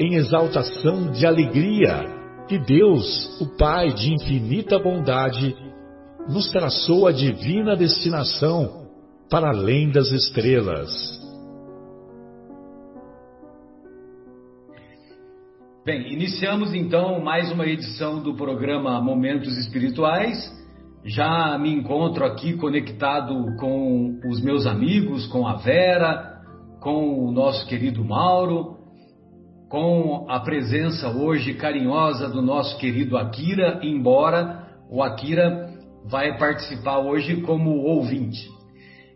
em 0.00 0.14
exaltação 0.14 1.12
de 1.12 1.26
alegria 1.26 2.06
que 2.48 2.58
Deus, 2.58 3.38
o 3.38 3.54
Pai 3.58 3.92
de 3.92 4.14
infinita 4.14 4.78
bondade, 4.78 5.54
nos 6.26 6.50
traçou 6.50 7.06
a 7.06 7.12
divina 7.12 7.76
destinação 7.76 8.88
para 9.28 9.50
além 9.50 9.90
das 9.90 10.10
estrelas. 10.10 10.90
Bem, 15.84 16.12
iniciamos 16.12 16.72
então 16.72 17.20
mais 17.22 17.52
uma 17.52 17.66
edição 17.66 18.22
do 18.22 18.34
programa 18.34 19.00
Momentos 19.02 19.56
Espirituais. 19.58 20.50
Já 21.04 21.58
me 21.58 21.72
encontro 21.74 22.24
aqui 22.24 22.54
conectado 22.54 23.34
com 23.58 24.18
os 24.30 24.40
meus 24.42 24.66
amigos, 24.66 25.26
com 25.26 25.46
a 25.46 25.56
Vera, 25.56 26.40
com 26.80 27.26
o 27.26 27.30
nosso 27.30 27.66
querido 27.66 28.02
Mauro, 28.04 28.79
com 29.70 30.26
a 30.28 30.40
presença 30.40 31.08
hoje 31.08 31.54
carinhosa 31.54 32.28
do 32.28 32.42
nosso 32.42 32.76
querido 32.78 33.16
Akira, 33.16 33.78
embora 33.84 34.66
o 34.90 35.00
Akira 35.00 35.70
vai 36.10 36.36
participar 36.36 36.98
hoje 36.98 37.40
como 37.42 37.70
ouvinte. 37.84 38.50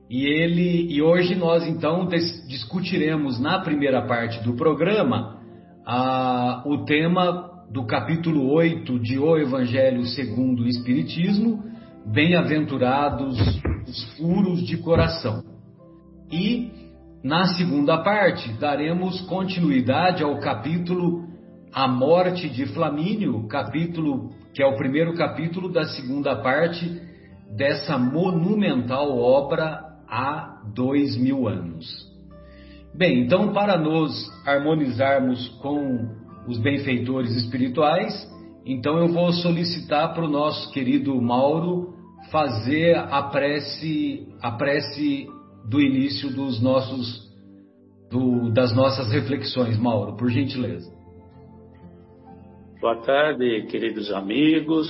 E 0.08 0.24
ele 0.24 0.92
e 0.92 1.02
hoje 1.02 1.34
nós 1.34 1.66
então 1.66 2.06
discutiremos 2.46 3.41
na 3.41 3.58
primeira 3.58 4.06
parte 4.06 4.44
do 4.44 4.55
programa 4.55 5.41
a, 5.84 6.62
o 6.66 6.84
tema 6.84 7.50
do 7.72 7.84
capítulo 7.84 8.48
8 8.52 9.00
de 9.00 9.18
O 9.18 9.36
Evangelho 9.36 10.05
segundo 10.05 10.62
o 10.62 10.68
Espiritismo, 10.68 11.64
Bem-aventurados 12.06 13.39
os 13.89 14.05
puros 14.16 14.64
de 14.64 14.77
coração. 14.77 15.42
E 16.30 16.83
na 17.25 17.47
segunda 17.47 17.97
parte, 18.03 18.53
daremos 18.61 19.22
continuidade 19.22 20.22
ao 20.22 20.39
capítulo 20.41 21.25
A 21.72 21.89
Morte 21.89 22.50
de 22.50 22.67
Flamínio, 22.67 23.48
capítulo 23.48 24.28
que 24.53 24.62
é 24.62 24.67
o 24.67 24.77
primeiro 24.77 25.14
capítulo 25.14 25.72
da 25.72 25.86
segunda 25.86 26.36
parte 26.36 27.01
dessa 27.57 27.96
monumental 27.96 29.18
obra 29.18 29.83
há 30.07 30.61
dois 30.74 31.17
mil 31.17 31.48
anos. 31.48 31.86
Bem, 32.95 33.24
então, 33.24 33.55
para 33.55 33.79
nos 33.79 34.30
harmonizarmos 34.46 35.48
com 35.63 36.07
os 36.46 36.58
benfeitores 36.58 37.34
espirituais, 37.36 38.13
então 38.67 38.98
eu 38.98 39.08
vou 39.08 39.33
solicitar 39.33 40.13
para 40.13 40.27
o 40.27 40.30
nosso 40.30 40.70
querido 40.73 41.18
Mauro 41.23 41.95
fazer 42.30 42.96
a 42.96 43.23
prece, 43.23 44.29
a 44.42 44.51
prece 44.51 45.27
do 45.64 45.80
início 45.80 46.30
dos 46.30 46.63
nossos, 46.63 47.33
do, 48.11 48.52
das 48.52 48.75
nossas 48.75 49.11
reflexões, 49.11 49.79
Mauro, 49.79 50.17
por 50.17 50.30
gentileza. 50.30 50.92
Boa 52.80 52.97
tarde, 52.97 53.67
queridos 53.70 54.13
amigos, 54.13 54.86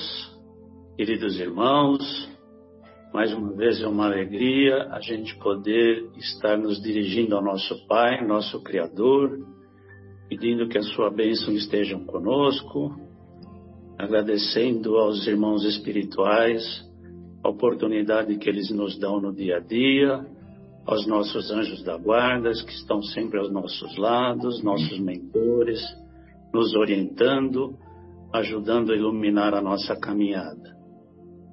queridos 0.96 1.38
irmãos. 1.38 2.28
Mais 3.12 3.32
uma 3.32 3.52
vez 3.52 3.80
é 3.80 3.86
uma 3.86 4.06
alegria 4.06 4.88
a 4.90 5.00
gente 5.00 5.38
poder 5.38 6.10
estar 6.16 6.58
nos 6.58 6.82
dirigindo 6.82 7.36
ao 7.36 7.42
nosso 7.42 7.86
Pai, 7.86 8.26
nosso 8.26 8.60
Criador, 8.60 9.38
pedindo 10.28 10.66
que 10.68 10.76
a 10.76 10.82
sua 10.82 11.08
bênção 11.08 11.54
esteja 11.54 11.96
conosco, 12.00 12.96
agradecendo 13.96 14.96
aos 14.96 15.24
irmãos 15.28 15.64
espirituais 15.64 16.64
a 17.44 17.48
oportunidade 17.48 18.36
que 18.38 18.48
eles 18.48 18.68
nos 18.70 18.98
dão 18.98 19.20
no 19.20 19.32
dia 19.32 19.58
a 19.58 19.60
dia, 19.60 20.33
aos 20.86 21.06
nossos 21.06 21.50
anjos 21.50 21.82
da 21.82 21.96
guarda, 21.96 22.50
que 22.50 22.72
estão 22.72 23.02
sempre 23.02 23.38
aos 23.38 23.50
nossos 23.50 23.96
lados, 23.96 24.62
nossos 24.62 24.98
mentores, 24.98 25.80
nos 26.52 26.74
orientando, 26.74 27.76
ajudando 28.32 28.92
a 28.92 28.96
iluminar 28.96 29.54
a 29.54 29.62
nossa 29.62 29.96
caminhada. 29.96 30.74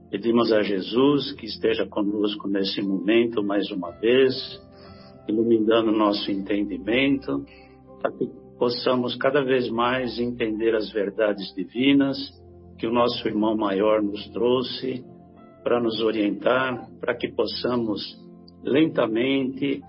Pedimos 0.09 0.51
a 0.51 0.61
Jesus 0.61 1.31
que 1.33 1.45
esteja 1.45 1.87
conosco 1.87 2.47
nesse 2.47 2.81
momento 2.81 3.41
mais 3.41 3.71
uma 3.71 3.91
vez, 3.91 4.35
iluminando 5.27 5.91
nosso 5.91 6.29
entendimento, 6.29 7.45
para 8.01 8.11
que 8.11 8.29
possamos 8.59 9.15
cada 9.15 9.41
vez 9.43 9.69
mais 9.69 10.19
entender 10.19 10.75
as 10.75 10.91
verdades 10.91 11.53
divinas 11.55 12.17
que 12.77 12.85
o 12.85 12.91
nosso 12.91 13.25
irmão 13.27 13.55
maior 13.55 14.01
nos 14.01 14.27
trouxe 14.29 15.05
para 15.63 15.79
nos 15.79 16.01
orientar, 16.01 16.89
para 16.99 17.15
que 17.15 17.29
possamos 17.29 18.01
lentamente 18.63 19.81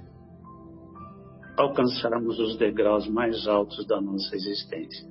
alcançarmos 1.57 2.39
os 2.39 2.57
degraus 2.57 3.07
mais 3.09 3.47
altos 3.47 3.87
da 3.87 4.01
nossa 4.01 4.35
existência. 4.35 5.07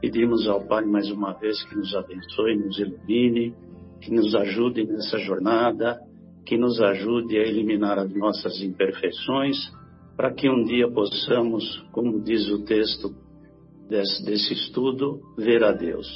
Pedimos 0.00 0.46
ao 0.46 0.66
Pai 0.66 0.84
mais 0.84 1.10
uma 1.10 1.32
vez 1.32 1.62
que 1.64 1.76
nos 1.76 1.94
abençoe, 1.94 2.56
nos 2.56 2.78
ilumine, 2.78 3.54
que 4.00 4.12
nos 4.12 4.34
ajude 4.34 4.84
nessa 4.84 5.18
jornada, 5.18 5.98
que 6.44 6.58
nos 6.58 6.78
ajude 6.80 7.38
a 7.38 7.42
eliminar 7.42 7.98
as 7.98 8.14
nossas 8.14 8.60
imperfeições, 8.60 9.56
para 10.14 10.32
que 10.32 10.48
um 10.48 10.62
dia 10.62 10.90
possamos, 10.90 11.64
como 11.90 12.20
diz 12.22 12.48
o 12.50 12.64
texto 12.64 13.14
desse, 13.88 14.24
desse 14.24 14.52
estudo, 14.52 15.20
ver 15.38 15.64
a 15.64 15.72
Deus. 15.72 16.06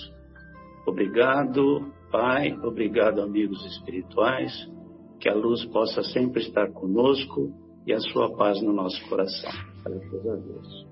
Obrigado, 0.86 1.90
Pai, 2.12 2.52
obrigado, 2.62 3.22
amigos 3.22 3.64
espirituais 3.64 4.52
que 5.20 5.28
a 5.28 5.34
luz 5.34 5.64
possa 5.66 6.02
sempre 6.02 6.42
estar 6.42 6.70
conosco 6.72 7.52
e 7.86 7.92
a 7.92 8.00
sua 8.00 8.36
paz 8.36 8.62
no 8.62 8.72
nosso 8.72 9.00
coração. 9.08 9.50
Graças 9.84 10.26
a 10.26 10.36
Deus. 10.36 10.86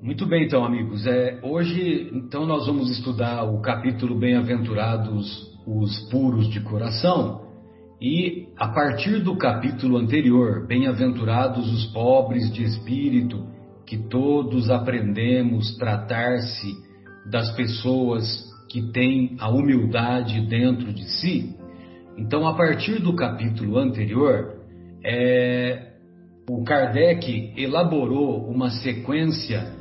Muito 0.00 0.26
bem, 0.26 0.46
então, 0.46 0.64
amigos. 0.64 1.06
É, 1.06 1.40
hoje, 1.42 2.10
então, 2.12 2.44
nós 2.46 2.66
vamos 2.66 2.90
estudar 2.90 3.44
o 3.44 3.60
capítulo 3.60 4.18
Bem-aventurados 4.18 5.52
os 5.66 6.10
puros 6.10 6.48
de 6.48 6.60
coração. 6.60 7.42
E 8.00 8.48
a 8.56 8.68
partir 8.68 9.22
do 9.22 9.36
capítulo 9.36 9.96
anterior, 9.96 10.66
Bem-aventurados 10.66 11.72
os 11.72 11.86
pobres 11.92 12.52
de 12.52 12.64
espírito, 12.64 13.46
que 13.86 13.96
todos 14.08 14.70
aprendemos 14.70 15.76
tratar-se 15.76 16.74
das 17.30 17.54
pessoas 17.54 18.51
que 18.72 18.90
tem 18.90 19.36
a 19.38 19.50
humildade 19.50 20.40
dentro 20.46 20.94
de 20.94 21.04
si. 21.04 21.54
Então, 22.16 22.46
a 22.46 22.54
partir 22.54 23.02
do 23.02 23.14
capítulo 23.14 23.78
anterior, 23.78 24.56
é, 25.04 25.92
o 26.48 26.64
Kardec 26.64 27.52
elaborou 27.54 28.48
uma 28.48 28.70
sequência 28.70 29.74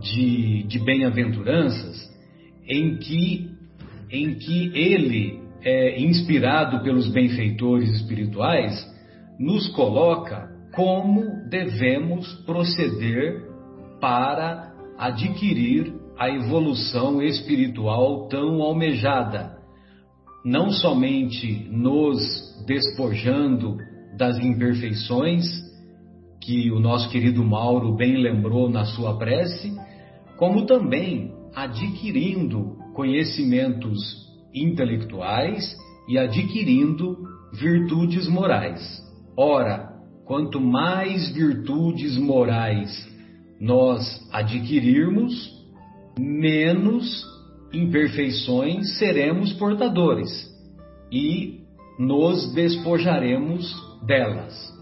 de, 0.00 0.64
de 0.64 0.80
bem-aventuranças 0.80 2.10
em 2.68 2.96
que, 2.96 3.48
em 4.10 4.34
que 4.34 4.72
ele, 4.74 5.40
é, 5.64 6.02
inspirado 6.02 6.82
pelos 6.82 7.06
benfeitores 7.12 7.90
espirituais, 7.90 8.74
nos 9.38 9.68
coloca 9.68 10.50
como 10.74 11.48
devemos 11.48 12.26
proceder 12.44 13.40
para 14.00 14.72
adquirir 14.98 16.01
a 16.22 16.30
evolução 16.30 17.20
espiritual 17.20 18.28
tão 18.28 18.62
almejada, 18.62 19.58
não 20.44 20.70
somente 20.70 21.66
nos 21.68 22.20
despojando 22.64 23.76
das 24.16 24.38
imperfeições, 24.38 25.42
que 26.40 26.70
o 26.70 26.78
nosso 26.78 27.10
querido 27.10 27.44
Mauro 27.44 27.96
bem 27.96 28.18
lembrou 28.18 28.70
na 28.70 28.84
sua 28.84 29.18
prece, 29.18 29.76
como 30.36 30.64
também 30.64 31.34
adquirindo 31.56 32.76
conhecimentos 32.94 33.98
intelectuais 34.54 35.76
e 36.08 36.18
adquirindo 36.18 37.16
virtudes 37.52 38.28
morais. 38.28 38.80
Ora, 39.36 39.92
quanto 40.24 40.60
mais 40.60 41.32
virtudes 41.32 42.16
morais 42.16 43.10
nós 43.60 44.04
adquirirmos, 44.32 45.61
menos 46.18 47.24
imperfeições 47.72 48.98
seremos 48.98 49.52
portadores 49.54 50.30
e 51.10 51.62
nos 51.98 52.52
despojaremos 52.52 53.74
delas. 54.06 54.72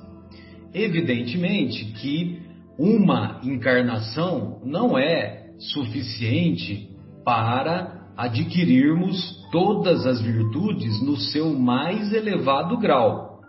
Evidentemente 0.72 1.84
que 2.00 2.40
uma 2.78 3.40
encarnação 3.44 4.60
não 4.64 4.98
é 4.98 5.50
suficiente 5.58 6.88
para 7.24 8.00
adquirirmos 8.16 9.40
todas 9.50 10.06
as 10.06 10.20
virtudes 10.20 11.02
no 11.02 11.16
seu 11.16 11.58
mais 11.58 12.12
elevado 12.12 12.78
grau, 12.78 13.40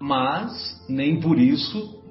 mas 0.00 0.52
nem 0.88 1.20
por 1.20 1.38
isso 1.38 2.02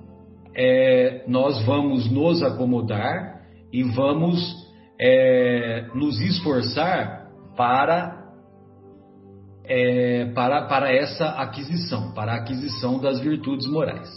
é, 0.55 1.23
nós 1.27 1.63
vamos 1.65 2.09
nos 2.11 2.43
acomodar 2.43 3.41
e 3.71 3.83
vamos 3.83 4.66
é, 4.99 5.87
nos 5.93 6.19
esforçar 6.19 7.27
para, 7.55 8.31
é, 9.65 10.25
para, 10.33 10.67
para 10.67 10.91
essa 10.91 11.29
aquisição, 11.29 12.13
para 12.13 12.33
a 12.33 12.35
aquisição 12.37 12.99
das 12.99 13.19
virtudes 13.19 13.67
morais. 13.67 14.09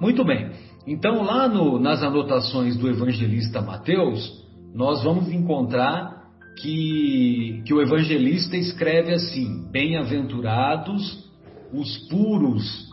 Muito 0.00 0.24
bem, 0.24 0.50
então 0.86 1.22
lá 1.22 1.48
no, 1.48 1.78
nas 1.78 2.02
anotações 2.02 2.76
do 2.76 2.88
evangelista 2.88 3.62
Mateus, 3.62 4.44
nós 4.74 5.02
vamos 5.02 5.30
encontrar 5.30 6.16
que, 6.60 7.62
que 7.66 7.74
o 7.74 7.80
evangelista 7.80 8.56
escreve 8.56 9.12
assim: 9.12 9.70
Bem-aventurados 9.70 11.26
os 11.72 11.96
puros, 12.08 12.88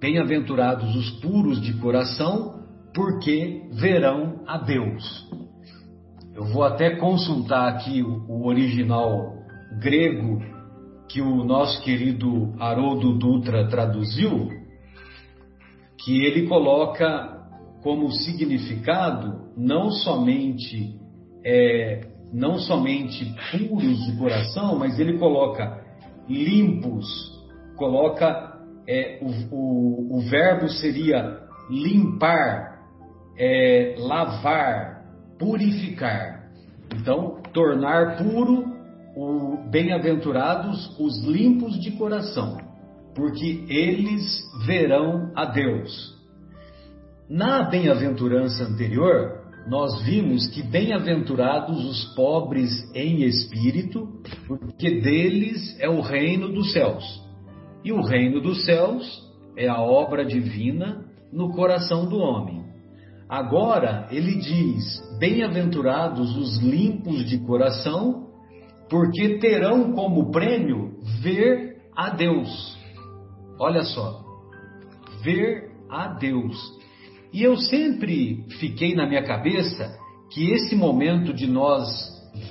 bem-aventurados 0.00 0.94
os 0.94 1.10
puros 1.20 1.60
de 1.60 1.74
coração, 1.74 2.62
porque 2.94 3.68
verão 3.72 4.42
a 4.46 4.58
Deus. 4.58 5.28
Eu 6.38 6.44
vou 6.44 6.62
até 6.62 6.94
consultar 6.94 7.68
aqui 7.68 8.00
o, 8.00 8.24
o 8.28 8.46
original 8.46 9.34
grego 9.80 10.40
que 11.08 11.20
o 11.20 11.42
nosso 11.42 11.82
querido 11.82 12.54
Haroldo 12.60 13.18
Dutra 13.18 13.66
traduziu, 13.66 14.48
que 15.98 16.24
ele 16.24 16.46
coloca 16.46 17.42
como 17.82 18.08
significado 18.12 19.48
não 19.56 19.90
somente 19.90 20.96
é, 21.44 22.06
não 22.32 22.56
somente 22.58 23.34
puros 23.50 24.06
de 24.06 24.16
coração, 24.16 24.78
mas 24.78 24.96
ele 25.00 25.18
coloca 25.18 25.84
limpos, 26.28 27.04
coloca 27.74 28.60
é, 28.86 29.18
o, 29.20 29.56
o, 29.56 30.18
o, 30.18 30.20
verbo 30.20 30.68
seria 30.68 31.40
limpar, 31.68 32.78
é, 33.36 33.96
lavar, 33.98 34.97
purificar. 35.38 36.50
Então, 36.94 37.40
tornar 37.52 38.16
puro 38.16 38.64
o 39.16 39.68
bem-aventurados 39.70 40.96
os 40.98 41.24
limpos 41.24 41.78
de 41.80 41.92
coração, 41.92 42.56
porque 43.14 43.64
eles 43.68 44.42
verão 44.64 45.32
a 45.34 45.44
Deus. 45.44 46.16
Na 47.28 47.62
bem-aventurança 47.62 48.64
anterior, 48.64 49.38
nós 49.68 50.02
vimos 50.02 50.46
que 50.48 50.62
bem-aventurados 50.62 51.84
os 51.84 52.14
pobres 52.14 52.70
em 52.94 53.22
espírito, 53.24 54.08
porque 54.46 55.00
deles 55.00 55.76
é 55.78 55.88
o 55.88 56.00
reino 56.00 56.48
dos 56.48 56.72
céus. 56.72 57.04
E 57.84 57.92
o 57.92 58.00
reino 58.00 58.40
dos 58.40 58.64
céus 58.64 59.22
é 59.56 59.68
a 59.68 59.80
obra 59.80 60.24
divina 60.24 61.04
no 61.30 61.52
coração 61.52 62.08
do 62.08 62.16
homem. 62.16 62.67
Agora 63.28 64.08
ele 64.10 64.36
diz: 64.36 64.84
Bem-aventurados 65.18 66.36
os 66.36 66.58
limpos 66.58 67.28
de 67.28 67.38
coração, 67.38 68.28
porque 68.88 69.38
terão 69.38 69.92
como 69.92 70.30
prêmio 70.30 70.94
ver 71.20 71.76
a 71.94 72.10
Deus. 72.10 72.78
Olha 73.60 73.82
só, 73.82 74.24
ver 75.22 75.70
a 75.90 76.08
Deus. 76.08 76.56
E 77.32 77.42
eu 77.42 77.56
sempre 77.56 78.44
fiquei 78.58 78.94
na 78.94 79.06
minha 79.06 79.22
cabeça 79.22 79.98
que 80.30 80.50
esse 80.50 80.74
momento 80.74 81.34
de 81.34 81.46
nós 81.46 81.86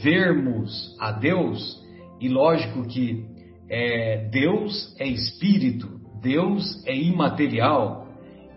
vermos 0.04 0.96
a 1.00 1.12
Deus, 1.12 1.82
e 2.20 2.28
lógico 2.28 2.88
que 2.88 3.26
é, 3.70 4.30
Deus 4.32 4.96
é 5.00 5.08
espírito, 5.08 5.88
Deus 6.22 6.84
é 6.86 6.96
imaterial, 6.96 8.08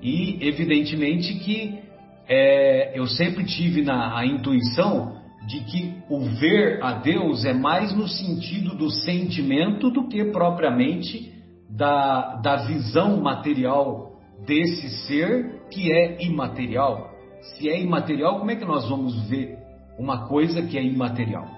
e 0.02 0.38
evidentemente 0.46 1.38
que 1.40 1.89
é, 2.32 2.92
eu 2.94 3.08
sempre 3.08 3.44
tive 3.44 3.82
na, 3.82 4.16
a 4.16 4.24
intuição 4.24 5.18
de 5.48 5.60
que 5.60 5.96
o 6.08 6.20
ver 6.20 6.80
a 6.80 6.92
Deus 6.92 7.44
é 7.44 7.52
mais 7.52 7.92
no 7.92 8.06
sentido 8.06 8.76
do 8.76 8.88
sentimento 8.88 9.90
do 9.90 10.06
que 10.06 10.24
propriamente 10.26 11.34
da, 11.68 12.36
da 12.36 12.56
visão 12.66 13.20
material 13.20 14.12
desse 14.46 14.90
ser 15.06 15.60
que 15.70 15.92
é 15.92 16.22
imaterial. 16.22 17.10
Se 17.42 17.68
é 17.68 17.80
imaterial, 17.80 18.38
como 18.38 18.50
é 18.52 18.56
que 18.56 18.64
nós 18.64 18.88
vamos 18.88 19.28
ver 19.28 19.58
uma 19.98 20.28
coisa 20.28 20.62
que 20.62 20.78
é 20.78 20.84
imaterial? 20.84 21.48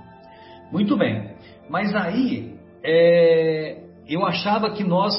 Muito 0.71 0.97
bem, 0.97 1.33
mas 1.69 1.95
aí 1.95 2.55
é, 2.83 3.83
eu 4.09 4.25
achava 4.25 4.71
que 4.71 4.83
nós, 4.83 5.15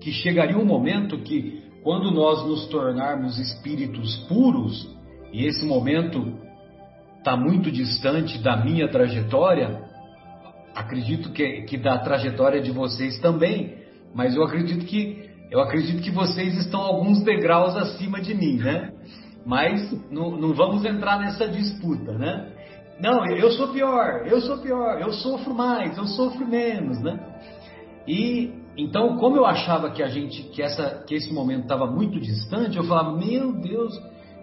que 0.00 0.12
chegaria 0.12 0.56
um 0.56 0.64
momento 0.64 1.18
que 1.18 1.61
quando 1.82 2.10
nós 2.10 2.46
nos 2.46 2.66
tornarmos 2.66 3.38
espíritos 3.38 4.16
puros, 4.28 4.88
e 5.32 5.46
esse 5.46 5.64
momento 5.64 6.38
está 7.18 7.36
muito 7.36 7.70
distante 7.70 8.38
da 8.38 8.56
minha 8.56 8.88
trajetória, 8.88 9.82
acredito 10.74 11.30
que, 11.32 11.62
que 11.62 11.76
da 11.76 11.98
trajetória 11.98 12.60
de 12.60 12.70
vocês 12.70 13.18
também, 13.18 13.76
mas 14.14 14.34
eu 14.36 14.42
acredito 14.42 14.84
que 14.84 15.30
eu 15.50 15.60
acredito 15.60 16.02
que 16.02 16.10
vocês 16.10 16.56
estão 16.56 16.80
alguns 16.80 17.22
degraus 17.22 17.76
acima 17.76 18.22
de 18.22 18.34
mim, 18.34 18.56
né? 18.56 18.90
Mas 19.44 19.92
não, 20.10 20.30
não 20.30 20.54
vamos 20.54 20.82
entrar 20.82 21.18
nessa 21.18 21.46
disputa, 21.46 22.12
né? 22.12 22.50
Não, 22.98 23.26
eu 23.26 23.50
sou 23.50 23.68
pior, 23.68 24.26
eu 24.26 24.40
sou 24.40 24.58
pior, 24.58 24.98
eu 25.00 25.12
sofro 25.12 25.52
mais, 25.54 25.98
eu 25.98 26.06
sofro 26.06 26.46
menos, 26.46 27.02
né? 27.02 27.20
E 28.08 28.61
então, 28.76 29.16
como 29.16 29.36
eu 29.36 29.44
achava 29.44 29.90
que 29.90 30.02
a 30.02 30.08
gente, 30.08 30.42
que 30.44 30.62
essa, 30.62 31.04
que 31.06 31.14
esse 31.14 31.32
momento 31.32 31.62
estava 31.62 31.86
muito 31.86 32.18
distante, 32.18 32.76
eu 32.76 32.84
falava, 32.84 33.16
meu 33.16 33.52
Deus, 33.52 33.92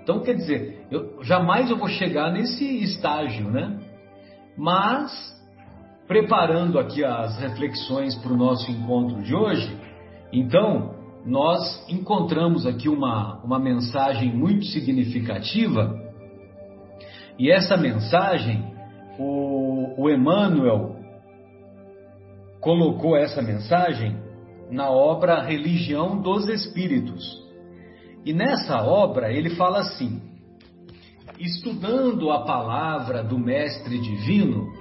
então 0.03 0.19
quer 0.19 0.35
dizer, 0.35 0.85
eu 0.91 1.23
jamais 1.23 1.69
eu 1.69 1.77
vou 1.77 1.87
chegar 1.87 2.31
nesse 2.31 2.63
estágio, 2.83 3.49
né? 3.49 3.79
Mas 4.57 5.11
preparando 6.07 6.79
aqui 6.79 7.03
as 7.03 7.39
reflexões 7.39 8.15
para 8.15 8.33
o 8.33 8.37
nosso 8.37 8.69
encontro 8.71 9.21
de 9.21 9.35
hoje, 9.35 9.77
então 10.33 10.95
nós 11.25 11.85
encontramos 11.89 12.65
aqui 12.65 12.87
uma, 12.87 13.39
uma 13.43 13.59
mensagem 13.59 14.33
muito 14.35 14.65
significativa, 14.65 15.95
e 17.37 17.49
essa 17.49 17.77
mensagem, 17.77 18.73
o, 19.17 20.03
o 20.03 20.09
Emmanuel 20.09 20.88
colocou 22.59 23.15
essa 23.15 23.41
mensagem 23.41 24.17
na 24.69 24.89
obra 24.89 25.41
Religião 25.41 26.21
dos 26.21 26.47
Espíritos. 26.47 27.39
E 28.25 28.33
nessa 28.33 28.83
obra 28.83 29.31
ele 29.31 29.51
fala 29.51 29.79
assim: 29.79 30.21
estudando 31.39 32.29
a 32.31 32.43
palavra 32.43 33.23
do 33.23 33.39
Mestre 33.39 33.97
Divino, 33.99 34.71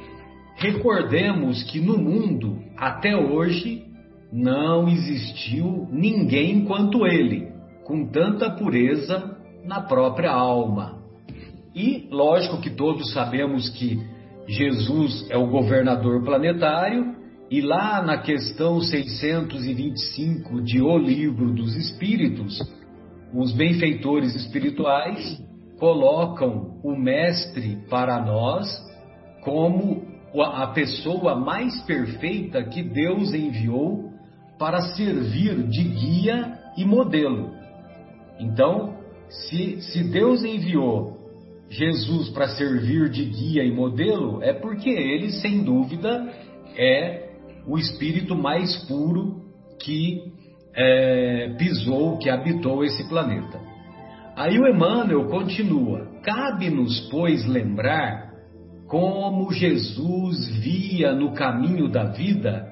recordemos 0.57 1.63
que 1.65 1.81
no 1.81 1.97
mundo, 1.97 2.59
até 2.77 3.17
hoje, 3.17 3.87
não 4.33 4.89
existiu 4.89 5.89
ninguém 5.91 6.65
quanto 6.65 7.07
ele, 7.07 7.49
com 7.85 8.07
tanta 8.07 8.51
pureza 8.51 9.39
na 9.65 9.81
própria 9.81 10.33
alma. 10.33 10.99
E, 11.75 12.09
lógico 12.11 12.61
que 12.61 12.71
todos 12.71 13.13
sabemos 13.13 13.71
que 13.71 13.99
Jesus 14.49 15.29
é 15.31 15.37
o 15.37 15.47
governador 15.47 16.25
planetário, 16.25 17.18
e 17.51 17.63
lá 17.63 18.03
na 18.03 18.19
questão 18.19 18.81
625 18.81 20.61
de 20.63 20.83
O 20.83 20.99
Livro 20.99 21.55
dos 21.55 21.75
Espíritos, 21.77 22.59
os 23.33 23.53
benfeitores 23.53 24.35
espirituais 24.35 25.43
colocam 25.79 26.79
o 26.83 26.95
Mestre 26.95 27.79
para 27.89 28.21
nós 28.21 28.69
como 29.43 30.07
a 30.35 30.67
pessoa 30.69 31.35
mais 31.35 31.81
perfeita 31.83 32.63
que 32.65 32.83
Deus 32.83 33.33
enviou 33.33 34.13
para 34.59 34.83
servir 34.93 35.63
de 35.69 35.85
guia 35.85 36.59
e 36.77 36.85
modelo. 36.85 37.53
Então, 38.39 38.95
se, 39.29 39.81
se 39.81 40.05
Deus 40.05 40.45
enviou 40.45 41.17
Jesus 41.71 42.29
para 42.31 42.49
servir 42.49 43.09
de 43.09 43.25
guia 43.25 43.65
e 43.65 43.73
modelo, 43.73 44.43
é 44.43 44.53
porque 44.53 44.91
ele, 44.91 45.31
sem 45.33 45.63
dúvida, 45.63 46.31
é 46.77 47.28
o 47.69 47.79
espírito 47.79 48.35
mais 48.35 48.75
puro 48.87 49.43
que 49.81 50.23
é, 50.75 51.55
pisou, 51.59 52.19
que 52.19 52.31
habitou 52.31 52.83
esse 52.83 53.07
planeta. 53.09 53.61
Aí 54.35 54.59
o 54.59 54.67
Emmanuel 54.67 55.27
continua: 55.27 56.09
cabe-nos, 56.23 57.09
pois, 57.11 57.47
lembrar 57.47 58.29
como 58.89 59.53
Jesus 59.53 60.49
via 60.61 61.13
no 61.13 61.35
caminho 61.35 61.89
da 61.91 62.05
vida 62.05 62.67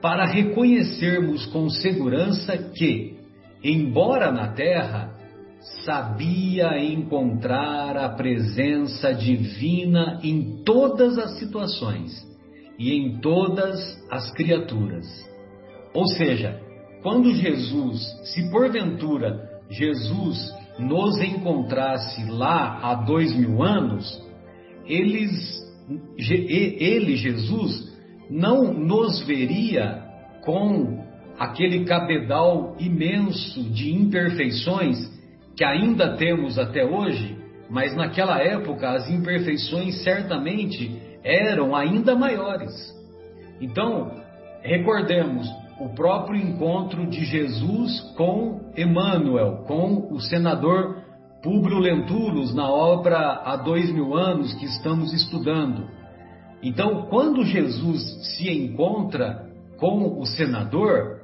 para 0.00 0.24
reconhecermos 0.24 1.46
com 1.46 1.68
segurança 1.68 2.56
que, 2.56 3.16
embora 3.64 4.30
na 4.30 4.52
Terra, 4.52 5.16
sabia 5.84 6.78
encontrar 6.78 7.96
a 7.96 8.10
presença 8.10 9.12
divina 9.12 10.20
em 10.22 10.62
todas 10.62 11.18
as 11.18 11.38
situações 11.38 12.35
e 12.78 12.92
em 12.92 13.20
todas 13.20 13.78
as 14.10 14.30
criaturas. 14.32 15.06
Ou 15.94 16.06
seja, 16.08 16.60
quando 17.02 17.34
Jesus, 17.34 18.02
se 18.24 18.50
porventura 18.50 19.56
Jesus 19.70 20.54
nos 20.78 21.18
encontrasse 21.20 22.30
lá 22.30 22.78
há 22.82 22.94
dois 22.94 23.34
mil 23.34 23.62
anos, 23.62 24.22
eles, 24.86 25.32
ele, 26.18 27.16
Jesus, 27.16 27.96
não 28.30 28.72
nos 28.72 29.24
veria 29.24 30.04
com 30.44 31.04
aquele 31.38 31.84
cabedal 31.84 32.76
imenso 32.78 33.62
de 33.64 33.92
imperfeições 33.92 34.96
que 35.56 35.64
ainda 35.64 36.16
temos 36.16 36.58
até 36.58 36.84
hoje, 36.84 37.36
mas 37.70 37.94
naquela 37.96 38.40
época 38.40 38.90
as 38.90 39.10
imperfeições 39.10 40.02
certamente 40.02 41.05
eram 41.26 41.74
ainda 41.74 42.14
maiores. 42.14 42.72
Então, 43.60 44.12
recordemos 44.62 45.48
o 45.80 45.88
próprio 45.90 46.40
encontro 46.40 47.06
de 47.06 47.24
Jesus 47.24 48.00
com 48.16 48.70
Emmanuel, 48.76 49.64
com 49.66 50.08
o 50.12 50.20
senador 50.20 51.02
Públio 51.42 51.78
Lentulus 51.78 52.54
na 52.54 52.70
obra 52.70 53.42
Há 53.44 53.56
Dois 53.56 53.90
Mil 53.90 54.14
Anos 54.14 54.54
que 54.54 54.64
estamos 54.64 55.12
estudando. 55.12 55.88
Então, 56.62 57.06
quando 57.10 57.44
Jesus 57.44 58.02
se 58.36 58.50
encontra 58.50 59.46
com 59.78 60.18
o 60.18 60.24
senador, 60.26 61.20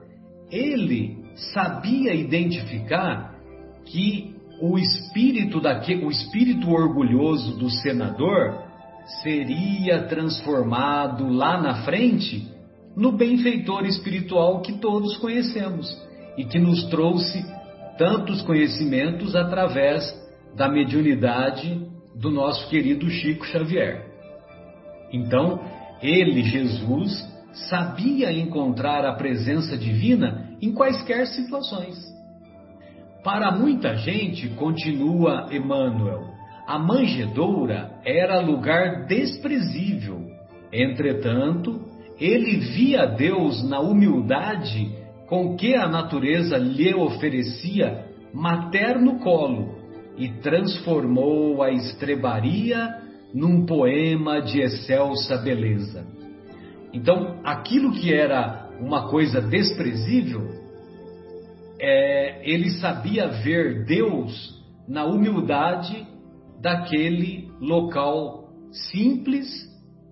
ele 0.50 1.16
sabia 1.54 2.14
identificar 2.14 3.34
que 3.86 4.34
o 4.60 4.78
espírito 4.78 5.60
daquele, 5.60 6.04
o 6.04 6.10
espírito 6.10 6.70
orgulhoso 6.70 7.56
do 7.58 7.70
senador 7.70 8.61
seria 9.22 10.04
transformado 10.04 11.28
lá 11.28 11.60
na 11.60 11.82
frente 11.84 12.50
no 12.96 13.12
benfeitor 13.12 13.84
espiritual 13.86 14.60
que 14.60 14.74
todos 14.74 15.16
conhecemos 15.16 15.88
e 16.36 16.44
que 16.44 16.58
nos 16.58 16.84
trouxe 16.84 17.44
tantos 17.98 18.42
conhecimentos 18.42 19.34
através 19.34 20.02
da 20.56 20.68
mediunidade 20.68 21.86
do 22.14 22.30
nosso 22.30 22.68
querido 22.68 23.08
Chico 23.08 23.44
Xavier. 23.46 24.06
Então, 25.12 25.60
ele, 26.02 26.42
Jesus, 26.42 27.28
sabia 27.68 28.32
encontrar 28.32 29.04
a 29.04 29.14
presença 29.14 29.76
divina 29.76 30.56
em 30.60 30.72
quaisquer 30.72 31.26
situações. 31.26 31.96
Para 33.22 33.52
muita 33.52 33.96
gente, 33.96 34.48
continua 34.50 35.48
Emmanuel, 35.50 36.24
a 36.66 36.78
manjedoura 36.78 38.00
era 38.04 38.40
lugar 38.40 39.06
desprezível. 39.06 40.20
Entretanto, 40.72 41.80
ele 42.18 42.56
via 42.58 43.06
Deus 43.06 43.68
na 43.68 43.80
humildade 43.80 44.90
com 45.26 45.56
que 45.56 45.74
a 45.74 45.88
natureza 45.88 46.56
lhe 46.56 46.94
oferecia 46.94 48.06
materno 48.32 49.18
colo 49.18 49.76
e 50.16 50.28
transformou 50.28 51.62
a 51.62 51.70
estrebaria 51.70 52.98
num 53.34 53.64
poema 53.64 54.40
de 54.40 54.60
excelsa 54.60 55.38
beleza. 55.38 56.06
Então, 56.92 57.40
aquilo 57.42 57.92
que 57.92 58.12
era 58.12 58.68
uma 58.78 59.08
coisa 59.08 59.40
desprezível, 59.40 60.48
é, 61.80 62.42
ele 62.44 62.70
sabia 62.72 63.28
ver 63.28 63.84
Deus 63.84 64.62
na 64.86 65.04
humildade 65.04 66.06
daquele 66.62 67.50
local 67.60 68.48
simples 68.92 69.46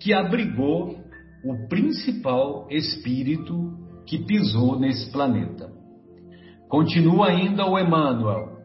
que 0.01 0.13
abrigou 0.13 0.99
o 1.45 1.69
principal 1.69 2.67
espírito 2.69 3.73
que 4.05 4.19
pisou 4.19 4.79
nesse 4.79 5.11
planeta. 5.13 5.71
Continua 6.69 7.29
ainda 7.29 7.65
o 7.67 7.79
Emmanuel. 7.79 8.59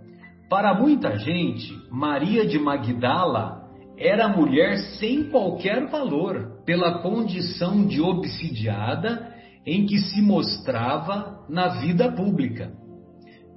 Para 0.50 0.74
muita 0.74 1.18
gente, 1.18 1.74
Maria 1.92 2.46
de 2.46 2.60
Magdala 2.60 3.64
era 3.98 4.28
mulher 4.28 4.78
sem 5.00 5.30
qualquer 5.30 5.88
valor 5.90 6.64
pela 6.66 7.00
condição 7.00 7.86
de 7.86 8.02
obsidiada 8.02 9.34
em 9.66 9.86
que 9.86 9.98
se 9.98 10.22
mostrava 10.22 11.46
na 11.50 11.80
vida 11.80 12.12
pública. 12.12 12.72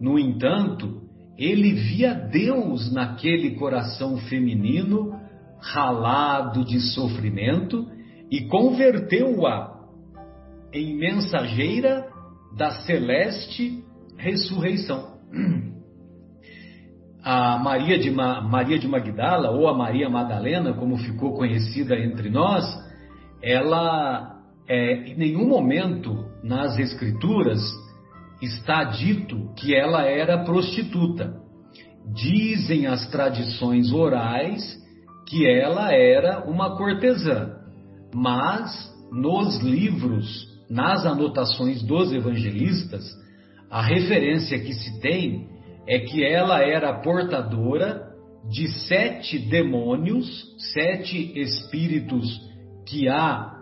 No 0.00 0.18
entanto, 0.18 1.07
ele 1.38 1.72
via 1.72 2.14
Deus 2.14 2.92
naquele 2.92 3.52
coração 3.52 4.16
feminino 4.16 5.16
ralado 5.60 6.64
de 6.64 6.80
sofrimento 6.80 7.86
e 8.28 8.42
converteu-a 8.48 9.78
em 10.72 10.96
mensageira 10.96 12.06
da 12.56 12.72
celeste 12.82 13.84
ressurreição. 14.16 15.16
A 17.22 17.58
Maria 17.58 17.98
de, 17.98 18.10
Ma, 18.10 18.40
Maria 18.40 18.78
de 18.78 18.88
Magdala, 18.88 19.50
ou 19.50 19.68
a 19.68 19.76
Maria 19.76 20.08
Madalena, 20.08 20.72
como 20.72 20.96
ficou 20.96 21.34
conhecida 21.34 21.96
entre 21.98 22.30
nós, 22.30 22.64
ela, 23.42 24.40
é, 24.68 25.10
em 25.10 25.16
nenhum 25.16 25.46
momento 25.46 26.24
nas 26.42 26.78
Escrituras, 26.78 27.60
está 28.40 28.84
dito 28.84 29.52
que 29.56 29.74
ela 29.74 30.02
era 30.04 30.44
prostituta. 30.44 31.34
Dizem 32.14 32.86
as 32.86 33.06
tradições 33.10 33.92
orais 33.92 34.78
que 35.28 35.46
ela 35.46 35.92
era 35.92 36.48
uma 36.48 36.76
cortesã, 36.76 37.56
mas 38.14 38.90
nos 39.12 39.58
livros 39.60 40.48
nas 40.70 41.06
anotações 41.06 41.82
dos 41.82 42.12
evangelistas, 42.12 43.04
a 43.70 43.82
referência 43.82 44.58
que 44.58 44.72
se 44.74 45.00
tem 45.00 45.48
é 45.86 45.98
que 45.98 46.22
ela 46.24 46.60
era 46.62 47.00
portadora 47.00 48.06
de 48.50 48.68
sete 48.86 49.38
demônios, 49.38 50.26
sete 50.72 51.38
espíritos 51.38 52.40
que 52.86 53.08
a 53.08 53.54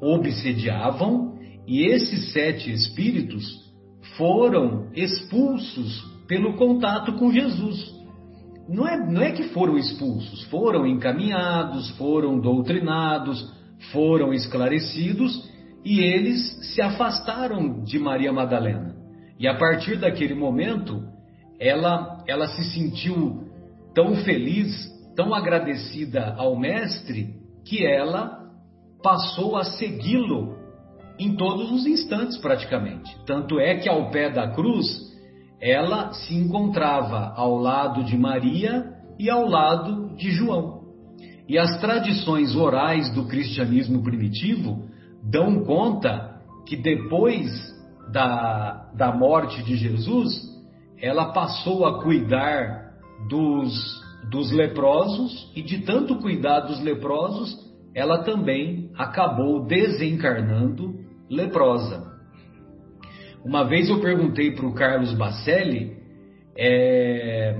obsediavam, 0.00 1.36
e 1.66 1.84
esses 1.86 2.32
sete 2.32 2.70
espíritos 2.70 3.65
foram 4.16 4.90
expulsos 4.94 6.04
pelo 6.26 6.54
contato 6.54 7.12
com 7.14 7.32
Jesus. 7.32 7.94
Não 8.68 8.86
é, 8.86 8.96
não 8.96 9.22
é 9.22 9.30
que 9.30 9.44
foram 9.50 9.78
expulsos, 9.78 10.42
foram 10.44 10.86
encaminhados, 10.86 11.90
foram 11.90 12.40
doutrinados, 12.40 13.52
foram 13.92 14.32
esclarecidos 14.32 15.48
e 15.84 16.00
eles 16.00 16.74
se 16.74 16.82
afastaram 16.82 17.84
de 17.84 17.98
Maria 17.98 18.32
Madalena. 18.32 18.96
E 19.38 19.46
a 19.46 19.56
partir 19.56 19.96
daquele 19.96 20.34
momento, 20.34 21.00
ela, 21.60 22.24
ela 22.26 22.48
se 22.48 22.64
sentiu 22.72 23.44
tão 23.94 24.16
feliz, 24.16 24.74
tão 25.14 25.32
agradecida 25.32 26.34
ao 26.36 26.58
Mestre, 26.58 27.34
que 27.64 27.86
ela 27.86 28.40
passou 29.02 29.56
a 29.56 29.64
segui-lo 29.64 30.55
em 31.18 31.34
todos 31.36 31.70
os 31.72 31.86
instantes, 31.86 32.36
praticamente. 32.38 33.16
Tanto 33.26 33.58
é 33.58 33.76
que 33.76 33.88
ao 33.88 34.10
pé 34.10 34.30
da 34.30 34.48
cruz, 34.50 34.86
ela 35.60 36.12
se 36.12 36.34
encontrava 36.34 37.32
ao 37.36 37.56
lado 37.56 38.04
de 38.04 38.16
Maria 38.16 38.92
e 39.18 39.30
ao 39.30 39.46
lado 39.46 40.14
de 40.16 40.30
João. 40.30 40.84
E 41.48 41.58
as 41.58 41.80
tradições 41.80 42.54
orais 42.54 43.12
do 43.14 43.26
cristianismo 43.26 44.02
primitivo 44.02 44.84
dão 45.22 45.64
conta 45.64 46.40
que 46.66 46.76
depois 46.76 47.48
da, 48.12 48.90
da 48.94 49.14
morte 49.14 49.62
de 49.62 49.76
Jesus, 49.76 50.32
ela 51.00 51.32
passou 51.32 51.86
a 51.86 52.02
cuidar 52.02 52.86
dos, 53.28 53.72
dos 54.30 54.50
leprosos 54.50 55.50
e 55.54 55.62
de 55.62 55.78
tanto 55.78 56.16
cuidar 56.16 56.60
dos 56.60 56.80
leprosos, 56.80 57.56
ela 57.94 58.24
também 58.24 58.90
acabou 58.96 59.66
desencarnando 59.66 61.05
leprosa. 61.30 62.04
Uma 63.44 63.64
vez 63.64 63.88
eu 63.88 64.00
perguntei 64.00 64.52
para 64.52 64.66
o 64.66 64.74
Carlos 64.74 65.14
Bacelli 65.14 65.96
é, 66.56 67.54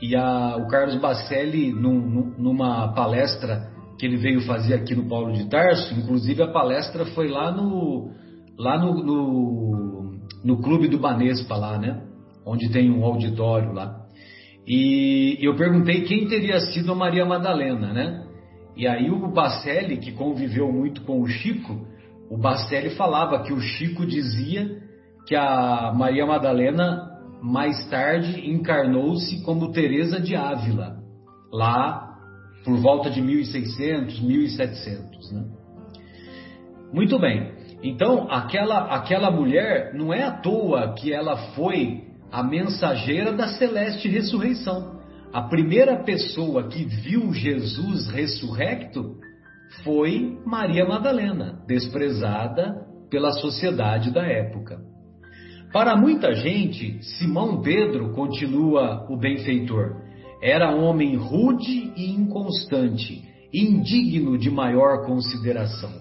E 0.00 0.16
a, 0.16 0.56
o 0.56 0.66
Carlos 0.68 0.96
Bacelli, 0.96 1.72
num, 1.72 2.34
numa 2.38 2.88
palestra 2.94 3.68
que 3.98 4.06
ele 4.06 4.16
veio 4.16 4.40
fazer 4.42 4.74
aqui 4.74 4.94
no 4.94 5.08
Paulo 5.08 5.32
de 5.32 5.48
Tarso, 5.50 5.92
inclusive 5.94 6.42
a 6.42 6.48
palestra 6.48 7.04
foi 7.06 7.28
lá 7.28 7.50
no, 7.52 8.10
lá 8.58 8.78
no, 8.78 8.94
no, 9.04 10.12
no 10.42 10.62
Clube 10.62 10.88
do 10.88 10.98
Banespa, 10.98 11.54
lá, 11.56 11.78
né? 11.78 12.02
Onde 12.46 12.70
tem 12.70 12.90
um 12.90 13.04
auditório 13.04 13.74
lá. 13.74 14.00
E 14.66 15.36
eu 15.40 15.54
perguntei 15.54 16.02
quem 16.02 16.26
teria 16.28 16.60
sido 16.60 16.92
a 16.92 16.94
Maria 16.94 17.26
Madalena, 17.26 17.92
né? 17.92 18.26
E 18.74 18.86
aí 18.86 19.10
o 19.10 19.28
Bacelli, 19.28 19.98
que 19.98 20.12
conviveu 20.12 20.72
muito 20.72 21.02
com 21.02 21.20
o 21.20 21.26
Chico, 21.26 21.86
o 22.30 22.38
Bacelli 22.38 22.90
falava 22.90 23.42
que 23.42 23.52
o 23.52 23.60
Chico 23.60 24.06
dizia 24.06 24.80
que 25.26 25.34
a 25.34 25.92
Maria 25.92 26.24
Madalena 26.24 27.10
mais 27.42 27.88
tarde 27.88 28.48
encarnou-se 28.48 29.42
como 29.42 29.72
Teresa 29.72 30.20
de 30.20 30.36
Ávila, 30.36 30.98
lá 31.52 32.08
por 32.64 32.76
volta 32.78 33.10
de 33.10 33.20
1600, 33.20 34.20
1700, 34.20 35.32
né? 35.32 35.44
Muito 36.92 37.18
bem. 37.18 37.52
Então, 37.82 38.30
aquela 38.30 38.94
aquela 38.94 39.30
mulher 39.30 39.92
não 39.94 40.12
é 40.12 40.22
à 40.22 40.30
toa 40.30 40.94
que 40.94 41.12
ela 41.12 41.36
foi 41.54 42.04
a 42.30 42.42
mensageira 42.42 43.32
da 43.32 43.48
celeste 43.48 44.08
ressurreição. 44.08 45.00
A 45.32 45.42
primeira 45.42 46.04
pessoa 46.04 46.68
que 46.68 46.84
viu 46.84 47.32
Jesus 47.32 48.08
ressurrecto 48.08 49.16
foi 49.84 50.38
Maria 50.44 50.84
Madalena, 50.86 51.62
desprezada 51.66 52.86
pela 53.10 53.32
sociedade 53.32 54.10
da 54.12 54.24
época. 54.26 54.78
Para 55.72 55.96
muita 55.96 56.34
gente, 56.34 57.02
Simão 57.02 57.62
Pedro 57.62 58.12
continua 58.12 59.06
o 59.08 59.16
benfeitor. 59.16 60.02
Era 60.42 60.74
homem 60.74 61.16
rude 61.16 61.92
e 61.96 62.10
inconstante, 62.10 63.22
indigno 63.52 64.36
de 64.36 64.50
maior 64.50 65.06
consideração. 65.06 65.92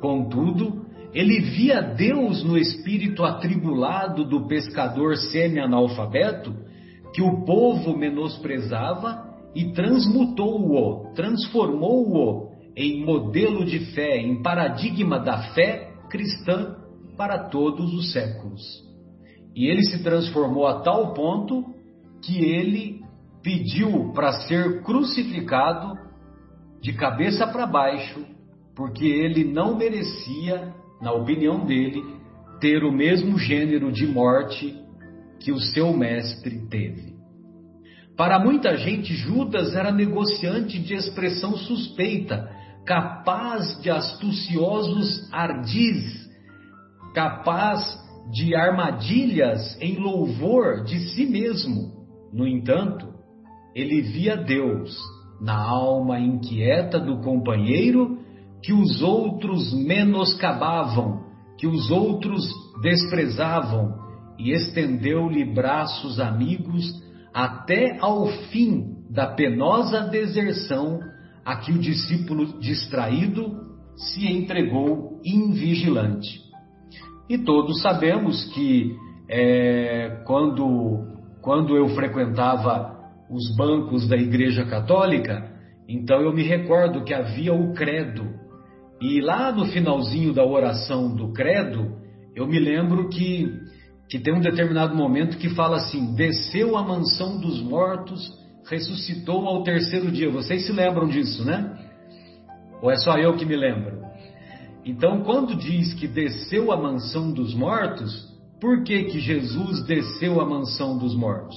Contudo, 0.00 0.86
ele 1.12 1.40
via 1.40 1.80
Deus 1.80 2.42
no 2.44 2.56
espírito 2.56 3.24
atribulado 3.24 4.24
do 4.24 4.46
pescador 4.46 5.16
semi-analfabeto 5.16 6.54
que 7.12 7.22
o 7.22 7.44
povo 7.44 7.96
menosprezava 7.96 9.24
e 9.54 9.72
transmutou-o, 9.72 11.14
transformou-o 11.14 12.45
em 12.76 13.02
modelo 13.02 13.64
de 13.64 13.78
fé, 13.94 14.18
em 14.18 14.42
paradigma 14.42 15.18
da 15.18 15.54
fé 15.54 15.94
cristã 16.10 16.76
para 17.16 17.48
todos 17.48 17.94
os 17.94 18.12
séculos. 18.12 18.62
E 19.54 19.66
ele 19.66 19.82
se 19.84 20.02
transformou 20.02 20.66
a 20.66 20.80
tal 20.80 21.14
ponto 21.14 21.64
que 22.22 22.44
ele 22.44 23.00
pediu 23.42 24.12
para 24.12 24.32
ser 24.42 24.82
crucificado 24.82 25.98
de 26.82 26.92
cabeça 26.92 27.46
para 27.46 27.66
baixo, 27.66 28.26
porque 28.74 29.06
ele 29.06 29.44
não 29.44 29.76
merecia, 29.76 30.74
na 31.00 31.12
opinião 31.12 31.64
dele, 31.64 32.04
ter 32.60 32.84
o 32.84 32.92
mesmo 32.92 33.38
gênero 33.38 33.90
de 33.90 34.06
morte 34.06 34.76
que 35.40 35.50
o 35.50 35.58
seu 35.58 35.96
mestre 35.96 36.66
teve. 36.68 37.16
Para 38.16 38.38
muita 38.38 38.76
gente, 38.76 39.14
Judas 39.14 39.74
era 39.74 39.92
negociante 39.92 40.78
de 40.78 40.94
expressão 40.94 41.56
suspeita, 41.56 42.50
capaz 42.86 43.80
de 43.82 43.90
astuciosos 43.90 45.28
ardis, 45.32 46.26
capaz 47.14 47.82
de 48.32 48.54
armadilhas 48.54 49.76
em 49.80 49.98
louvor 49.98 50.84
de 50.84 51.00
si 51.10 51.26
mesmo. 51.26 51.92
No 52.32 52.46
entanto, 52.46 53.06
ele 53.74 54.00
via 54.02 54.36
Deus 54.36 54.96
na 55.40 55.58
alma 55.58 56.18
inquieta 56.20 56.98
do 56.98 57.20
companheiro 57.20 58.18
que 58.62 58.72
os 58.72 59.02
outros 59.02 59.72
menoscabavam, 59.74 61.24
que 61.58 61.66
os 61.66 61.90
outros 61.90 62.42
desprezavam, 62.82 64.06
e 64.38 64.50
estendeu-lhe 64.52 65.44
braços 65.44 66.20
amigos 66.20 66.84
até 67.32 67.98
ao 68.00 68.26
fim 68.50 68.96
da 69.10 69.26
penosa 69.26 70.02
deserção 70.02 71.00
a 71.46 71.54
que 71.54 71.70
o 71.70 71.78
discípulo 71.78 72.58
distraído 72.58 73.64
se 73.94 74.26
entregou 74.26 75.20
invigilante. 75.24 76.40
E 77.30 77.38
todos 77.38 77.80
sabemos 77.80 78.44
que 78.52 78.96
é, 79.30 80.22
quando, 80.26 81.06
quando 81.40 81.76
eu 81.76 81.88
frequentava 81.90 82.96
os 83.30 83.56
bancos 83.56 84.08
da 84.08 84.16
Igreja 84.16 84.64
Católica, 84.64 85.52
então 85.88 86.20
eu 86.20 86.32
me 86.32 86.42
recordo 86.42 87.04
que 87.04 87.14
havia 87.14 87.54
o 87.54 87.72
credo. 87.72 88.28
E 89.00 89.20
lá 89.20 89.52
no 89.52 89.66
finalzinho 89.66 90.32
da 90.32 90.44
oração 90.44 91.14
do 91.14 91.32
credo, 91.32 91.96
eu 92.34 92.44
me 92.46 92.58
lembro 92.58 93.08
que, 93.08 93.48
que 94.08 94.18
tem 94.18 94.34
um 94.34 94.40
determinado 94.40 94.96
momento 94.96 95.38
que 95.38 95.50
fala 95.50 95.76
assim: 95.76 96.14
desceu 96.16 96.76
à 96.76 96.82
mansão 96.82 97.38
dos 97.38 97.62
mortos, 97.62 98.20
ressuscitou 98.68 99.46
ao 99.46 99.62
terceiro 99.62 100.10
dia. 100.10 100.30
Vocês 100.30 100.66
se 100.66 100.72
lembram 100.72 101.08
disso, 101.08 101.44
né? 101.44 101.78
Ou 102.82 102.90
é 102.90 102.96
só 102.96 103.16
eu 103.16 103.36
que 103.36 103.44
me 103.44 103.56
lembro? 103.56 104.04
Então, 104.84 105.22
quando 105.22 105.56
diz 105.56 105.94
que 105.94 106.06
desceu 106.06 106.70
à 106.70 106.76
mansão 106.76 107.32
dos 107.32 107.54
mortos, 107.54 108.26
por 108.60 108.84
que, 108.84 109.04
que 109.04 109.18
Jesus 109.18 109.84
desceu 109.84 110.40
à 110.40 110.46
mansão 110.46 110.96
dos 110.96 111.14
mortos? 111.14 111.56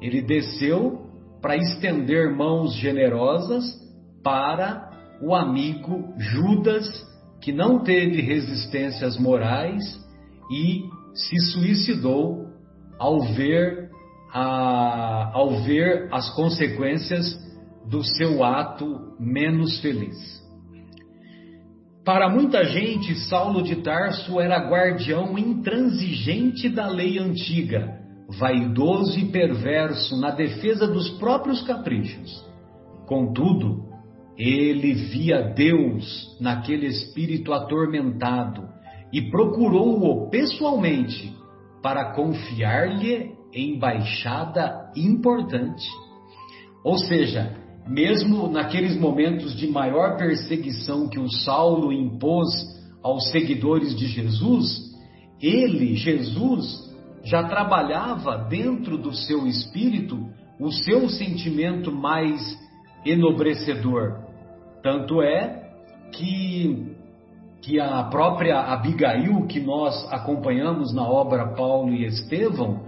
Ele 0.00 0.20
desceu 0.20 1.06
para 1.40 1.56
estender 1.56 2.34
mãos 2.34 2.74
generosas 2.74 3.64
para 4.22 4.90
o 5.22 5.34
amigo 5.34 6.12
Judas, 6.18 6.86
que 7.40 7.52
não 7.52 7.82
teve 7.82 8.20
resistências 8.20 9.18
morais 9.18 9.82
e 10.50 10.82
se 11.14 11.38
suicidou 11.52 12.46
ao 12.98 13.20
ver, 13.20 13.85
a, 14.32 15.30
ao 15.32 15.62
ver 15.62 16.08
as 16.12 16.28
consequências 16.34 17.38
do 17.88 18.02
seu 18.02 18.42
ato 18.42 19.14
menos 19.18 19.80
feliz. 19.80 20.16
Para 22.04 22.28
muita 22.28 22.64
gente, 22.64 23.16
Saulo 23.28 23.62
de 23.62 23.76
Tarso 23.82 24.40
era 24.40 24.68
guardião 24.68 25.36
intransigente 25.36 26.68
da 26.68 26.86
lei 26.86 27.18
antiga, 27.18 27.98
vaidoso 28.38 29.18
e 29.18 29.24
perverso 29.26 30.20
na 30.20 30.30
defesa 30.30 30.86
dos 30.86 31.10
próprios 31.18 31.62
caprichos. 31.62 32.44
Contudo, 33.06 33.86
ele 34.36 34.94
via 34.94 35.42
Deus 35.42 36.36
naquele 36.40 36.86
espírito 36.86 37.52
atormentado 37.52 38.68
e 39.12 39.30
procurou-o 39.30 40.28
pessoalmente 40.30 41.34
para 41.82 42.12
confiar-lhe 42.12 43.35
embaixada 43.56 44.92
importante. 44.94 45.88
Ou 46.84 46.98
seja, 46.98 47.56
mesmo 47.88 48.48
naqueles 48.48 48.96
momentos 48.96 49.56
de 49.56 49.66
maior 49.66 50.16
perseguição 50.16 51.08
que 51.08 51.18
o 51.18 51.30
Saulo 51.30 51.92
impôs 51.92 52.48
aos 53.02 53.30
seguidores 53.30 53.96
de 53.96 54.06
Jesus, 54.06 54.94
ele, 55.40 55.94
Jesus, 55.96 56.86
já 57.24 57.44
trabalhava 57.44 58.36
dentro 58.48 58.98
do 58.98 59.14
seu 59.14 59.46
espírito 59.46 60.28
o 60.58 60.70
seu 60.72 61.08
sentimento 61.08 61.92
mais 61.92 62.58
enobrecedor. 63.04 64.24
Tanto 64.82 65.20
é 65.20 65.70
que, 66.12 66.96
que 67.60 67.78
a 67.78 68.04
própria 68.04 68.60
Abigail, 68.60 69.46
que 69.46 69.60
nós 69.60 70.06
acompanhamos 70.12 70.94
na 70.94 71.02
obra 71.02 71.54
Paulo 71.54 71.92
e 71.92 72.04
Estevão, 72.04 72.85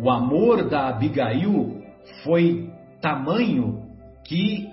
o 0.00 0.10
amor 0.10 0.68
da 0.68 0.88
Abigail 0.88 1.82
foi 2.24 2.70
tamanho 3.00 3.82
que 4.24 4.68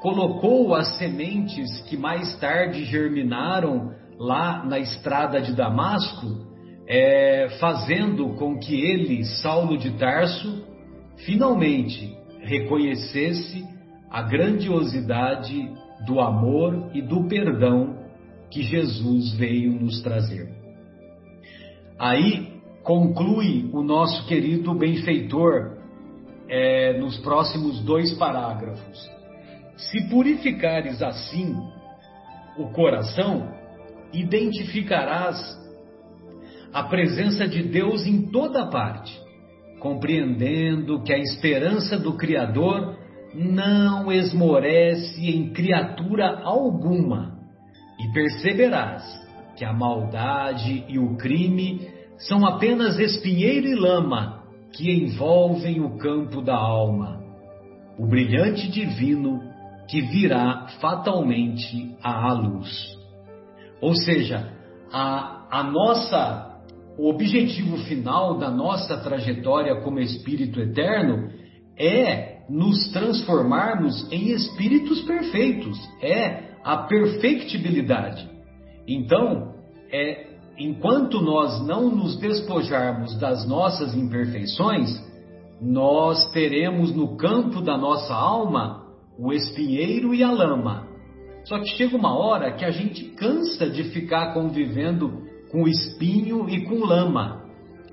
colocou 0.00 0.74
as 0.74 0.96
sementes 0.98 1.80
que 1.82 1.96
mais 1.96 2.38
tarde 2.38 2.84
germinaram 2.84 3.92
lá 4.18 4.64
na 4.64 4.78
estrada 4.78 5.40
de 5.40 5.54
Damasco, 5.54 6.26
é, 6.86 7.48
fazendo 7.60 8.30
com 8.36 8.58
que 8.58 8.74
ele, 8.80 9.24
Saulo 9.24 9.76
de 9.76 9.92
Tarso, 9.92 10.64
finalmente 11.24 12.16
reconhecesse 12.40 13.64
a 14.10 14.22
grandiosidade 14.22 15.70
do 16.06 16.20
amor 16.20 16.90
e 16.94 17.02
do 17.02 17.28
perdão 17.28 17.98
que 18.50 18.62
Jesus 18.62 19.34
veio 19.34 19.72
nos 19.72 20.00
trazer. 20.02 20.48
Aí 21.98 22.59
conclui 22.82 23.68
o 23.72 23.82
nosso 23.82 24.26
querido 24.26 24.74
benfeitor 24.74 25.78
é, 26.48 26.98
nos 26.98 27.18
próximos 27.18 27.80
dois 27.82 28.12
parágrafos. 28.14 29.10
Se 29.76 30.08
purificares 30.08 31.02
assim 31.02 31.56
o 32.58 32.68
coração, 32.72 33.48
identificarás 34.12 35.58
a 36.72 36.82
presença 36.84 37.46
de 37.46 37.62
Deus 37.62 38.06
em 38.06 38.30
toda 38.30 38.66
parte, 38.66 39.18
compreendendo 39.78 41.02
que 41.02 41.12
a 41.12 41.18
esperança 41.18 41.98
do 41.98 42.14
Criador 42.16 42.98
não 43.34 44.10
esmorece 44.10 45.30
em 45.30 45.52
criatura 45.52 46.40
alguma, 46.42 47.38
e 47.98 48.12
perceberás 48.12 49.04
que 49.56 49.64
a 49.64 49.72
maldade 49.72 50.84
e 50.88 50.98
o 50.98 51.16
crime 51.16 51.99
são 52.20 52.46
apenas 52.46 52.98
espinheiro 52.98 53.66
e 53.66 53.74
lama 53.74 54.44
que 54.72 54.90
envolvem 54.90 55.80
o 55.80 55.98
campo 55.98 56.40
da 56.40 56.56
alma, 56.56 57.20
o 57.98 58.06
brilhante 58.06 58.70
divino 58.70 59.40
que 59.88 60.00
virá 60.00 60.68
fatalmente 60.80 61.96
à 62.02 62.32
luz. 62.32 62.68
Ou 63.80 63.94
seja, 63.94 64.52
a, 64.92 65.46
a 65.50 65.62
nossa 65.64 66.50
o 66.98 67.08
objetivo 67.08 67.78
final 67.84 68.36
da 68.36 68.50
nossa 68.50 68.98
trajetória 68.98 69.80
como 69.80 70.00
espírito 70.00 70.60
eterno 70.60 71.30
é 71.78 72.40
nos 72.50 72.92
transformarmos 72.92 74.06
em 74.12 74.32
espíritos 74.32 75.00
perfeitos, 75.02 75.78
é 76.02 76.50
a 76.62 76.76
perfectibilidade. 76.78 78.28
Então, 78.86 79.54
é 79.90 80.29
enquanto 80.60 81.22
nós 81.22 81.66
não 81.66 81.90
nos 81.90 82.16
despojarmos 82.18 83.18
das 83.18 83.48
nossas 83.48 83.94
imperfeições, 83.94 84.90
nós 85.58 86.30
teremos 86.32 86.94
no 86.94 87.16
campo 87.16 87.62
da 87.62 87.78
nossa 87.78 88.14
alma 88.14 88.84
o 89.18 89.32
espinheiro 89.32 90.14
e 90.14 90.22
a 90.22 90.30
lama. 90.30 90.86
Só 91.44 91.58
que 91.58 91.76
chega 91.76 91.96
uma 91.96 92.14
hora 92.14 92.52
que 92.52 92.64
a 92.64 92.70
gente 92.70 93.04
cansa 93.16 93.70
de 93.70 93.84
ficar 93.84 94.34
convivendo 94.34 95.22
com 95.50 95.66
espinho 95.66 96.48
e 96.48 96.64
com 96.64 96.84
lama. 96.84 97.42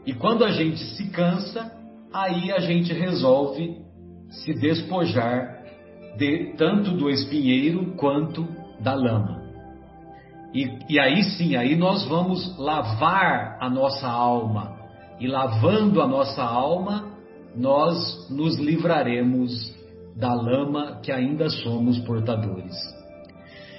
E 0.05 0.13
quando 0.13 0.43
a 0.43 0.51
gente 0.51 0.77
se 0.95 1.09
cansa, 1.09 1.71
aí 2.13 2.51
a 2.51 2.59
gente 2.59 2.91
resolve 2.91 3.77
se 4.29 4.53
despojar 4.53 5.63
de 6.17 6.53
tanto 6.57 6.91
do 6.91 7.09
espinheiro 7.09 7.93
quanto 7.95 8.45
da 8.81 8.93
lama. 8.93 9.36
E, 10.57 10.67
e 10.89 10.99
aí 10.99 11.21
sim, 11.23 11.55
aí 11.55 11.75
nós 11.75 12.03
vamos 12.07 12.57
lavar 12.57 13.59
a 13.61 13.69
nossa 13.69 14.07
alma. 14.07 14.75
E 15.19 15.27
lavando 15.27 16.01
a 16.01 16.07
nossa 16.07 16.41
alma, 16.41 17.11
nós 17.55 18.27
nos 18.31 18.57
livraremos 18.57 19.51
da 20.15 20.33
lama 20.33 20.99
que 21.03 21.11
ainda 21.11 21.47
somos 21.47 21.99
portadores. 21.99 22.73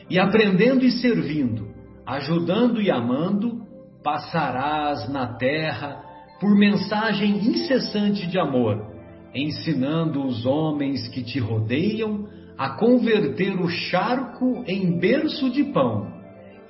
E 0.09 0.21
aprendendo 0.21 0.85
e 0.85 0.93
servindo, 0.93 1.67
ajudando 2.07 2.81
e 2.81 2.93
amando, 2.93 3.61
passarás 4.05 5.09
na 5.09 5.35
terra 5.35 6.01
por 6.41 6.57
mensagem 6.57 7.39
incessante 7.39 8.25
de 8.29 8.39
amor, 8.39 8.87
ensinando 9.35 10.25
os 10.25 10.47
homens 10.47 11.09
que 11.09 11.25
te 11.25 11.41
rodeiam 11.41 12.29
a 12.57 12.71
converter 12.71 13.61
o 13.61 13.69
charco 13.69 14.63
em 14.65 14.97
berço 14.97 15.51
de 15.51 15.65
pão 15.73 16.18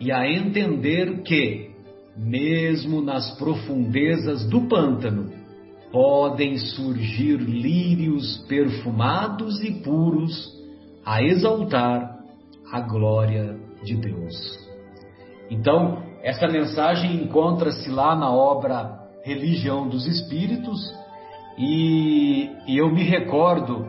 e 0.00 0.12
a 0.12 0.30
entender 0.30 1.22
que, 1.22 1.70
mesmo 2.16 3.00
nas 3.00 3.36
profundezas 3.36 4.48
do 4.48 4.62
pântano, 4.68 5.32
podem 5.90 6.58
surgir 6.58 7.36
lírios 7.36 8.38
perfumados 8.48 9.60
e 9.62 9.72
puros 9.82 10.56
a 11.04 11.22
exaltar 11.22 12.18
a 12.70 12.80
glória 12.80 13.58
de 13.82 13.96
Deus. 13.96 14.34
Então, 15.50 16.02
essa 16.22 16.46
mensagem 16.46 17.22
encontra-se 17.22 17.88
lá 17.88 18.14
na 18.14 18.30
obra 18.30 18.98
Religião 19.22 19.88
dos 19.88 20.06
Espíritos 20.06 20.78
e, 21.56 22.50
e 22.66 22.78
eu 22.78 22.92
me 22.92 23.02
recordo 23.02 23.88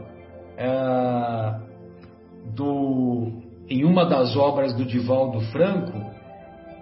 é, 0.57 1.59
do, 2.55 3.31
em 3.69 3.85
uma 3.85 4.05
das 4.05 4.35
obras 4.35 4.73
do 4.73 4.83
Divaldo 4.83 5.41
Franco, 5.51 5.99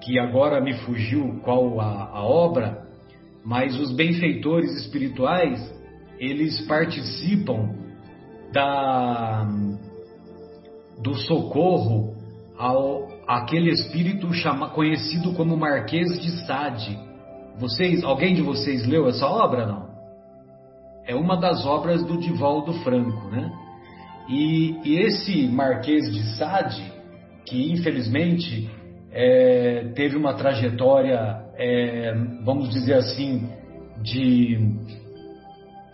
que 0.01 0.17
agora 0.17 0.61
me 0.61 0.73
fugiu 0.73 1.39
qual 1.43 1.81
a, 1.81 2.09
a 2.13 2.23
obra, 2.23 2.87
mas 3.43 3.77
os 3.79 3.91
benfeitores 3.91 4.71
espirituais 4.81 5.75
eles 6.19 6.61
participam 6.61 7.75
da, 8.51 9.45
do 11.01 11.13
socorro 11.15 12.15
ao, 12.57 13.07
aquele 13.27 13.69
espírito 13.69 14.33
chama, 14.33 14.69
conhecido 14.69 15.33
como 15.33 15.57
Marquês 15.57 16.19
de 16.21 16.31
Sade. 16.45 16.97
Vocês, 17.59 18.03
alguém 18.03 18.33
de 18.33 18.41
vocês 18.41 18.87
leu 18.87 19.07
essa 19.07 19.27
obra 19.27 19.65
não? 19.65 19.87
É 21.05 21.15
uma 21.15 21.37
das 21.37 21.65
obras 21.65 22.03
do 22.05 22.17
Divaldo 22.17 22.73
Franco, 22.83 23.29
né? 23.29 23.51
E, 24.29 24.75
e 24.83 24.99
esse 24.99 25.47
Marquês 25.47 26.11
de 26.11 26.23
Sade, 26.35 26.91
que 27.45 27.71
infelizmente 27.71 28.69
é, 29.11 29.91
teve 29.95 30.17
uma 30.17 30.33
trajetória, 30.33 31.43
é, 31.55 32.13
vamos 32.43 32.69
dizer 32.69 32.95
assim, 32.95 33.49
de, 34.01 34.59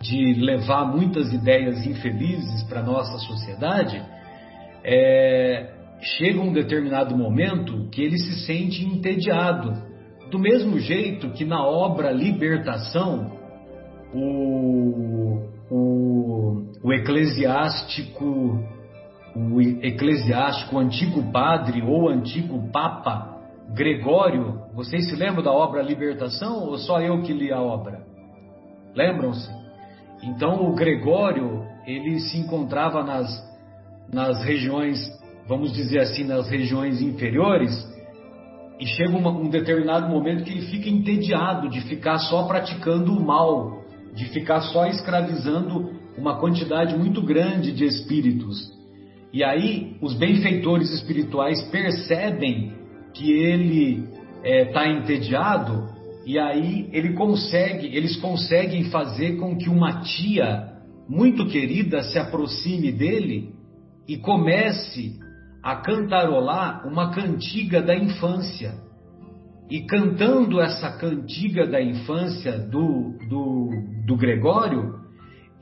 de 0.00 0.34
levar 0.34 0.84
muitas 0.84 1.32
ideias 1.32 1.86
infelizes 1.86 2.64
para 2.64 2.80
a 2.80 2.82
nossa 2.82 3.18
sociedade, 3.18 4.02
é, 4.82 5.70
chega 6.00 6.40
um 6.40 6.52
determinado 6.52 7.16
momento 7.16 7.88
que 7.90 8.02
ele 8.02 8.18
se 8.18 8.44
sente 8.44 8.84
entediado. 8.84 9.82
Do 10.30 10.38
mesmo 10.38 10.78
jeito 10.80 11.30
que 11.30 11.44
na 11.44 11.64
obra 11.64 12.10
Libertação, 12.10 13.32
o, 14.12 15.53
o, 15.70 16.72
o 16.82 16.92
eclesiástico, 16.92 18.58
o 19.34 19.60
eclesiástico, 19.60 20.76
o 20.76 20.78
antigo 20.78 21.32
padre 21.32 21.82
ou 21.82 22.08
antigo 22.08 22.70
papa 22.70 23.32
Gregório, 23.74 24.60
vocês 24.74 25.08
se 25.08 25.16
lembram 25.16 25.42
da 25.42 25.50
obra 25.50 25.82
Libertação 25.82 26.64
ou 26.64 26.76
só 26.78 27.00
eu 27.00 27.22
que 27.22 27.32
li 27.32 27.52
a 27.52 27.60
obra? 27.60 28.04
Lembram-se? 28.94 29.50
Então 30.22 30.68
o 30.68 30.74
Gregório, 30.74 31.64
ele 31.86 32.20
se 32.20 32.38
encontrava 32.38 33.02
nas, 33.02 33.26
nas 34.12 34.44
regiões 34.44 34.98
vamos 35.46 35.72
dizer 35.72 36.00
assim, 36.00 36.24
nas 36.24 36.48
regiões 36.48 37.00
inferiores, 37.00 37.72
e 38.80 38.86
chega 38.86 39.16
uma, 39.16 39.30
um 39.30 39.48
determinado 39.48 40.08
momento 40.08 40.44
que 40.44 40.50
ele 40.50 40.66
fica 40.66 40.88
entediado 40.88 41.68
de 41.68 41.80
ficar 41.82 42.18
só 42.18 42.44
praticando 42.46 43.12
o 43.12 43.24
mal, 43.24 43.83
de 44.14 44.26
ficar 44.26 44.60
só 44.60 44.86
escravizando 44.86 45.92
uma 46.16 46.38
quantidade 46.38 46.96
muito 46.96 47.20
grande 47.22 47.72
de 47.72 47.84
espíritos. 47.84 48.72
E 49.32 49.42
aí 49.42 49.96
os 50.00 50.14
benfeitores 50.14 50.90
espirituais 50.92 51.60
percebem 51.70 52.72
que 53.12 53.32
ele 53.32 54.08
está 54.44 54.86
é, 54.86 54.92
entediado 54.92 55.88
e 56.26 56.38
aí 56.38 56.88
ele 56.92 57.14
consegue, 57.14 57.86
eles 57.94 58.16
conseguem 58.16 58.84
fazer 58.84 59.36
com 59.36 59.56
que 59.56 59.68
uma 59.68 60.02
tia 60.02 60.72
muito 61.08 61.46
querida 61.46 62.02
se 62.02 62.18
aproxime 62.18 62.92
dele 62.92 63.52
e 64.08 64.16
comece 64.16 65.18
a 65.62 65.76
cantarolar 65.76 66.86
uma 66.86 67.10
cantiga 67.10 67.82
da 67.82 67.94
infância. 67.94 68.74
E 69.70 69.80
cantando 69.86 70.60
essa 70.60 70.90
cantiga 70.98 71.66
da 71.66 71.82
infância 71.82 72.58
do, 72.58 73.16
do, 73.28 73.70
do 74.06 74.16
Gregório, 74.16 75.00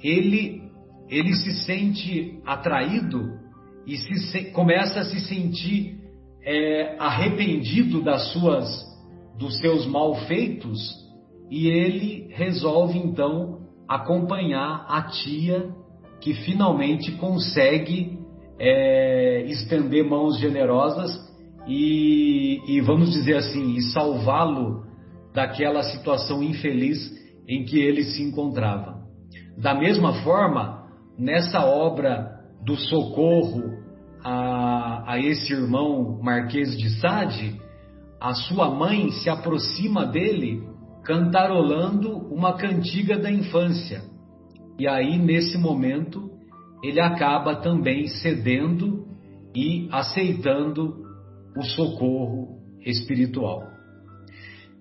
ele, 0.03 0.63
ele 1.09 1.35
se 1.35 1.53
sente 1.65 2.41
atraído 2.45 3.39
e 3.87 3.97
se, 3.97 4.51
começa 4.53 5.01
a 5.01 5.05
se 5.05 5.21
sentir 5.21 5.99
é, 6.45 6.97
arrependido 6.99 8.03
das 8.03 8.33
suas, 8.33 8.67
dos 9.39 9.59
seus 9.59 9.87
malfeitos 9.87 10.81
e 11.51 11.69
ele 11.69 12.29
resolve 12.31 12.99
então 12.99 13.61
acompanhar 13.87 14.87
a 14.89 15.03
tia 15.03 15.71
que 16.21 16.35
finalmente 16.35 17.13
consegue 17.13 18.19
é, 18.59 19.45
estender 19.47 20.05
mãos 20.05 20.39
generosas 20.39 21.32
e, 21.67 22.61
e 22.67 22.81
vamos 22.81 23.13
dizer 23.13 23.37
assim, 23.37 23.75
e 23.77 23.83
salvá-lo 23.93 24.85
daquela 25.35 25.83
situação 25.85 26.43
infeliz 26.43 26.99
em 27.49 27.65
que 27.65 27.79
ele 27.79 28.03
se 28.05 28.23
encontrava. 28.23 29.03
Da 29.57 29.75
mesma 29.75 30.23
forma, 30.23 30.87
nessa 31.19 31.65
obra 31.65 32.31
do 32.65 32.77
socorro 32.77 33.79
a, 34.25 35.13
a 35.13 35.19
esse 35.19 35.53
irmão 35.53 36.21
Marquês 36.23 36.77
de 36.77 36.89
Sade, 37.01 37.61
a 38.21 38.35
sua 38.35 38.71
mãe 38.71 39.11
se 39.11 39.29
aproxima 39.29 40.07
dele 40.07 40.63
cantarolando 41.05 42.19
uma 42.33 42.55
cantiga 42.57 43.19
da 43.19 43.31
infância. 43.31 44.03
E 44.79 44.87
aí, 44.87 45.19
nesse 45.19 45.59
momento, 45.59 46.31
ele 46.83 47.01
acaba 47.01 47.57
também 47.57 48.07
cedendo 48.07 49.07
e 49.55 49.89
aceitando 49.91 51.02
o 51.57 51.63
socorro 51.63 52.59
espiritual. 52.85 53.73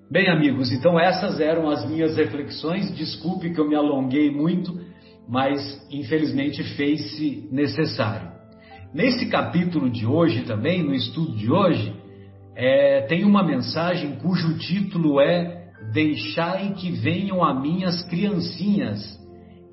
Bem, 0.10 0.30
amigos, 0.30 0.72
então 0.74 1.00
essas 1.00 1.40
eram 1.40 1.70
as 1.70 1.90
minhas 1.90 2.18
reflexões. 2.18 2.94
Desculpe 2.96 3.54
que 3.54 3.60
eu 3.60 3.68
me 3.68 3.76
alonguei 3.76 4.30
muito, 4.30 4.78
mas 5.28 5.88
infelizmente 5.90 6.64
fez-se 6.76 7.48
necessário. 7.52 8.30
Nesse 8.94 9.28
capítulo 9.28 9.90
de 9.90 10.06
hoje 10.06 10.44
também, 10.44 10.84
no 10.84 10.94
estudo 10.94 11.38
de 11.38 11.50
hoje, 11.50 11.96
é, 12.56 13.06
tem 13.08 13.24
uma 13.24 13.42
mensagem 13.42 14.18
cujo 14.18 14.58
título 14.58 15.22
é 15.22 15.62
Deixai 15.94 16.74
que 16.74 16.92
venham 16.92 17.42
a 17.44 17.54
minhas 17.54 18.04
criancinhas. 18.04 19.18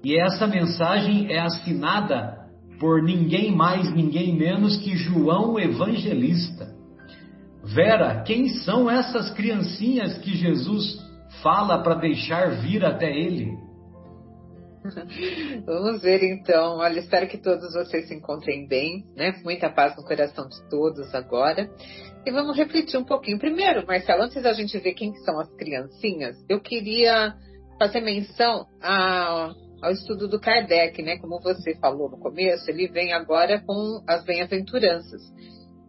E 0.04 0.16
essa 0.16 0.46
mensagem 0.46 1.32
é 1.32 1.40
assinada 1.40 2.38
por 2.78 3.02
ninguém 3.02 3.54
mais, 3.54 3.92
ninguém 3.92 4.36
menos 4.36 4.76
que 4.76 4.96
João 4.96 5.58
Evangelista. 5.58 6.77
Vera, 7.74 8.22
quem 8.22 8.48
são 8.48 8.90
essas 8.90 9.30
criancinhas 9.30 10.16
que 10.18 10.34
Jesus 10.34 10.98
fala 11.42 11.82
para 11.82 11.96
deixar 11.96 12.62
vir 12.62 12.82
até 12.82 13.14
ele? 13.14 13.52
Vamos 15.66 16.00
ver 16.00 16.22
então. 16.22 16.78
Olha, 16.78 16.98
espero 16.98 17.28
que 17.28 17.36
todos 17.36 17.74
vocês 17.74 18.08
se 18.08 18.14
encontrem 18.14 18.66
bem, 18.66 19.04
né? 19.14 19.34
Muita 19.44 19.68
paz 19.68 19.94
no 19.96 20.04
coração 20.04 20.48
de 20.48 20.68
todos 20.70 21.14
agora. 21.14 21.68
E 22.24 22.30
vamos 22.30 22.56
refletir 22.56 22.98
um 22.98 23.04
pouquinho. 23.04 23.38
Primeiro, 23.38 23.86
Marcelo, 23.86 24.22
antes 24.22 24.42
da 24.42 24.52
gente 24.54 24.78
ver 24.78 24.94
quem 24.94 25.14
são 25.16 25.38
as 25.38 25.50
criancinhas, 25.56 26.36
eu 26.48 26.60
queria 26.60 27.34
fazer 27.78 28.00
menção 28.00 28.66
ao 29.82 29.92
estudo 29.92 30.26
do 30.26 30.40
Kardec, 30.40 31.02
né? 31.02 31.18
Como 31.18 31.40
você 31.40 31.74
falou 31.76 32.10
no 32.10 32.18
começo, 32.18 32.70
ele 32.70 32.88
vem 32.88 33.12
agora 33.12 33.60
com 33.60 34.02
as 34.06 34.24
bem-aventuranças. 34.24 35.20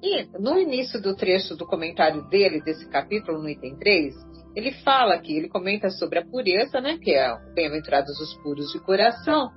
E 0.02 0.26
no 0.40 0.58
início 0.58 1.02
do 1.02 1.16
trecho 1.16 1.56
do 1.56 1.66
comentário 1.66 2.28
dele, 2.30 2.62
desse 2.62 2.88
capítulo, 2.90 3.40
no 3.40 3.50
item 3.50 3.76
3, 3.76 4.16
ele 4.56 4.72
fala 4.84 5.14
aqui, 5.14 5.36
ele 5.36 5.50
comenta 5.50 5.90
sobre 5.90 6.20
a 6.20 6.26
pureza, 6.26 6.80
né? 6.80 6.98
Que 6.98 7.12
é 7.12 7.38
bem-aventurados 7.54 8.18
os 8.20 8.34
puros 8.42 8.72
de 8.72 8.80
coração. 8.80 9.52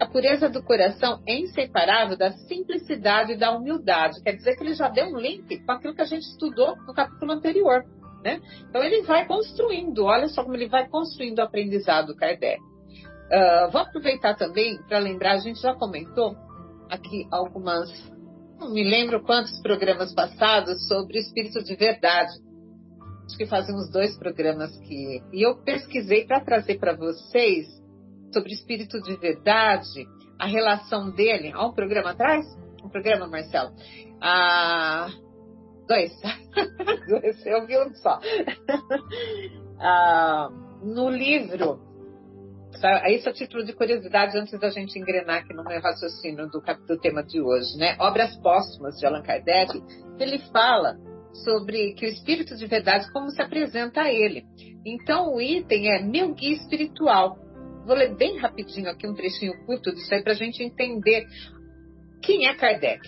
A 0.00 0.06
pureza 0.06 0.48
do 0.48 0.62
coração 0.62 1.20
é 1.26 1.38
inseparável 1.38 2.16
da 2.16 2.30
simplicidade 2.32 3.32
e 3.32 3.36
da 3.36 3.50
humildade. 3.50 4.22
Quer 4.22 4.36
dizer 4.36 4.56
que 4.56 4.62
ele 4.62 4.74
já 4.74 4.88
deu 4.88 5.06
um 5.06 5.18
link 5.18 5.58
com 5.64 5.72
aquilo 5.72 5.94
que 5.94 6.02
a 6.02 6.06
gente 6.06 6.22
estudou 6.22 6.76
no 6.86 6.94
capítulo 6.94 7.32
anterior. 7.32 7.84
Né? 8.22 8.40
Então 8.68 8.82
ele 8.82 9.02
vai 9.02 9.26
construindo, 9.26 10.04
olha 10.04 10.28
só 10.28 10.42
como 10.42 10.54
ele 10.54 10.68
vai 10.68 10.88
construindo 10.88 11.38
o 11.38 11.42
aprendizado 11.42 12.14
Kardec. 12.14 12.60
Uh, 12.60 13.70
vou 13.70 13.80
aproveitar 13.80 14.34
também 14.34 14.78
para 14.86 14.98
lembrar, 14.98 15.32
a 15.32 15.38
gente 15.38 15.60
já 15.60 15.74
comentou 15.74 16.34
aqui 16.88 17.26
algumas 17.30 17.90
não 18.58 18.72
me 18.72 18.82
lembro 18.82 19.22
quantos 19.22 19.60
programas 19.60 20.12
passados 20.12 20.86
sobre 20.86 21.18
o 21.18 21.20
espírito 21.20 21.62
de 21.62 21.76
verdade. 21.76 22.32
Acho 23.24 23.36
que 23.36 23.46
fazem 23.46 23.74
uns 23.74 23.90
dois 23.90 24.16
programas 24.18 24.76
que. 24.78 25.22
E 25.32 25.46
eu 25.46 25.56
pesquisei 25.62 26.26
para 26.26 26.40
trazer 26.40 26.78
para 26.78 26.96
vocês 26.96 27.66
sobre 28.32 28.50
o 28.50 28.54
espírito 28.54 29.00
de 29.02 29.16
verdade, 29.16 30.06
a 30.38 30.46
relação 30.46 31.10
dele. 31.10 31.52
Há 31.54 31.66
um 31.66 31.72
programa 31.72 32.10
atrás? 32.10 32.46
Um 32.82 32.88
programa, 32.88 33.28
Marcelo? 33.28 33.72
Ah, 34.20 35.08
dois. 35.86 36.12
dois. 37.08 37.46
Eu 37.46 37.66
vi 37.66 37.78
um 37.78 37.94
só. 37.94 38.18
ah, 39.78 40.48
no 40.82 41.10
livro 41.10 41.87
isso 43.10 43.28
a 43.28 43.32
título 43.32 43.64
de 43.64 43.72
curiosidade, 43.72 44.36
antes 44.36 44.58
da 44.58 44.70
gente 44.70 44.98
engrenar 44.98 45.38
aqui 45.38 45.54
no 45.54 45.64
meu 45.64 45.80
raciocínio 45.80 46.48
do, 46.48 46.60
do 46.86 46.98
tema 46.98 47.22
de 47.22 47.40
hoje, 47.40 47.76
né? 47.76 47.96
Obras 47.98 48.36
póstumas 48.36 48.96
de 48.98 49.06
Allan 49.06 49.22
Kardec, 49.22 49.82
ele 50.18 50.38
fala 50.52 50.96
sobre 51.44 51.92
que 51.94 52.06
o 52.06 52.08
espírito 52.08 52.56
de 52.56 52.66
verdade, 52.66 53.10
como 53.12 53.30
se 53.30 53.40
apresenta 53.40 54.02
a 54.02 54.12
ele. 54.12 54.44
Então, 54.84 55.34
o 55.34 55.40
item 55.40 55.90
é 55.90 56.02
meu 56.02 56.34
guia 56.34 56.54
espiritual. 56.54 57.38
Vou 57.86 57.96
ler 57.96 58.14
bem 58.16 58.38
rapidinho 58.38 58.90
aqui 58.90 59.06
um 59.06 59.14
trechinho 59.14 59.52
curto 59.64 59.92
disso 59.92 60.12
aí 60.12 60.22
para 60.22 60.32
a 60.32 60.36
gente 60.36 60.62
entender 60.62 61.26
quem 62.22 62.46
é 62.46 62.54
Kardec 62.54 63.00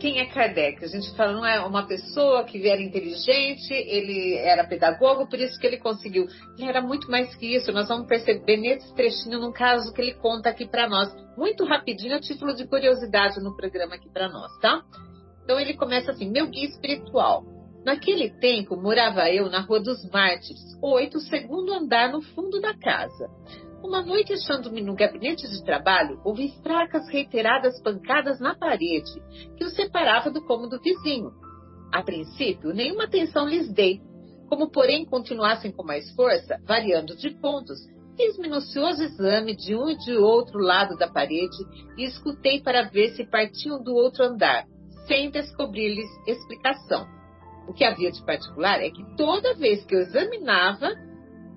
quem 0.00 0.18
é 0.18 0.26
Kardec? 0.26 0.82
A 0.82 0.88
gente 0.88 1.14
fala, 1.14 1.32
não 1.32 1.46
é 1.46 1.60
uma 1.60 1.86
pessoa 1.86 2.42
que 2.42 2.66
era 2.66 2.80
inteligente, 2.80 3.72
ele 3.72 4.34
era 4.36 4.66
pedagogo, 4.66 5.28
por 5.28 5.38
isso 5.38 5.60
que 5.60 5.66
ele 5.66 5.76
conseguiu. 5.76 6.26
Ele 6.58 6.66
era 6.66 6.80
muito 6.80 7.10
mais 7.10 7.34
que 7.36 7.54
isso, 7.54 7.70
nós 7.70 7.86
vamos 7.86 8.08
perceber 8.08 8.56
nesse 8.56 8.92
trechinho, 8.94 9.38
num 9.38 9.52
caso 9.52 9.92
que 9.92 10.00
ele 10.00 10.14
conta 10.14 10.48
aqui 10.48 10.66
para 10.66 10.88
nós. 10.88 11.14
Muito 11.36 11.64
rapidinho, 11.64 12.16
a 12.16 12.20
título 12.20 12.54
de 12.54 12.66
curiosidade 12.66 13.40
no 13.40 13.54
programa 13.54 13.94
aqui 13.94 14.08
para 14.08 14.28
nós, 14.28 14.50
tá? 14.58 14.82
Então 15.44 15.60
ele 15.60 15.74
começa 15.74 16.10
assim: 16.12 16.30
meu 16.30 16.48
guia 16.48 16.66
espiritual. 16.66 17.44
Naquele 17.84 18.30
tempo 18.40 18.76
morava 18.76 19.30
eu 19.30 19.48
na 19.48 19.60
Rua 19.60 19.80
dos 19.80 20.08
Mártires, 20.10 20.76
oito, 20.82 21.18
segundo 21.20 21.72
andar 21.72 22.12
no 22.12 22.20
fundo 22.20 22.60
da 22.60 22.74
casa. 22.76 23.28
Uma 23.82 24.02
noite, 24.02 24.34
achando-me 24.34 24.82
no 24.82 24.94
gabinete 24.94 25.48
de 25.48 25.64
trabalho, 25.64 26.20
ouvi 26.22 26.52
fracas, 26.62 27.08
reiteradas 27.08 27.80
pancadas 27.82 28.38
na 28.38 28.54
parede, 28.54 29.10
que 29.56 29.64
o 29.64 29.70
separava 29.70 30.30
do 30.30 30.44
cômodo 30.44 30.78
vizinho. 30.80 31.32
A 31.90 32.02
princípio, 32.02 32.74
nenhuma 32.74 33.04
atenção 33.04 33.48
lhes 33.48 33.72
dei. 33.72 34.00
Como, 34.48 34.70
porém, 34.70 35.06
continuassem 35.06 35.72
com 35.72 35.82
mais 35.82 36.10
força, 36.14 36.60
variando 36.66 37.16
de 37.16 37.30
pontos, 37.30 37.78
fiz 38.16 38.38
minucioso 38.38 39.02
exame 39.02 39.56
de 39.56 39.74
um 39.74 39.88
e 39.88 39.96
de 39.96 40.14
outro 40.16 40.58
lado 40.58 40.96
da 40.98 41.08
parede 41.08 41.56
e 41.96 42.04
escutei 42.04 42.60
para 42.60 42.82
ver 42.82 43.10
se 43.16 43.24
partiam 43.24 43.82
do 43.82 43.94
outro 43.94 44.24
andar, 44.24 44.66
sem 45.06 45.30
descobrir-lhes 45.30 46.10
explicação. 46.28 47.06
O 47.66 47.72
que 47.72 47.84
havia 47.84 48.12
de 48.12 48.22
particular 48.26 48.82
é 48.82 48.90
que 48.90 49.16
toda 49.16 49.54
vez 49.54 49.84
que 49.86 49.94
eu 49.94 50.00
examinava, 50.00 50.90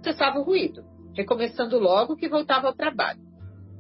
cessava 0.01 0.39
o 0.39 0.43
ruído 0.43 0.92
recomeçando 1.15 1.79
logo 1.79 2.15
que 2.15 2.29
voltava 2.29 2.67
ao 2.67 2.73
trabalho. 2.73 3.19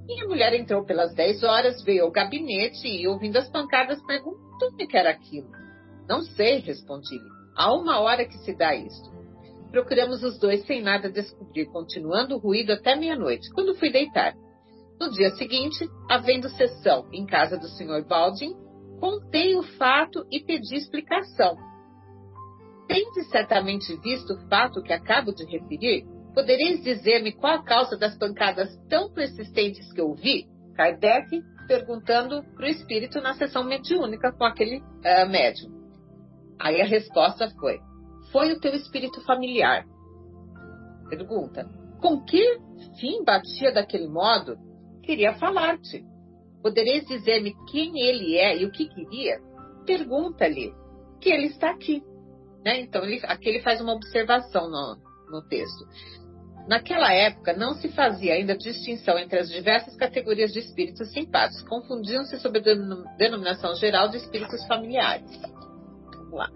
Minha 0.05 0.25
mulher 0.25 0.53
entrou 0.53 0.83
pelas 0.83 1.13
10 1.15 1.43
horas, 1.43 1.83
veio 1.83 2.03
ao 2.03 2.11
gabinete 2.11 2.87
e, 2.87 3.07
ouvindo 3.07 3.37
as 3.37 3.49
pancadas, 3.49 4.01
perguntou-me 4.05 4.83
o 4.83 4.87
que 4.87 4.97
era 4.97 5.09
aquilo. 5.09 5.49
Não 6.07 6.21
sei, 6.21 6.59
respondi-lhe. 6.59 7.23
Há 7.55 7.73
uma 7.73 7.99
hora 7.99 8.25
que 8.25 8.37
se 8.39 8.53
dá 8.55 8.75
isto. 8.75 9.11
Procuramos 9.71 10.21
os 10.23 10.37
dois 10.39 10.65
sem 10.65 10.81
nada 10.81 11.09
descobrir, 11.09 11.65
continuando 11.67 12.35
o 12.35 12.39
ruído 12.39 12.73
até 12.73 12.95
meia-noite, 12.95 13.49
quando 13.53 13.75
fui 13.75 13.89
deitar. 13.91 14.35
No 14.99 15.09
dia 15.11 15.31
seguinte, 15.31 15.89
havendo 16.09 16.49
sessão 16.49 17.07
em 17.11 17.25
casa 17.25 17.57
do 17.57 17.67
Sr. 17.67 18.05
Baldin, 18.07 18.53
contei 18.99 19.55
o 19.55 19.63
fato 19.63 20.25
e 20.31 20.39
pedi 20.41 20.75
explicação. 20.75 21.55
Tende 22.87 23.23
certamente 23.31 23.95
visto 24.01 24.33
o 24.33 24.47
fato 24.47 24.83
que 24.83 24.93
acabo 24.93 25.33
de 25.33 25.45
referir? 25.45 26.05
Podereis 26.33 26.83
dizer-me 26.83 27.31
qual 27.33 27.55
a 27.55 27.63
causa 27.63 27.97
das 27.97 28.17
pancadas 28.17 28.75
tão 28.89 29.11
persistentes 29.13 29.91
que 29.93 30.01
ouvi? 30.01 30.47
Kardec 30.75 31.41
perguntando 31.67 32.43
para 32.55 32.65
o 32.65 32.69
espírito 32.69 33.21
na 33.21 33.35
sessão 33.35 33.63
mediúnica 33.63 34.31
com 34.33 34.43
aquele 34.43 34.79
uh, 34.79 35.29
médium. 35.29 35.71
Aí 36.59 36.81
a 36.81 36.85
resposta 36.85 37.49
foi: 37.59 37.79
Foi 38.31 38.51
o 38.51 38.59
teu 38.59 38.73
espírito 38.73 39.21
familiar. 39.25 39.85
Pergunta: 41.09 41.69
Com 42.01 42.23
que 42.23 42.57
fim 42.99 43.23
batia 43.23 43.71
daquele 43.71 44.07
modo? 44.07 44.57
Queria 45.03 45.33
falar-te. 45.35 46.03
Podereis 46.61 47.05
dizer-me 47.05 47.53
quem 47.69 47.99
ele 47.99 48.37
é 48.37 48.57
e 48.57 48.65
o 48.65 48.71
que 48.71 48.87
queria? 48.87 49.39
Pergunta-lhe 49.85 50.73
que 51.19 51.29
ele 51.29 51.47
está 51.47 51.71
aqui. 51.71 52.01
Né? 52.63 52.79
Então, 52.79 53.03
ele, 53.03 53.19
aqui 53.25 53.49
ele 53.49 53.61
faz 53.61 53.81
uma 53.81 53.93
observação 53.93 54.69
no, 54.69 54.97
no 55.29 55.45
texto. 55.47 55.85
Naquela 56.67 57.11
época, 57.11 57.53
não 57.53 57.73
se 57.73 57.89
fazia 57.89 58.35
ainda 58.35 58.55
distinção 58.55 59.19
entre 59.19 59.39
as 59.39 59.49
diversas 59.49 59.95
categorias 59.97 60.53
de 60.53 60.59
espíritos 60.59 61.11
simpáticos, 61.11 61.61
confundiam-se 61.67 62.39
sob 62.39 62.59
a 62.59 63.17
denominação 63.17 63.75
geral 63.75 64.07
de 64.07 64.17
espíritos 64.17 64.65
familiares. 64.65 65.29
Vamos 65.41 66.31
lá. 66.31 66.49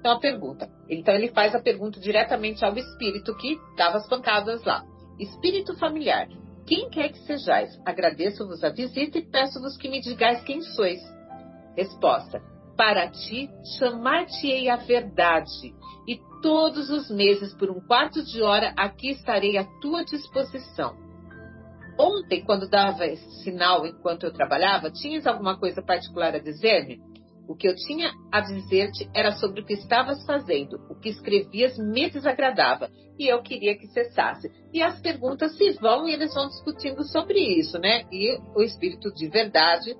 Então, 0.00 0.12
a 0.12 0.20
pergunta. 0.20 0.70
Então, 0.88 1.14
ele 1.14 1.28
faz 1.28 1.54
a 1.54 1.60
pergunta 1.60 2.00
diretamente 2.00 2.64
ao 2.64 2.76
espírito 2.76 3.36
que 3.36 3.58
dava 3.76 3.98
as 3.98 4.08
pancadas 4.08 4.64
lá. 4.64 4.84
Espírito 5.18 5.76
familiar, 5.76 6.28
quem 6.66 6.88
quer 6.88 7.10
que 7.10 7.18
sejais, 7.20 7.70
agradeço-vos 7.84 8.64
a 8.64 8.70
visita 8.70 9.18
e 9.18 9.22
peço-vos 9.22 9.76
que 9.76 9.88
me 9.88 10.00
digais 10.00 10.42
quem 10.44 10.62
sois. 10.62 11.00
Resposta: 11.76 12.40
Para 12.76 13.08
ti, 13.08 13.50
chamar-te-ei 13.78 14.68
a 14.68 14.76
verdade 14.76 15.74
todos 16.46 16.90
os 16.90 17.10
meses, 17.10 17.52
por 17.54 17.68
um 17.72 17.80
quarto 17.80 18.22
de 18.22 18.40
hora, 18.40 18.72
aqui 18.76 19.10
estarei 19.10 19.58
à 19.58 19.64
tua 19.80 20.04
disposição. 20.04 20.94
Ontem, 21.98 22.44
quando 22.44 22.70
dava 22.70 23.04
esse 23.04 23.42
sinal 23.42 23.84
enquanto 23.84 24.22
eu 24.22 24.32
trabalhava, 24.32 24.88
tinhas 24.88 25.26
alguma 25.26 25.58
coisa 25.58 25.82
particular 25.82 26.36
a 26.36 26.38
dizer-me? 26.38 27.00
O 27.48 27.56
que 27.56 27.66
eu 27.66 27.74
tinha 27.74 28.12
a 28.30 28.40
dizer-te 28.40 29.10
era 29.12 29.32
sobre 29.32 29.60
o 29.60 29.64
que 29.64 29.72
estavas 29.72 30.24
fazendo. 30.24 30.76
O 30.88 30.94
que 30.94 31.08
escrevias 31.08 31.76
me 31.78 32.08
desagradava 32.08 32.90
e 33.18 33.26
eu 33.26 33.42
queria 33.42 33.76
que 33.76 33.88
cessasse. 33.88 34.48
E 34.72 34.80
as 34.80 35.00
perguntas 35.00 35.56
se 35.56 35.72
vão 35.80 36.06
e 36.06 36.12
eles 36.12 36.32
vão 36.32 36.46
discutindo 36.46 37.02
sobre 37.08 37.40
isso, 37.40 37.76
né? 37.76 38.04
E 38.12 38.38
o 38.54 38.62
espírito 38.62 39.12
de 39.12 39.28
verdade 39.28 39.96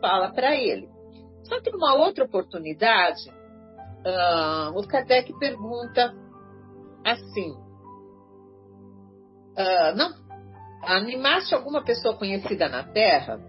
fala 0.00 0.32
para 0.32 0.54
ele. 0.54 0.88
Só 1.42 1.60
que 1.60 1.72
numa 1.72 1.96
outra 1.96 2.24
oportunidade, 2.24 3.36
uh, 4.08 4.78
o 4.78 4.86
Kardec 4.86 5.32
pergunta 5.38 6.14
assim, 7.04 7.50
uh, 9.52 9.96
não, 9.96 10.12
animaste 10.82 11.54
alguma 11.54 11.82
pessoa 11.84 12.16
conhecida 12.16 12.68
na 12.68 12.84
Terra? 12.84 13.40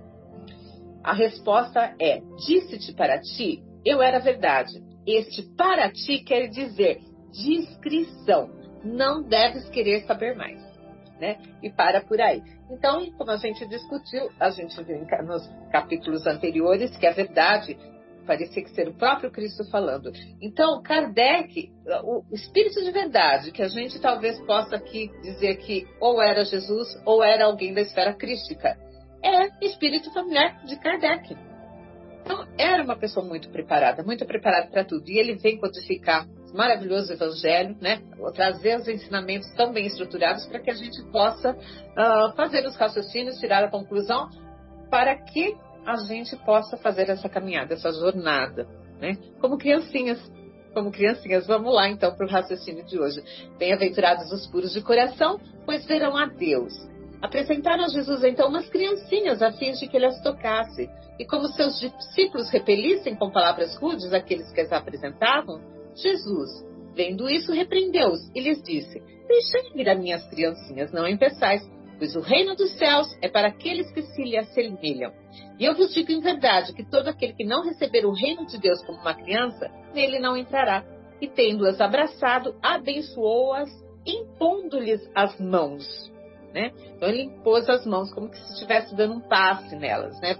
A 1.03 1.13
resposta 1.13 1.95
é: 1.99 2.21
disse-te 2.45 2.93
para 2.93 3.19
ti, 3.19 3.63
eu 3.85 4.01
era 4.01 4.19
verdade. 4.19 4.83
Este 5.07 5.43
para 5.55 5.89
ti 5.91 6.19
quer 6.19 6.47
dizer 6.47 6.99
discrição. 7.31 8.49
Não 8.83 9.21
deves 9.21 9.69
querer 9.69 10.05
saber 10.05 10.35
mais. 10.35 10.59
Né? 11.19 11.37
E 11.61 11.69
para 11.69 12.01
por 12.01 12.19
aí. 12.21 12.41
Então, 12.71 13.11
como 13.17 13.31
a 13.31 13.37
gente 13.37 13.67
discutiu, 13.67 14.29
a 14.39 14.49
gente 14.51 14.81
viu 14.83 15.05
nos 15.25 15.49
capítulos 15.71 16.25
anteriores 16.25 16.95
que 16.95 17.05
a 17.05 17.11
verdade 17.11 17.77
parecia 18.29 18.63
que 18.63 18.69
ser 18.69 18.87
o 18.87 18.93
próprio 18.93 19.31
Cristo 19.31 19.67
falando. 19.71 20.11
Então, 20.39 20.83
Kardec, 20.83 21.71
o 22.03 22.23
espírito 22.31 22.79
de 22.83 22.91
verdade, 22.91 23.51
que 23.51 23.63
a 23.63 23.67
gente 23.67 23.99
talvez 23.99 24.39
possa 24.45 24.75
aqui 24.75 25.09
dizer 25.23 25.57
que 25.57 25.87
ou 25.99 26.21
era 26.21 26.45
Jesus 26.45 26.87
ou 27.07 27.23
era 27.23 27.45
alguém 27.45 27.73
da 27.73 27.81
esfera 27.81 28.13
crística, 28.13 28.77
é 29.23 29.65
espírito 29.65 30.13
familiar 30.13 30.63
de 30.63 30.79
Kardec. 30.79 31.35
Então, 32.21 32.47
era 32.55 32.83
uma 32.83 32.95
pessoa 32.95 33.25
muito 33.25 33.49
preparada, 33.49 34.03
muito 34.03 34.23
preparada 34.27 34.69
para 34.69 34.85
tudo. 34.85 35.09
E 35.09 35.17
ele 35.17 35.33
vem 35.33 35.57
codificar 35.57 36.27
maravilhoso 36.53 37.11
evangelho, 37.11 37.75
né? 37.81 37.99
Trazer 38.35 38.77
os 38.77 38.87
ensinamentos 38.87 39.51
tão 39.55 39.73
bem 39.73 39.87
estruturados 39.87 40.45
para 40.45 40.59
que 40.59 40.69
a 40.69 40.75
gente 40.75 41.01
possa 41.11 41.53
uh, 41.53 42.35
fazer 42.35 42.63
os 42.67 42.75
raciocínios, 42.75 43.39
tirar 43.39 43.63
a 43.63 43.71
conclusão, 43.71 44.29
para 44.91 45.15
que 45.15 45.55
a 45.85 45.95
gente 46.07 46.35
possa 46.37 46.77
fazer 46.77 47.09
essa 47.09 47.27
caminhada, 47.29 47.73
essa 47.73 47.91
jornada, 47.91 48.67
né? 48.99 49.17
Como 49.39 49.57
criancinhas. 49.57 50.19
Como 50.73 50.91
criancinhas, 50.91 51.47
vamos 51.47 51.73
lá 51.73 51.89
então 51.89 52.15
para 52.15 52.27
o 52.27 52.29
raciocínio 52.29 52.85
de 52.85 52.99
hoje. 52.99 53.23
Bem-aventurados 53.57 54.31
os 54.31 54.45
puros 54.47 54.71
de 54.71 54.81
coração, 54.81 55.39
pois 55.65 55.85
verão 55.85 56.15
a 56.15 56.27
Deus. 56.27 56.73
Apresentaram 57.21 57.85
a 57.85 57.89
Jesus 57.89 58.23
então 58.23 58.47
umas 58.47 58.69
criancinhas 58.69 59.41
a 59.41 59.51
fim 59.51 59.71
de 59.71 59.87
que 59.87 59.97
ele 59.97 60.05
as 60.05 60.21
tocasse. 60.21 60.89
E 61.17 61.25
como 61.25 61.47
seus 61.49 61.79
discípulos 61.79 62.49
repelissem 62.49 63.15
com 63.15 63.31
palavras 63.31 63.75
rudes 63.75 64.13
aqueles 64.13 64.51
que 64.51 64.61
as 64.61 64.71
apresentavam, 64.71 65.59
Jesus, 65.95 66.65
vendo 66.95 67.29
isso, 67.29 67.51
repreendeu-os 67.51 68.29
e 68.33 68.39
lhes 68.39 68.61
disse: 68.61 69.01
Deixai 69.27 69.73
vir 69.73 69.89
as 69.89 69.99
minhas 69.99 70.25
criancinhas, 70.27 70.91
não 70.91 71.07
empeçais, 71.07 71.61
pois 71.99 72.15
o 72.15 72.21
reino 72.21 72.55
dos 72.55 72.71
céus 72.77 73.07
é 73.21 73.27
para 73.27 73.49
aqueles 73.49 73.91
que 73.91 74.01
se 74.01 74.23
lhe 74.23 74.37
assemelham. 74.37 75.11
E 75.59 75.65
eu 75.65 75.75
vos 75.75 75.93
digo 75.93 76.11
em 76.11 76.21
verdade 76.21 76.73
que 76.73 76.89
todo 76.89 77.09
aquele 77.09 77.33
que 77.33 77.43
não 77.43 77.63
receber 77.63 78.05
o 78.05 78.13
reino 78.13 78.47
de 78.47 78.57
Deus 78.57 78.81
como 78.85 78.97
uma 78.99 79.13
criança, 79.13 79.69
nele 79.93 80.17
não 80.17 80.37
entrará. 80.37 80.83
E 81.21 81.27
tendo-as 81.27 81.81
abraçado, 81.81 82.55
abençoou-as, 82.63 83.69
impondo-lhes 84.05 85.01
as 85.13 85.37
mãos. 85.37 86.09
Né? 86.53 86.71
Então 86.95 87.09
ele 87.09 87.23
impôs 87.23 87.69
as 87.69 87.85
mãos 87.85 88.11
como 88.13 88.33
se 88.33 88.53
estivesse 88.53 88.95
dando 88.95 89.15
um 89.15 89.19
passe 89.19 89.75
nelas, 89.75 90.19
né? 90.21 90.35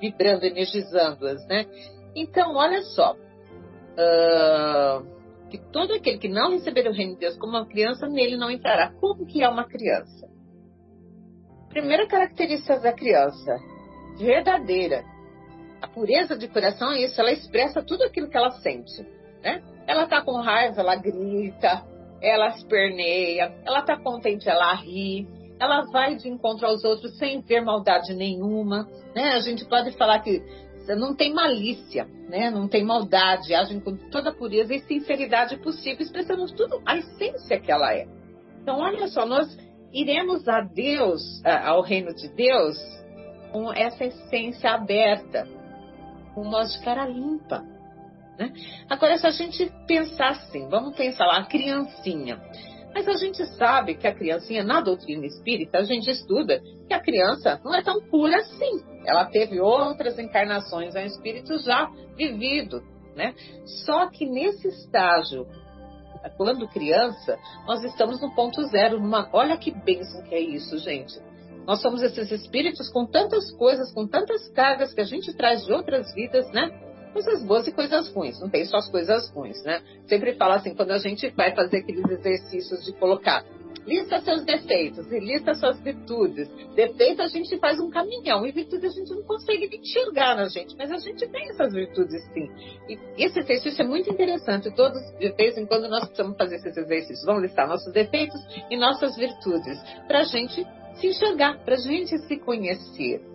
vibrando, 0.00 0.44
energizando-as. 0.44 1.46
Né? 1.46 1.66
Então, 2.16 2.54
olha 2.56 2.82
só, 2.82 3.12
uh, 3.12 5.06
que 5.50 5.58
todo 5.70 5.92
aquele 5.92 6.16
que 6.16 6.28
não 6.28 6.50
receber 6.52 6.88
o 6.88 6.92
reino 6.92 7.12
de 7.12 7.20
Deus 7.20 7.36
como 7.36 7.52
uma 7.52 7.66
criança, 7.66 8.08
nele 8.08 8.36
não 8.36 8.50
entrará. 8.50 8.90
Como 8.98 9.26
que 9.26 9.42
é 9.42 9.48
uma 9.48 9.68
criança? 9.68 10.31
Primeira 11.72 12.06
característica 12.06 12.78
da 12.78 12.92
criança, 12.92 13.58
verdadeira. 14.18 15.04
A 15.80 15.88
pureza 15.88 16.36
de 16.36 16.46
coração 16.46 16.92
é 16.92 17.00
isso, 17.00 17.18
ela 17.18 17.32
expressa 17.32 17.82
tudo 17.82 18.04
aquilo 18.04 18.28
que 18.28 18.36
ela 18.36 18.50
sente. 18.50 19.02
Né? 19.42 19.62
Ela 19.86 20.04
está 20.04 20.20
com 20.20 20.38
raiva, 20.42 20.82
ela 20.82 20.96
grita, 20.96 21.82
ela 22.20 22.48
esperneia, 22.48 23.56
ela 23.64 23.80
está 23.80 23.96
contente, 23.96 24.50
ela 24.50 24.74
ri, 24.74 25.26
ela 25.58 25.80
vai 25.90 26.14
de 26.14 26.28
encontro 26.28 26.66
aos 26.66 26.84
outros 26.84 27.16
sem 27.16 27.40
ver 27.40 27.62
maldade 27.62 28.12
nenhuma. 28.12 28.86
Né? 29.16 29.32
A 29.32 29.40
gente 29.40 29.64
pode 29.64 29.92
falar 29.92 30.18
que 30.18 30.42
não 30.88 31.16
tem 31.16 31.32
malícia, 31.32 32.04
né? 32.28 32.50
não 32.50 32.68
tem 32.68 32.84
maldade, 32.84 33.54
agem 33.54 33.80
com 33.80 33.96
toda 34.10 34.28
a 34.28 34.34
pureza 34.34 34.74
e 34.74 34.80
sinceridade 34.80 35.56
possível, 35.56 36.02
expressando 36.02 36.44
tudo 36.54 36.82
a 36.84 36.98
essência 36.98 37.58
que 37.58 37.72
ela 37.72 37.94
é. 37.94 38.06
Então, 38.60 38.78
olha 38.78 39.08
só, 39.08 39.24
nós 39.24 39.56
iremos 39.92 40.48
a 40.48 40.60
Deus, 40.60 41.42
ao 41.44 41.82
reino 41.82 42.14
de 42.14 42.28
Deus, 42.28 42.76
com 43.52 43.72
essa 43.72 44.04
essência 44.04 44.70
aberta, 44.70 45.46
com 46.34 46.44
nós 46.44 46.72
de 46.72 46.84
cara 46.84 47.06
limpa. 47.06 47.62
Né? 48.38 48.52
Agora, 48.88 49.18
se 49.18 49.26
a 49.26 49.30
gente 49.30 49.70
pensar 49.86 50.30
assim, 50.30 50.68
vamos 50.68 50.96
pensar 50.96 51.26
lá, 51.26 51.38
a 51.38 51.46
criancinha. 51.46 52.40
Mas 52.94 53.08
a 53.08 53.14
gente 53.14 53.44
sabe 53.56 53.94
que 53.94 54.06
a 54.06 54.14
criancinha, 54.14 54.62
na 54.62 54.80
doutrina 54.80 55.24
espírita, 55.26 55.78
a 55.78 55.84
gente 55.84 56.10
estuda 56.10 56.60
que 56.86 56.92
a 56.92 57.00
criança 57.00 57.60
não 57.64 57.74
é 57.74 57.82
tão 57.82 58.00
pura 58.02 58.36
assim. 58.36 58.82
Ela 59.06 59.24
teve 59.26 59.60
outras 59.60 60.18
encarnações, 60.18 60.94
é 60.94 61.02
um 61.02 61.06
espírito 61.06 61.58
já 61.58 61.90
vivido. 62.16 62.82
Né? 63.16 63.34
Só 63.84 64.08
que 64.08 64.26
nesse 64.26 64.68
estágio, 64.68 65.46
quando 66.30 66.68
criança, 66.68 67.38
nós 67.66 67.82
estamos 67.84 68.20
no 68.20 68.34
ponto 68.34 68.62
zero. 68.68 69.00
Numa... 69.00 69.28
Olha 69.32 69.56
que 69.56 69.70
bênção 69.70 70.22
que 70.22 70.34
é 70.34 70.40
isso, 70.40 70.78
gente. 70.78 71.20
Nós 71.66 71.80
somos 71.80 72.02
esses 72.02 72.30
espíritos 72.30 72.88
com 72.88 73.06
tantas 73.06 73.52
coisas, 73.52 73.92
com 73.92 74.06
tantas 74.06 74.48
cargas 74.48 74.92
que 74.92 75.00
a 75.00 75.04
gente 75.04 75.32
traz 75.32 75.64
de 75.64 75.72
outras 75.72 76.12
vidas, 76.14 76.50
né? 76.52 76.70
coisas 77.12 77.44
boas 77.44 77.66
e 77.66 77.72
coisas 77.72 78.08
ruins, 78.12 78.40
não 78.40 78.48
tem 78.48 78.64
só 78.64 78.78
as 78.78 78.90
coisas 78.90 79.30
ruins, 79.30 79.62
né? 79.64 79.82
Sempre 80.06 80.34
fala 80.34 80.56
assim, 80.56 80.74
quando 80.74 80.92
a 80.92 80.98
gente 80.98 81.28
vai 81.30 81.54
fazer 81.54 81.78
aqueles 81.78 82.10
exercícios 82.10 82.84
de 82.84 82.92
colocar 82.92 83.44
lista 83.86 84.20
seus 84.20 84.44
defeitos 84.44 85.10
e 85.10 85.18
lista 85.18 85.54
suas 85.54 85.80
virtudes. 85.80 86.48
Defeito 86.74 87.22
a 87.22 87.26
gente 87.26 87.58
faz 87.58 87.80
um 87.80 87.90
caminhão 87.90 88.46
e 88.46 88.52
virtude 88.52 88.86
a 88.86 88.90
gente 88.90 89.10
não 89.10 89.22
consegue 89.22 89.76
enxergar 89.76 90.36
na 90.36 90.48
gente, 90.48 90.76
mas 90.76 90.90
a 90.90 90.98
gente 90.98 91.26
tem 91.28 91.48
essas 91.50 91.72
virtudes 91.72 92.22
sim. 92.32 92.50
E 92.88 92.98
esse 93.24 93.38
exercício 93.40 93.82
é 93.82 93.86
muito 93.86 94.10
interessante. 94.10 94.70
Todos, 94.74 95.00
de 95.18 95.32
vez 95.32 95.56
em 95.56 95.66
quando, 95.66 95.88
nós 95.88 96.04
precisamos 96.04 96.36
fazer 96.36 96.56
esses 96.56 96.76
exercícios. 96.76 97.24
Vamos 97.24 97.42
listar 97.42 97.68
nossos 97.68 97.92
defeitos 97.92 98.40
e 98.70 98.76
nossas 98.76 99.16
virtudes 99.16 99.78
para 100.06 100.20
a 100.20 100.24
gente 100.24 100.64
se 100.94 101.06
enxergar, 101.06 101.58
para 101.64 101.74
a 101.74 101.78
gente 101.78 102.18
se 102.18 102.36
conhecer 102.38 103.31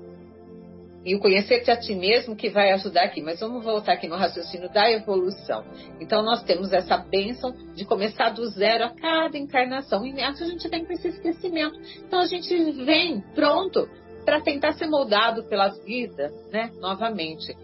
e 1.08 1.16
o 1.16 1.22
conhecer-te 1.22 1.72
a 1.72 1.78
ti 1.78 1.96
mesmo 1.96 2.36
que 2.36 2.50
vai 2.50 2.74
ajudar 2.74 3.04
aqui. 3.04 3.22
Mas 3.22 3.40
vamos 3.40 3.64
voltar 3.64 3.94
aqui 3.94 4.10
no 4.10 4.18
raciocínio 4.18 4.70
da 4.70 4.92
evolução. 4.92 5.64
Então, 6.02 6.22
nós 6.22 6.44
temos 6.44 6.74
essa 6.74 6.98
bênção 6.98 7.56
de 7.74 7.86
começar 7.86 8.32
do 8.32 8.46
zero 8.50 8.84
a 8.84 8.90
cada 8.90 9.38
encarnação. 9.38 10.06
E 10.06 10.12
nessa 10.12 10.44
a 10.44 10.48
gente 10.48 10.68
vem 10.68 10.84
com 10.84 10.92
esse 10.92 11.08
esquecimento. 11.08 11.80
Então, 12.06 12.20
a 12.20 12.26
gente 12.26 12.54
vem 12.84 13.22
pronto 13.34 13.88
para 14.26 14.42
tentar 14.42 14.74
ser 14.74 14.88
moldado 14.88 15.46
pela 15.46 15.70
vida, 15.70 16.30
né? 16.52 16.72
Novamente. 16.82 17.56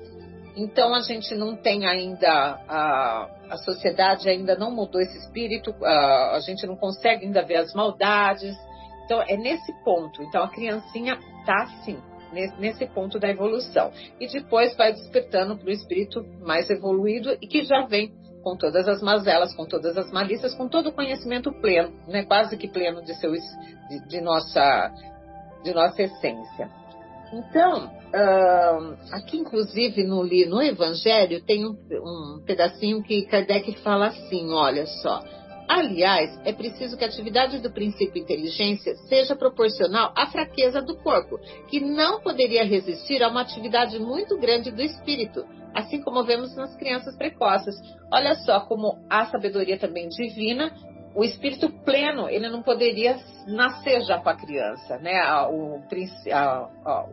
Então, 0.55 0.95
a 0.95 1.01
gente 1.01 1.35
não 1.35 1.57
tem 1.57 1.85
ainda, 1.85 2.31
a, 2.65 3.29
a 3.49 3.57
sociedade 3.57 4.29
ainda 4.29 4.55
não 4.55 4.71
mudou 4.71 5.01
esse 5.01 5.17
espírito, 5.17 5.75
a, 5.83 6.37
a 6.37 6.39
gente 6.39 6.65
não 6.65 6.77
consegue 6.77 7.25
ainda 7.25 7.41
ver 7.41 7.57
as 7.57 7.73
maldades. 7.73 8.55
Então, 9.03 9.21
é 9.21 9.35
nesse 9.35 9.73
ponto. 9.83 10.23
Então, 10.23 10.41
a 10.41 10.47
criancinha 10.47 11.19
está 11.41 11.63
assim 11.63 11.99
nesse 12.33 12.85
ponto 12.87 13.19
da 13.19 13.29
evolução. 13.29 13.91
E 14.19 14.27
depois 14.27 14.75
vai 14.75 14.91
despertando 14.91 15.57
para 15.57 15.67
o 15.67 15.71
espírito 15.71 16.25
mais 16.41 16.69
evoluído 16.69 17.37
e 17.41 17.47
que 17.47 17.63
já 17.63 17.85
vem 17.85 18.13
com 18.43 18.57
todas 18.57 18.87
as 18.87 19.01
mazelas, 19.01 19.55
com 19.55 19.65
todas 19.65 19.97
as 19.97 20.11
malícias, 20.11 20.53
com 20.53 20.67
todo 20.67 20.89
o 20.89 20.91
conhecimento 20.91 21.51
pleno, 21.51 21.93
né? 22.07 22.23
quase 22.23 22.57
que 22.57 22.67
pleno 22.67 23.01
de, 23.01 23.13
de, 23.13 24.07
de 24.07 24.21
nossa, 24.21 24.91
de 25.63 25.73
nossa 25.73 26.01
essência. 26.03 26.69
Então, 27.31 27.85
uh, 27.87 28.97
aqui 29.11 29.37
inclusive 29.37 30.03
no, 30.03 30.23
no 30.23 30.61
Evangelho 30.61 31.41
tem 31.43 31.65
um, 31.65 31.71
um 31.71 32.43
pedacinho 32.45 33.01
que 33.01 33.23
Kardec 33.23 33.79
fala 33.81 34.07
assim, 34.07 34.51
olha 34.51 34.85
só, 34.85 35.23
Aliás, 35.67 36.39
é 36.43 36.51
preciso 36.51 36.97
que 36.97 37.03
a 37.03 37.07
atividade 37.07 37.59
do 37.59 37.71
princípio 37.71 38.21
inteligência 38.21 38.95
seja 39.07 39.35
proporcional 39.35 40.11
à 40.15 40.27
fraqueza 40.27 40.81
do 40.81 40.97
corpo, 40.97 41.39
que 41.67 41.79
não 41.79 42.21
poderia 42.21 42.65
resistir 42.65 43.23
a 43.23 43.29
uma 43.29 43.41
atividade 43.41 43.97
muito 43.99 44.37
grande 44.37 44.71
do 44.71 44.81
espírito, 44.81 45.45
assim 45.73 46.01
como 46.01 46.23
vemos 46.23 46.55
nas 46.55 46.75
crianças 46.75 47.15
precoces. 47.15 47.75
Olha 48.11 48.35
só 48.35 48.61
como 48.61 48.97
a 49.09 49.25
sabedoria 49.27 49.77
também 49.77 50.09
divina, 50.09 50.73
o 51.15 51.23
espírito 51.23 51.69
pleno, 51.83 52.27
ele 52.27 52.49
não 52.49 52.61
poderia 52.61 53.17
nascer 53.47 54.01
já 54.01 54.19
com 54.19 54.29
a 54.29 54.35
criança, 54.35 54.97
né? 54.97 55.21
O, 55.47 55.79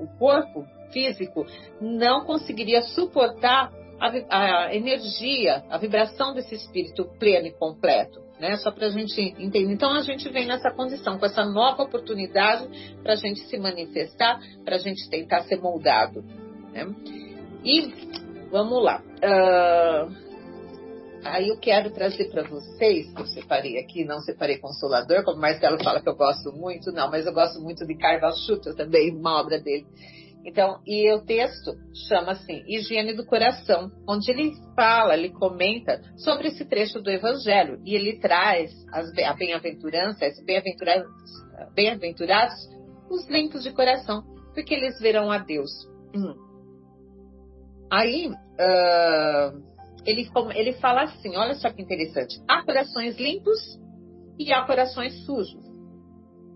o 0.03 0.19
corpo 0.19 0.65
físico 0.91 1.47
não 1.81 2.25
conseguiria 2.25 2.83
suportar 2.83 3.71
a, 4.01 4.67
a 4.67 4.75
energia, 4.75 5.63
a 5.69 5.77
vibração 5.77 6.35
desse 6.35 6.55
espírito 6.55 7.05
pleno 7.19 7.47
e 7.47 7.53
completo 7.53 8.30
né? 8.41 8.57
Só 8.57 8.71
para 8.71 8.87
a 8.87 8.91
gente 8.91 9.21
entender. 9.21 9.71
Então 9.71 9.93
a 9.93 10.01
gente 10.01 10.29
vem 10.31 10.47
nessa 10.47 10.71
condição, 10.71 11.19
com 11.19 11.27
essa 11.27 11.45
nova 11.45 11.83
oportunidade 11.83 12.97
para 13.03 13.13
a 13.13 13.17
gente 13.17 13.41
se 13.41 13.59
manifestar, 13.59 14.41
para 14.65 14.77
a 14.77 14.79
gente 14.79 15.09
tentar 15.11 15.43
ser 15.43 15.61
moldado. 15.61 16.25
Né? 16.73 16.93
E 17.63 17.93
vamos 18.51 18.83
lá. 18.83 19.03
Uh, 19.03 20.17
aí 21.23 21.49
eu 21.49 21.59
quero 21.59 21.91
trazer 21.91 22.31
para 22.31 22.43
vocês, 22.49 23.13
que 23.13 23.21
eu 23.21 23.27
separei 23.27 23.79
aqui, 23.79 24.05
não 24.05 24.21
separei 24.21 24.57
Consolador, 24.57 25.23
como 25.23 25.37
o 25.37 25.41
Marcelo 25.41 25.83
fala 25.85 26.01
que 26.01 26.09
eu 26.09 26.17
gosto 26.17 26.51
muito, 26.53 26.91
não, 26.91 27.11
mas 27.11 27.27
eu 27.27 27.35
gosto 27.35 27.61
muito 27.61 27.87
de 27.87 27.95
Carvalho 27.95 28.37
Schutter 28.37 28.75
também, 28.75 29.15
uma 29.15 29.39
obra 29.39 29.61
dele. 29.61 29.87
Então, 30.45 30.81
e 30.87 31.13
o 31.13 31.25
texto 31.25 31.73
chama 32.09 32.33
assim, 32.33 32.63
Higiene 32.67 33.15
do 33.15 33.27
Coração, 33.27 33.91
onde 34.09 34.31
ele 34.31 34.53
fala, 34.75 35.15
ele 35.15 35.31
comenta 35.31 36.01
sobre 36.17 36.49
esse 36.49 36.65
trecho 36.65 37.01
do 37.01 37.11
Evangelho, 37.11 37.81
e 37.85 37.95
ele 37.95 38.19
traz 38.19 38.71
as, 38.93 39.11
a 39.19 39.35
bem-aventurança, 39.35 40.25
bem-aventurados, 40.47 41.07
bem-aventurados 41.75 42.55
os 43.11 43.29
limpos 43.29 43.63
de 43.63 43.73
coração, 43.73 44.23
porque 44.55 44.75
eles 44.75 44.99
verão 44.99 45.31
a 45.31 45.39
Deus. 45.39 45.71
Hum. 46.15 46.35
Aí, 47.91 48.29
uh, 48.29 49.71
ele, 50.07 50.31
ele 50.55 50.73
fala 50.75 51.03
assim: 51.03 51.37
olha 51.37 51.55
só 51.55 51.71
que 51.71 51.83
interessante. 51.83 52.41
Há 52.49 52.65
corações 52.65 53.19
limpos 53.19 53.59
e 54.39 54.53
há 54.53 54.65
corações 54.65 55.25
sujos. 55.25 55.69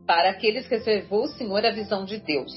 Para 0.06 0.30
aqueles 0.30 0.66
que 0.68 0.76
reservou 0.76 1.24
o 1.24 1.28
Senhor 1.28 1.64
a 1.64 1.72
visão 1.72 2.04
de 2.04 2.18
Deus. 2.18 2.52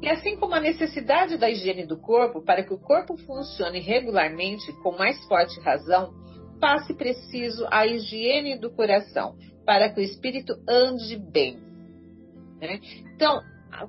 E 0.00 0.08
assim 0.08 0.36
como 0.36 0.54
a 0.54 0.60
necessidade 0.60 1.36
da 1.36 1.50
higiene 1.50 1.86
do 1.86 1.96
corpo 1.96 2.42
para 2.42 2.62
que 2.62 2.72
o 2.72 2.78
corpo 2.78 3.16
funcione 3.16 3.80
regularmente 3.80 4.72
com 4.82 4.96
mais 4.96 5.22
forte 5.26 5.58
razão, 5.60 6.12
passe 6.60 6.94
preciso 6.94 7.66
a 7.70 7.86
higiene 7.86 8.58
do 8.58 8.70
coração 8.70 9.36
para 9.64 9.88
que 9.88 10.00
o 10.00 10.02
espírito 10.02 10.54
ande 10.68 11.16
bem. 11.16 11.58
Né? 12.60 12.80
Então, 13.14 13.40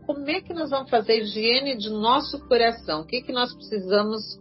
como 0.06 0.30
é 0.30 0.42
que 0.42 0.54
nós 0.54 0.70
vamos 0.70 0.90
fazer 0.90 1.14
a 1.14 1.18
higiene 1.18 1.78
de 1.78 1.90
nosso 1.90 2.40
coração? 2.48 3.02
O 3.02 3.06
que, 3.06 3.22
que 3.22 3.32
nós 3.32 3.54
precisamos 3.54 4.40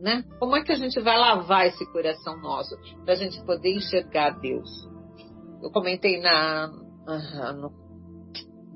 né? 0.00 0.24
Como 0.38 0.56
é 0.56 0.62
que 0.62 0.72
a 0.72 0.76
gente 0.76 0.98
vai 1.00 1.16
lavar 1.16 1.66
esse 1.66 1.84
coração 1.92 2.36
nosso 2.40 2.76
para 3.04 3.14
a 3.14 3.16
gente 3.16 3.42
poder 3.44 3.74
enxergar 3.74 4.38
Deus? 4.40 4.68
Eu 5.62 5.70
comentei 5.70 6.20
na, 6.20 6.68
no, 7.56 7.70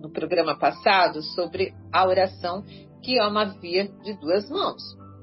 no 0.00 0.10
programa 0.10 0.58
passado 0.58 1.22
sobre 1.22 1.74
a 1.92 2.06
oração 2.06 2.64
que 3.02 3.18
é 3.18 3.26
uma 3.26 3.44
via 3.44 3.88
de 4.02 4.14
duas 4.20 4.48
mãos. 4.48 4.82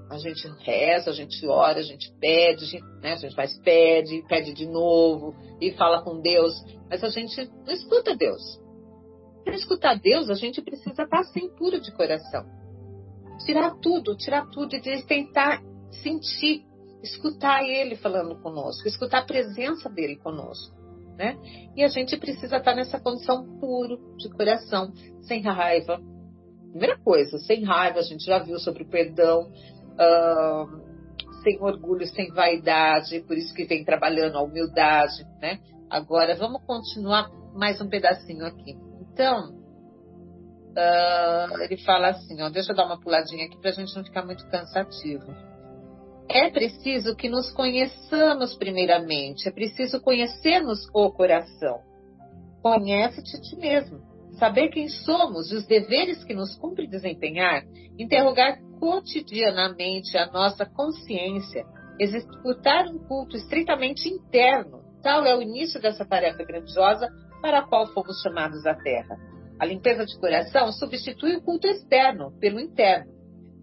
A 0.09 0.17
gente 0.17 0.47
reza, 0.59 1.09
a 1.09 1.13
gente 1.13 1.45
ora, 1.47 1.79
a 1.79 1.83
gente 1.83 2.13
pede, 2.19 2.79
né? 3.01 3.13
a 3.13 3.15
gente 3.15 3.35
faz 3.35 3.57
pede, 3.59 4.23
pede 4.27 4.53
de 4.53 4.67
novo 4.67 5.35
e 5.59 5.71
fala 5.71 6.03
com 6.03 6.21
Deus, 6.21 6.53
mas 6.89 7.03
a 7.03 7.09
gente 7.09 7.49
não 7.65 7.73
escuta 7.73 8.15
Deus. 8.15 8.41
Para 9.43 9.55
escutar 9.55 9.99
Deus, 9.99 10.29
a 10.29 10.35
gente 10.35 10.61
precisa 10.61 11.03
estar 11.03 11.19
assim 11.19 11.49
puro 11.55 11.79
de 11.81 11.91
coração. 11.91 12.45
Tirar 13.45 13.75
tudo, 13.81 14.15
tirar 14.15 14.47
tudo 14.49 14.75
e 14.75 15.03
tentar 15.03 15.61
sentir, 16.03 16.63
escutar 17.03 17.63
ele 17.63 17.95
falando 17.95 18.39
conosco, 18.41 18.87
escutar 18.87 19.19
a 19.19 19.25
presença 19.25 19.89
dele 19.89 20.17
conosco. 20.17 20.74
Né? 21.17 21.37
E 21.75 21.83
a 21.83 21.87
gente 21.87 22.17
precisa 22.17 22.57
estar 22.57 22.75
nessa 22.75 22.99
condição 22.99 23.57
puro 23.59 23.97
de 24.17 24.29
coração, 24.29 24.91
sem 25.21 25.41
raiva. 25.41 25.99
Primeira 26.71 26.97
coisa, 26.99 27.37
sem 27.39 27.63
raiva, 27.63 27.99
a 27.99 28.03
gente 28.03 28.25
já 28.25 28.39
viu 28.39 28.59
sobre 28.59 28.83
o 28.83 28.89
perdão, 28.89 29.49
uh, 29.93 30.85
sem 31.41 31.61
orgulho, 31.61 32.05
sem 32.07 32.29
vaidade, 32.31 33.21
por 33.21 33.37
isso 33.37 33.53
que 33.53 33.63
vem 33.65 33.85
trabalhando 33.85 34.37
a 34.37 34.43
humildade, 34.43 35.25
né? 35.41 35.59
Agora, 35.89 36.35
vamos 36.35 36.61
continuar 36.65 37.29
mais 37.53 37.79
um 37.79 37.87
pedacinho 37.87 38.45
aqui. 38.45 38.75
Então, 38.99 39.51
uh, 40.75 41.61
ele 41.61 41.77
fala 41.77 42.09
assim, 42.09 42.41
ó, 42.41 42.49
deixa 42.49 42.73
eu 42.73 42.75
dar 42.75 42.85
uma 42.85 42.99
puladinha 42.99 43.45
aqui 43.45 43.57
para 43.57 43.69
a 43.69 43.73
gente 43.73 43.95
não 43.95 44.03
ficar 44.03 44.25
muito 44.25 44.45
cansativo. 44.49 45.33
É 46.29 46.49
preciso 46.49 47.15
que 47.15 47.29
nos 47.29 47.51
conheçamos 47.51 48.55
primeiramente, 48.55 49.47
é 49.47 49.51
preciso 49.51 50.01
conhecermos 50.01 50.79
o 50.93 51.11
coração. 51.11 51.79
Conhece-te 52.61 53.37
a 53.37 53.41
ti 53.41 53.55
mesmo, 53.55 53.99
saber 54.39 54.69
quem 54.69 54.89
somos 54.89 55.51
e 55.51 55.55
os 55.55 55.65
deveres 55.65 56.23
que 56.23 56.33
nos 56.33 56.55
cumpre 56.55 56.87
desempenhar, 56.87 57.63
interrogar 57.97 58.59
cotidianamente 58.79 60.17
a 60.17 60.25
nossa 60.31 60.65
consciência, 60.65 61.63
executar 61.99 62.87
um 62.87 62.97
culto 62.97 63.37
estritamente 63.37 64.09
interno. 64.09 64.83
Tal 65.03 65.25
é 65.25 65.35
o 65.35 65.41
início 65.41 65.79
dessa 65.79 66.03
tarefa 66.05 66.43
grandiosa 66.43 67.07
para 67.41 67.59
a 67.59 67.67
qual 67.67 67.87
fomos 67.93 68.19
chamados 68.21 68.65
à 68.65 68.73
Terra. 68.73 69.15
A 69.59 69.65
limpeza 69.65 70.05
de 70.05 70.19
coração 70.19 70.71
substitui 70.73 71.35
o 71.35 71.41
culto 71.41 71.67
externo 71.67 72.31
pelo 72.39 72.59
interno 72.59 73.14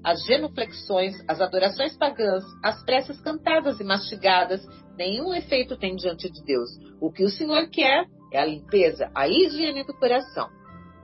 as 0.05 0.25
genuflexões, 0.25 1.15
as 1.29 1.41
adorações 1.41 1.97
pagãs, 1.97 2.45
as 2.63 2.83
preces 2.85 3.21
cantadas 3.21 3.79
e 3.81 3.85
mastigadas, 3.85 4.61
nenhum 4.97 5.33
efeito 5.35 5.77
tem 5.77 5.95
diante 5.95 6.31
de 6.31 6.43
Deus. 6.45 6.71
O 7.01 7.13
que 7.13 7.25
o 7.25 7.31
Senhor 7.31 7.69
quer 7.69 8.07
é 8.33 8.41
a 8.41 8.47
limpeza, 8.47 9.11
a 9.15 9.29
higiene 9.29 9.85
do 9.85 9.95
coração. 9.95 10.49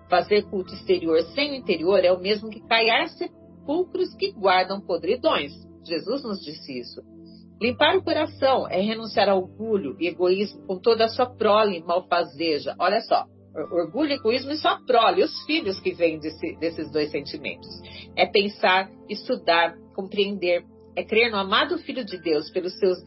Fazer 0.08 0.42
culto 0.44 0.74
exterior 0.74 1.20
sem 1.34 1.52
o 1.52 1.54
interior 1.54 2.04
é 2.04 2.12
o 2.12 2.20
mesmo 2.20 2.50
que 2.50 2.66
caiar 2.66 3.08
sepulcros 3.08 4.14
que 4.14 4.32
guardam 4.32 4.80
podridões. 4.80 5.52
Jesus 5.86 6.22
nos 6.22 6.40
disse 6.40 6.78
isso. 6.78 7.02
Limpar 7.60 7.96
o 7.96 8.02
coração 8.02 8.68
é 8.68 8.80
renunciar 8.80 9.28
ao 9.28 9.42
orgulho 9.42 9.96
e 9.98 10.06
egoísmo 10.06 10.64
com 10.66 10.78
toda 10.78 11.04
a 11.04 11.08
sua 11.08 11.26
prole 11.26 11.82
malfazeja. 11.82 12.74
Olha 12.78 13.00
só, 13.00 13.26
orgulho, 13.54 14.12
egoísmo 14.12 14.52
e 14.52 14.56
sua 14.56 14.78
prole, 14.84 15.22
os 15.22 15.44
filhos 15.44 15.80
que 15.80 15.92
vêm 15.92 16.18
desse, 16.18 16.56
desses 16.56 16.90
dois 16.90 17.10
sentimentos. 17.10 17.68
É 18.16 18.26
pensar, 18.26 18.90
estudar, 19.08 19.76
compreender, 19.94 20.64
é 20.96 21.04
crer 21.04 21.30
no 21.30 21.38
amado 21.38 21.78
Filho 21.78 22.04
de 22.04 22.20
Deus 22.20 22.50
pelos 22.50 22.76
seus 22.78 22.98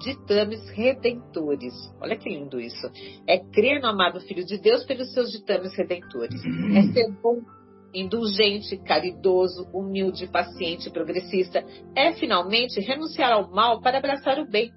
ditames 0.00 0.68
redentores. 0.70 1.74
Olha 2.00 2.16
que 2.16 2.28
lindo 2.28 2.60
isso. 2.60 2.90
É 3.26 3.38
crer 3.38 3.80
no 3.80 3.88
amado 3.88 4.20
Filho 4.20 4.44
de 4.44 4.58
Deus 4.58 4.84
pelos 4.84 5.12
seus 5.12 5.30
ditames 5.30 5.74
redentores. 5.76 6.40
É 6.74 6.82
ser 6.92 7.10
bom, 7.22 7.40
indulgente, 7.92 8.76
caridoso, 8.78 9.68
humilde, 9.72 10.28
paciente, 10.28 10.90
progressista. 10.90 11.64
É 11.96 12.12
finalmente 12.12 12.80
renunciar 12.80 13.32
ao 13.32 13.50
mal 13.50 13.80
para 13.80 13.98
abraçar 13.98 14.38
o 14.38 14.48
bem. 14.48 14.70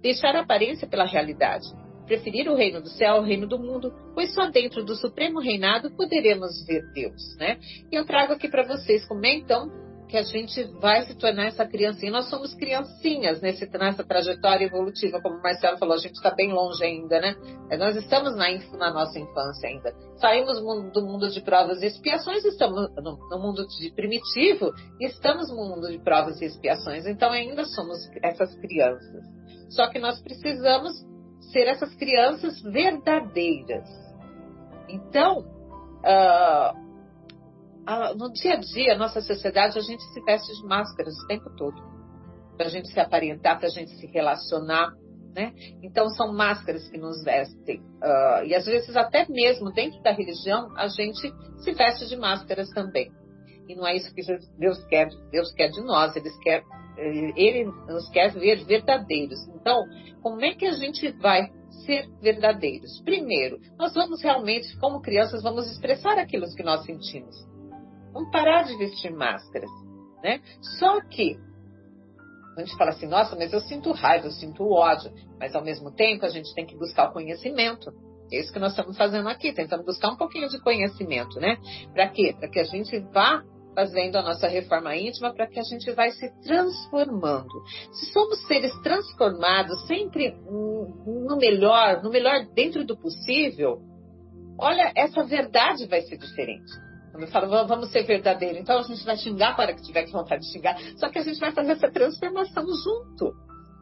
Deixar 0.00 0.34
a 0.34 0.40
aparência 0.40 0.88
pela 0.88 1.04
realidade 1.04 1.66
preferir 2.06 2.48
o 2.48 2.54
reino 2.54 2.80
do 2.80 2.88
céu 2.88 3.16
ao 3.16 3.22
reino 3.22 3.46
do 3.46 3.58
mundo, 3.58 3.92
pois 4.14 4.32
só 4.32 4.48
dentro 4.50 4.84
do 4.84 4.94
supremo 4.94 5.40
reinado 5.40 5.90
poderemos 5.90 6.64
ver 6.66 6.82
Deus, 6.92 7.36
né? 7.38 7.58
E 7.90 7.96
eu 7.96 8.06
trago 8.06 8.32
aqui 8.32 8.48
para 8.48 8.66
vocês 8.66 9.04
como 9.06 9.24
é 9.26 9.34
então 9.34 9.86
que 10.08 10.16
a 10.16 10.22
gente 10.22 10.62
vai 10.80 11.04
se 11.04 11.14
tornar 11.16 11.46
essa 11.46 11.66
criancinha. 11.66 12.12
Nós 12.12 12.28
somos 12.30 12.54
criancinhas 12.54 13.40
nesse, 13.40 13.66
nessa 13.76 14.04
trajetória 14.04 14.64
evolutiva, 14.64 15.20
como 15.20 15.36
o 15.36 15.42
Marcelo 15.42 15.78
falou, 15.78 15.94
a 15.94 15.98
gente 15.98 16.14
está 16.14 16.30
bem 16.30 16.52
longe 16.52 16.84
ainda, 16.84 17.20
né? 17.20 17.34
Nós 17.76 17.96
estamos 17.96 18.36
na, 18.36 18.46
na, 18.78 18.92
nossa 18.92 19.18
infância 19.18 19.68
ainda. 19.68 19.92
Saímos 20.16 20.60
do 20.92 21.04
mundo 21.04 21.28
de 21.28 21.40
provas 21.40 21.82
e 21.82 21.86
expiações, 21.86 22.44
estamos 22.44 22.88
no, 22.96 23.18
no 23.28 23.38
mundo 23.38 23.66
de 23.66 23.90
primitivo, 23.92 24.72
e 25.00 25.06
estamos 25.06 25.50
no 25.50 25.56
mundo 25.56 25.88
de 25.88 25.98
provas 25.98 26.40
e 26.40 26.44
expiações. 26.44 27.04
Então 27.06 27.30
ainda 27.32 27.64
somos 27.64 27.98
essas 28.22 28.54
crianças. 28.60 29.24
Só 29.70 29.88
que 29.88 29.98
nós 29.98 30.20
precisamos 30.20 30.92
ser 31.50 31.66
essas 31.68 31.94
crianças 31.94 32.60
verdadeiras. 32.62 33.88
Então, 34.88 35.40
uh, 36.02 36.86
no 38.16 38.32
dia 38.32 38.54
a 38.54 38.60
dia, 38.60 38.96
nossa 38.96 39.20
sociedade, 39.20 39.78
a 39.78 39.82
gente 39.82 40.02
se 40.12 40.20
veste 40.22 40.52
de 40.54 40.66
máscaras 40.66 41.14
o 41.18 41.26
tempo 41.26 41.50
todo. 41.56 41.76
Para 42.56 42.66
a 42.66 42.70
gente 42.70 42.88
se 42.88 42.98
aparentar, 42.98 43.58
para 43.58 43.68
a 43.68 43.70
gente 43.70 43.90
se 43.92 44.06
relacionar. 44.06 44.92
Né? 45.34 45.52
Então, 45.82 46.08
são 46.10 46.32
máscaras 46.32 46.88
que 46.88 46.96
nos 46.96 47.22
vestem. 47.22 47.80
Uh, 47.80 48.44
e 48.46 48.54
às 48.54 48.64
vezes, 48.64 48.96
até 48.96 49.26
mesmo 49.28 49.70
dentro 49.72 50.00
da 50.02 50.10
religião, 50.10 50.72
a 50.76 50.88
gente 50.88 51.32
se 51.58 51.72
veste 51.72 52.08
de 52.08 52.16
máscaras 52.16 52.68
também. 52.70 53.10
E 53.68 53.74
não 53.74 53.86
é 53.86 53.96
isso 53.96 54.14
que 54.14 54.22
Deus 54.58 54.82
quer. 54.86 55.08
Deus 55.30 55.52
quer 55.52 55.68
de 55.68 55.82
nós. 55.82 56.16
Ele 56.16 56.30
quer 56.42 56.62
ele 56.98 57.64
nos 57.88 58.08
quer 58.10 58.32
ver 58.32 58.64
verdadeiros. 58.64 59.38
Então, 59.48 59.84
como 60.22 60.44
é 60.44 60.54
que 60.54 60.66
a 60.66 60.72
gente 60.72 61.10
vai 61.12 61.50
ser 61.84 62.08
verdadeiros? 62.20 63.00
Primeiro, 63.04 63.58
nós 63.78 63.92
vamos 63.94 64.22
realmente, 64.22 64.76
como 64.78 65.00
crianças, 65.00 65.42
vamos 65.42 65.70
expressar 65.70 66.18
aquilo 66.18 66.46
que 66.54 66.62
nós 66.62 66.84
sentimos. 66.84 67.36
Vamos 68.12 68.30
parar 68.30 68.62
de 68.62 68.76
vestir 68.78 69.12
máscaras, 69.12 69.70
né? 70.22 70.40
Só 70.78 71.00
que 71.02 71.36
a 72.56 72.60
gente 72.60 72.76
fala 72.76 72.90
assim, 72.90 73.06
nossa, 73.06 73.36
mas 73.36 73.52
eu 73.52 73.60
sinto 73.60 73.92
raiva, 73.92 74.26
eu 74.26 74.30
sinto 74.30 74.64
ódio, 74.64 75.12
mas 75.38 75.54
ao 75.54 75.62
mesmo 75.62 75.92
tempo 75.92 76.24
a 76.24 76.30
gente 76.30 76.54
tem 76.54 76.64
que 76.64 76.76
buscar 76.76 77.10
o 77.10 77.12
conhecimento. 77.12 77.92
É 78.32 78.40
isso 78.40 78.52
que 78.52 78.58
nós 78.58 78.72
estamos 78.72 78.96
fazendo 78.96 79.28
aqui, 79.28 79.52
tentando 79.52 79.84
buscar 79.84 80.10
um 80.10 80.16
pouquinho 80.16 80.48
de 80.48 80.58
conhecimento, 80.60 81.38
né? 81.38 81.58
Para 81.92 82.08
quê? 82.08 82.34
Para 82.38 82.48
que 82.48 82.58
a 82.58 82.64
gente 82.64 82.98
vá 83.12 83.44
fazendo 83.76 84.16
a 84.16 84.22
nossa 84.22 84.48
reforma 84.48 84.96
íntima 84.96 85.34
para 85.34 85.46
que 85.46 85.60
a 85.60 85.62
gente 85.62 85.92
vai 85.92 86.10
se 86.10 86.32
transformando. 86.42 87.52
Se 87.92 88.06
somos 88.10 88.44
seres 88.46 88.72
transformados 88.80 89.86
sempre 89.86 90.34
no 90.46 91.36
melhor, 91.38 92.02
no 92.02 92.10
melhor 92.10 92.46
dentro 92.54 92.86
do 92.86 92.96
possível, 92.96 93.82
olha, 94.58 94.90
essa 94.96 95.22
verdade 95.24 95.86
vai 95.86 96.00
ser 96.00 96.16
diferente. 96.16 96.72
Eu 97.18 97.28
falo, 97.28 97.66
vamos 97.66 97.90
ser 97.90 98.02
verdadeiros, 98.04 98.60
então 98.60 98.78
a 98.78 98.82
gente 98.82 99.04
vai 99.04 99.16
xingar 99.16 99.54
para 99.54 99.74
que 99.74 99.82
tiver 99.82 100.06
vontade 100.10 100.42
de 100.42 100.52
xingar, 100.52 100.76
só 100.96 101.08
que 101.08 101.18
a 101.18 101.22
gente 101.22 101.38
vai 101.38 101.52
fazer 101.52 101.72
essa 101.72 101.90
transformação 101.90 102.64
junto. 102.64 103.34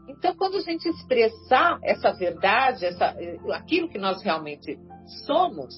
Então, 0.08 0.34
quando 0.36 0.56
a 0.56 0.60
gente 0.60 0.88
expressar 0.88 1.78
essa 1.82 2.12
verdade, 2.12 2.84
essa, 2.84 3.16
aquilo 3.52 3.88
que 3.88 3.98
nós 3.98 4.22
realmente 4.22 4.78
somos, 5.26 5.74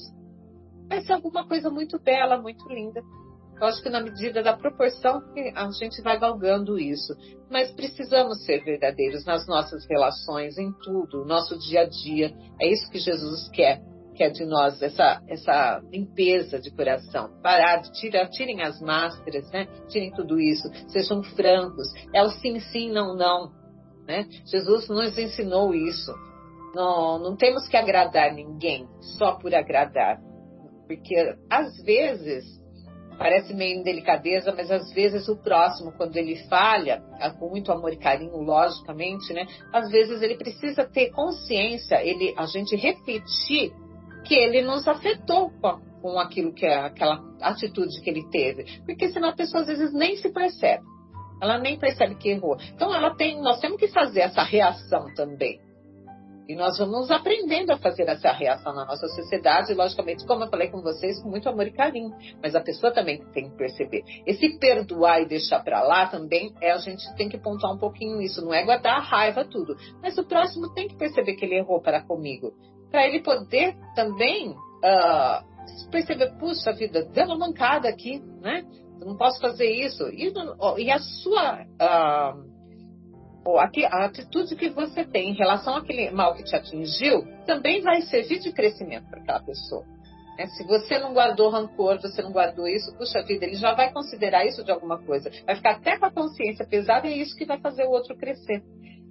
vai 0.88 1.00
ser 1.02 1.14
alguma 1.14 1.46
coisa 1.46 1.70
muito 1.70 1.98
bela, 1.98 2.40
muito 2.40 2.66
linda. 2.68 3.02
Eu 3.60 3.66
acho 3.68 3.82
que 3.82 3.88
na 3.88 4.00
medida 4.00 4.42
da 4.42 4.54
proporção 4.54 5.20
que 5.32 5.52
a 5.54 5.70
gente 5.70 6.02
vai 6.02 6.18
galgando 6.18 6.78
isso. 6.78 7.14
Mas 7.50 7.72
precisamos 7.72 8.44
ser 8.44 8.62
verdadeiros 8.62 9.24
nas 9.24 9.46
nossas 9.46 9.86
relações, 9.88 10.58
em 10.58 10.72
tudo, 10.82 11.24
nosso 11.24 11.58
dia 11.58 11.82
a 11.82 11.88
dia. 11.88 12.34
É 12.60 12.68
isso 12.70 12.90
que 12.90 12.98
Jesus 12.98 13.48
quer, 13.50 13.80
quer 14.14 14.30
de 14.30 14.44
nós, 14.44 14.82
essa, 14.82 15.22
essa 15.26 15.80
limpeza 15.90 16.60
de 16.60 16.70
coração. 16.70 17.30
Parar, 17.42 17.80
tira, 17.92 18.28
tirem 18.28 18.60
as 18.62 18.78
máscaras, 18.80 19.50
né? 19.50 19.66
Tirem 19.88 20.12
tudo 20.12 20.38
isso, 20.38 20.68
sejam 20.88 21.22
francos. 21.22 21.86
É 22.14 22.22
o 22.22 22.28
sim, 22.28 22.60
sim, 22.60 22.92
não, 22.92 23.16
não. 23.16 23.52
Né? 24.06 24.26
Jesus 24.44 24.86
nos 24.88 25.16
ensinou 25.16 25.74
isso. 25.74 26.12
Não, 26.74 27.18
não 27.18 27.36
temos 27.36 27.66
que 27.68 27.76
agradar 27.76 28.34
ninguém 28.34 28.86
só 29.16 29.32
por 29.38 29.54
agradar. 29.54 30.18
Porque 30.86 31.14
às 31.50 31.82
vezes 31.82 32.44
parece 33.16 33.54
meio 33.54 33.80
indelicadeza, 33.80 34.52
mas 34.56 34.70
às 34.70 34.92
vezes 34.92 35.28
o 35.28 35.36
próximo, 35.36 35.92
quando 35.92 36.16
ele 36.16 36.36
falha, 36.48 37.02
ah, 37.20 37.30
com 37.30 37.48
muito 37.48 37.72
amor 37.72 37.92
e 37.92 37.96
carinho, 37.96 38.36
logicamente, 38.36 39.32
né? 39.32 39.46
Às 39.72 39.90
vezes 39.90 40.22
ele 40.22 40.36
precisa 40.36 40.84
ter 40.84 41.10
consciência, 41.10 42.02
ele, 42.04 42.34
a 42.36 42.46
gente 42.46 42.76
refletir 42.76 43.72
que 44.24 44.34
ele 44.34 44.62
nos 44.62 44.86
afetou 44.86 45.50
com, 45.60 45.80
com 46.02 46.18
aquilo 46.18 46.52
que 46.52 46.66
é 46.66 46.74
aquela 46.74 47.20
atitude 47.40 48.00
que 48.02 48.10
ele 48.10 48.28
teve, 48.30 48.80
porque 48.84 49.08
senão 49.08 49.30
a 49.30 49.36
pessoa 49.36 49.62
às 49.62 49.68
vezes 49.68 49.92
nem 49.92 50.16
se 50.16 50.30
percebe, 50.30 50.84
ela 51.40 51.58
nem 51.58 51.78
percebe 51.78 52.14
que 52.16 52.30
errou. 52.30 52.56
Então 52.74 52.94
ela 52.94 53.14
tem, 53.14 53.40
nós 53.40 53.60
temos 53.60 53.78
que 53.78 53.88
fazer 53.88 54.20
essa 54.20 54.42
reação 54.42 55.06
também. 55.14 55.60
E 56.48 56.54
nós 56.54 56.78
vamos 56.78 57.10
aprendendo 57.10 57.72
a 57.72 57.78
fazer 57.78 58.04
essa 58.04 58.30
reação 58.30 58.72
na 58.72 58.84
nossa 58.84 59.08
sociedade, 59.08 59.74
logicamente, 59.74 60.24
como 60.26 60.44
eu 60.44 60.48
falei 60.48 60.68
com 60.68 60.80
vocês, 60.80 61.20
com 61.20 61.28
muito 61.28 61.48
amor 61.48 61.66
e 61.66 61.72
carinho. 61.72 62.12
Mas 62.40 62.54
a 62.54 62.60
pessoa 62.60 62.92
também 62.92 63.20
tem 63.32 63.50
que 63.50 63.56
perceber. 63.56 64.02
Esse 64.24 64.56
perdoar 64.58 65.22
e 65.22 65.26
deixar 65.26 65.60
para 65.64 65.82
lá 65.82 66.06
também 66.06 66.54
é 66.60 66.70
a 66.70 66.78
gente 66.78 67.02
tem 67.16 67.28
que 67.28 67.38
pontuar 67.38 67.74
um 67.74 67.78
pouquinho 67.78 68.20
isso. 68.20 68.44
Não 68.44 68.54
é 68.54 68.64
guardar 68.64 68.98
a 68.98 69.02
raiva 69.02 69.44
tudo. 69.44 69.74
Mas 70.00 70.16
o 70.18 70.24
próximo 70.24 70.72
tem 70.72 70.86
que 70.86 70.96
perceber 70.96 71.34
que 71.34 71.44
ele 71.44 71.56
errou 71.56 71.80
para 71.80 72.02
comigo. 72.02 72.52
Para 72.90 73.06
ele 73.06 73.20
poder 73.22 73.74
também 73.96 74.50
uh, 74.50 75.90
perceber, 75.90 76.36
puxa 76.38 76.72
vida, 76.72 77.04
deu 77.06 77.26
uma 77.26 77.38
mancada 77.38 77.88
aqui, 77.88 78.22
né? 78.40 78.64
Eu 79.00 79.06
não 79.06 79.16
posso 79.16 79.40
fazer 79.40 79.68
isso. 79.68 80.08
E, 80.10 80.32
e 80.78 80.90
a 80.90 80.98
sua. 81.00 81.64
Uh, 81.64 82.55
a 83.54 84.04
atitude 84.04 84.56
que 84.56 84.68
você 84.70 85.04
tem 85.04 85.30
em 85.30 85.34
relação 85.34 85.76
àquele 85.76 86.10
mal 86.10 86.34
que 86.34 86.42
te 86.42 86.56
atingiu 86.56 87.24
também 87.46 87.80
vai 87.80 88.02
servir 88.02 88.40
de 88.40 88.52
crescimento 88.52 89.08
para 89.08 89.20
aquela 89.20 89.40
pessoa. 89.40 89.84
É, 90.38 90.46
se 90.48 90.64
você 90.64 90.98
não 90.98 91.14
guardou 91.14 91.48
rancor, 91.48 92.00
você 92.00 92.20
não 92.20 92.30
guardou 92.30 92.66
isso, 92.66 92.94
puxa 92.96 93.22
vida, 93.22 93.46
ele 93.46 93.56
já 93.56 93.74
vai 93.74 93.90
considerar 93.92 94.44
isso 94.44 94.62
de 94.62 94.70
alguma 94.70 94.98
coisa. 94.98 95.30
Vai 95.46 95.56
ficar 95.56 95.76
até 95.76 95.98
com 95.98 96.04
a 96.04 96.10
consciência 96.10 96.66
pesada 96.66 97.06
e 97.06 97.12
é 97.12 97.16
isso 97.16 97.36
que 97.36 97.46
vai 97.46 97.58
fazer 97.58 97.84
o 97.84 97.90
outro 97.90 98.16
crescer. 98.16 98.62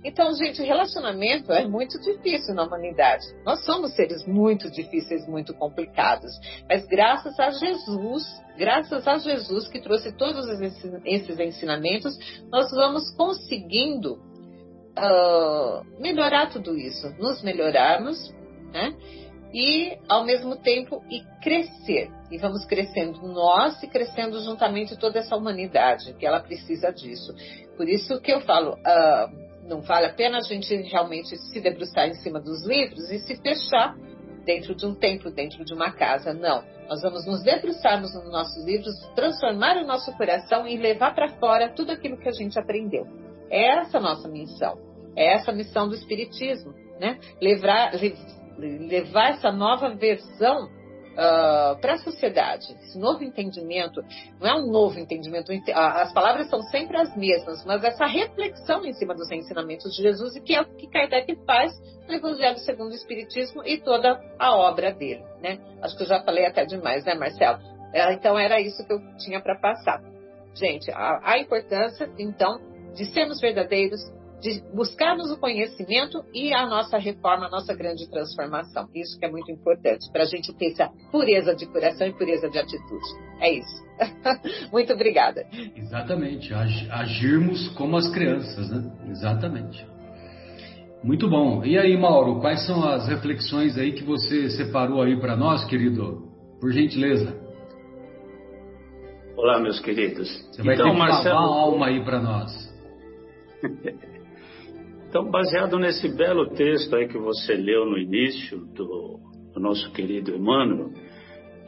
Então, 0.05 0.31
gente, 0.35 0.61
relacionamento 0.61 1.51
é 1.51 1.67
muito 1.67 1.99
difícil 1.99 2.53
na 2.53 2.63
humanidade. 2.63 3.25
Nós 3.43 3.65
somos 3.65 3.95
seres 3.95 4.23
muito 4.27 4.69
difíceis, 4.69 5.27
muito 5.27 5.51
complicados. 5.55 6.31
Mas 6.69 6.85
graças 6.85 7.39
a 7.39 7.49
Jesus, 7.49 8.23
graças 8.55 9.07
a 9.07 9.17
Jesus 9.17 9.67
que 9.67 9.81
trouxe 9.81 10.15
todos 10.15 10.47
esses 11.03 11.39
ensinamentos, 11.39 12.15
nós 12.51 12.69
vamos 12.69 13.09
conseguindo 13.15 14.19
uh, 14.95 15.83
melhorar 15.99 16.51
tudo 16.51 16.77
isso, 16.77 17.09
nos 17.17 17.41
melhorarmos, 17.41 18.31
né? 18.71 18.95
E 19.51 19.97
ao 20.07 20.23
mesmo 20.23 20.57
tempo 20.57 21.03
e 21.09 21.23
crescer. 21.41 22.11
E 22.29 22.37
vamos 22.37 22.63
crescendo 22.65 23.27
nós 23.27 23.81
e 23.81 23.87
crescendo 23.87 24.39
juntamente 24.43 24.95
toda 24.99 25.17
essa 25.17 25.35
humanidade, 25.35 26.13
que 26.13 26.27
ela 26.27 26.41
precisa 26.41 26.91
disso. 26.91 27.33
Por 27.75 27.89
isso 27.89 28.21
que 28.21 28.31
eu 28.31 28.41
falo, 28.41 28.73
uh, 28.73 29.44
não 29.67 29.81
vale 29.81 30.05
a 30.05 30.13
pena 30.13 30.37
a 30.37 30.41
gente 30.41 30.73
realmente 30.83 31.35
se 31.37 31.59
debruçar 31.59 32.07
em 32.07 32.15
cima 32.15 32.39
dos 32.39 32.65
livros 32.65 33.09
e 33.09 33.19
se 33.19 33.35
fechar 33.41 33.95
dentro 34.45 34.75
de 34.75 34.85
um 34.85 34.93
templo, 34.93 35.31
dentro 35.31 35.65
de 35.65 35.73
uma 35.73 35.91
casa. 35.91 36.33
Não. 36.33 36.63
Nós 36.87 37.01
vamos 37.01 37.25
nos 37.25 37.41
debruçarmos 37.41 38.13
nos 38.13 38.31
nossos 38.31 38.63
livros, 38.63 38.93
transformar 39.15 39.77
o 39.77 39.87
nosso 39.87 40.15
coração 40.15 40.67
e 40.67 40.77
levar 40.77 41.15
para 41.15 41.29
fora 41.39 41.69
tudo 41.69 41.91
aquilo 41.91 42.17
que 42.17 42.29
a 42.29 42.31
gente 42.31 42.57
aprendeu. 42.59 43.05
É 43.49 43.79
essa 43.79 43.97
a 43.97 44.01
nossa 44.01 44.27
missão. 44.29 44.77
É 45.15 45.33
essa 45.33 45.51
a 45.51 45.55
missão 45.55 45.87
do 45.87 45.95
Espiritismo. 45.95 46.73
Né? 46.99 47.19
Levar, 47.41 47.91
levar 48.59 49.31
essa 49.31 49.51
nova 49.51 49.95
versão 49.95 50.69
uh, 51.15 51.19
ah, 51.19 51.77
para 51.79 51.93
a 51.93 51.97
sociedade. 51.97 52.71
Esse 52.83 52.97
novo 52.97 53.23
entendimento, 53.23 54.03
não 54.39 54.47
é 54.47 54.55
um 54.55 54.71
novo 54.71 54.99
entendimento, 54.99 55.51
as 55.73 56.13
palavras 56.13 56.49
são 56.49 56.61
sempre 56.63 56.97
as 56.97 57.15
mesmas, 57.15 57.65
mas 57.65 57.83
essa 57.83 58.05
reflexão 58.05 58.85
em 58.85 58.93
cima 58.93 59.13
dos 59.13 59.31
ensinamentos 59.31 59.95
de 59.95 60.01
Jesus 60.01 60.35
e 60.35 60.41
que 60.41 60.55
é 60.55 60.61
o 60.61 60.65
que 60.65 60.87
Kardec 60.87 61.35
faz 61.45 61.73
no 62.07 62.13
Evangelho 62.13 62.57
segundo 62.59 62.91
o 62.91 62.95
Espiritismo 62.95 63.63
e 63.65 63.79
toda 63.79 64.19
a 64.37 64.55
obra 64.55 64.93
dele. 64.93 65.23
Né? 65.41 65.59
Acho 65.81 65.97
que 65.97 66.03
eu 66.03 66.07
já 66.07 66.21
falei 66.23 66.45
até 66.45 66.65
demais, 66.65 67.03
né, 67.05 67.15
Marcelo? 67.15 67.59
É, 67.93 68.13
então 68.13 68.37
era 68.37 68.59
isso 68.59 68.85
que 68.85 68.93
eu 68.93 68.99
tinha 69.17 69.41
para 69.41 69.57
passar. 69.57 70.01
Gente, 70.53 70.91
a, 70.91 71.19
a 71.23 71.39
importância, 71.39 72.09
então, 72.17 72.59
de 72.93 73.05
sermos 73.05 73.39
verdadeiros, 73.41 73.99
de 74.45 74.61
buscarmos 74.71 75.31
o 75.31 75.37
conhecimento 75.37 76.23
e 76.31 76.53
a 76.53 76.67
nossa 76.67 76.99
reforma, 76.99 77.47
a 77.47 77.49
nossa 77.49 77.73
grande 77.73 78.07
transformação. 78.07 78.87
Isso 78.93 79.17
que 79.17 79.25
é 79.25 79.31
muito 79.31 79.51
importante 79.51 80.07
para 80.11 80.21
a 80.21 80.25
gente 80.25 80.53
ter 80.53 80.67
essa 80.67 80.91
pureza 81.11 81.55
de 81.55 81.65
coração 81.65 82.05
e 82.05 82.13
pureza 82.13 82.47
de 82.47 82.59
atitude. 82.59 83.05
É 83.39 83.51
isso. 83.51 83.83
muito 84.71 84.93
obrigada. 84.93 85.47
Exatamente. 85.75 86.53
Agirmos 86.53 87.69
como 87.69 87.97
as 87.97 88.07
crianças, 88.09 88.69
né? 88.69 88.91
Exatamente. 89.09 89.83
Muito 91.03 91.27
bom. 91.27 91.65
E 91.65 91.77
aí, 91.77 91.97
Mauro, 91.97 92.39
quais 92.39 92.67
são 92.67 92.87
as 92.87 93.07
reflexões 93.07 93.75
aí 93.79 93.93
que 93.93 94.03
você 94.03 94.51
separou 94.51 95.01
aí 95.01 95.19
para 95.19 95.35
nós, 95.35 95.65
querido? 95.65 96.29
Por 96.61 96.71
gentileza. 96.71 97.35
Olá, 99.35 99.59
meus 99.59 99.79
queridos. 99.79 100.29
Você 100.51 100.61
vai 100.61 100.75
então, 100.75 100.85
ter 100.85 100.93
que 100.93 100.99
Marcelo... 100.99 101.35
a 101.35 101.41
alma 101.41 101.87
aí 101.87 102.03
para 102.03 102.21
nós. 102.21 102.73
Então, 105.15 105.31
baseado 105.31 105.79
nesse 105.79 106.13
belo 106.13 106.49
texto 106.49 106.93
aí 106.93 107.07
que 107.07 107.17
você 107.17 107.53
leu 107.53 107.85
no 107.85 107.97
início 107.97 108.57
do, 108.75 109.17
do 109.53 109.61
nosso 109.61 109.89
querido 109.93 110.35
Emmanuel, 110.35 110.89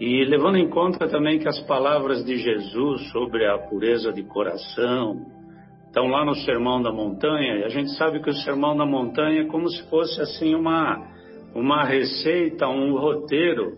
e 0.01 0.25
levando 0.25 0.57
em 0.57 0.69
conta 0.69 1.07
também 1.07 1.39
que 1.39 1.47
as 1.47 1.57
palavras 1.61 2.25
de 2.25 2.35
Jesus 2.35 3.09
sobre 3.09 3.45
a 3.47 3.57
pureza 3.57 4.11
de 4.11 4.21
coração 4.23 5.25
estão 5.85 6.07
lá 6.07 6.25
no 6.25 6.35
Sermão 6.35 6.81
da 6.81 6.91
Montanha, 6.91 7.59
e 7.59 7.63
a 7.63 7.69
gente 7.69 7.91
sabe 7.91 8.21
que 8.21 8.29
o 8.29 8.33
Sermão 8.33 8.75
da 8.75 8.85
Montanha 8.85 9.43
é 9.43 9.45
como 9.45 9.69
se 9.69 9.81
fosse 9.89 10.19
assim 10.19 10.53
uma, 10.53 11.07
uma 11.55 11.85
receita, 11.85 12.67
um 12.67 12.99
roteiro 12.99 13.77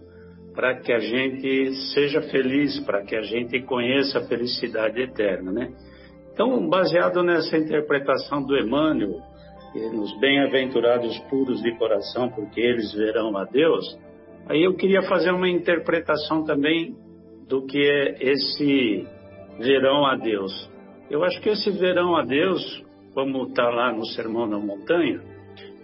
para 0.56 0.80
que 0.80 0.92
a 0.92 1.00
gente 1.00 1.76
seja 1.94 2.24
feliz, 2.24 2.80
para 2.80 3.04
que 3.04 3.16
a 3.16 3.22
gente 3.22 3.62
conheça 3.62 4.18
a 4.18 4.28
felicidade 4.28 5.00
eterna, 5.00 5.52
né? 5.52 5.72
Então, 6.34 6.68
baseado 6.68 7.22
nessa 7.22 7.56
interpretação 7.56 8.44
do 8.44 8.58
Emmanuel, 8.58 9.29
os 9.76 10.20
bem-aventurados 10.20 11.18
puros 11.30 11.62
de 11.62 11.76
coração, 11.78 12.30
porque 12.30 12.60
eles 12.60 12.94
verão 12.94 13.38
a 13.38 13.46
Deus. 13.46 13.98
Aí 14.48 14.64
eu 14.64 14.74
queria 14.76 15.02
fazer 15.04 15.32
uma 15.32 15.50
interpretação 15.50 16.44
também 16.44 16.96
do 17.48 17.66
que 17.66 17.80
é 17.80 18.18
esse 18.20 19.08
verão 19.60 20.06
a 20.06 20.16
Deus. 20.16 20.70
Eu 21.10 21.24
acho 21.24 21.42
que 21.42 21.50
esse 21.50 21.70
verão 21.72 22.16
a 22.16 22.24
Deus, 22.24 22.84
como 23.14 23.48
está 23.48 23.70
lá 23.70 23.92
no 23.92 24.06
Sermão 24.06 24.50
da 24.50 24.58
Montanha, 24.58 25.22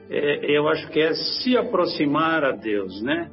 é, 0.10 0.52
eu 0.52 0.68
acho 0.68 0.90
que 0.90 1.00
é 1.00 1.14
se 1.14 1.58
aproximar 1.58 2.44
a 2.44 2.52
Deus, 2.52 3.02
né? 3.02 3.30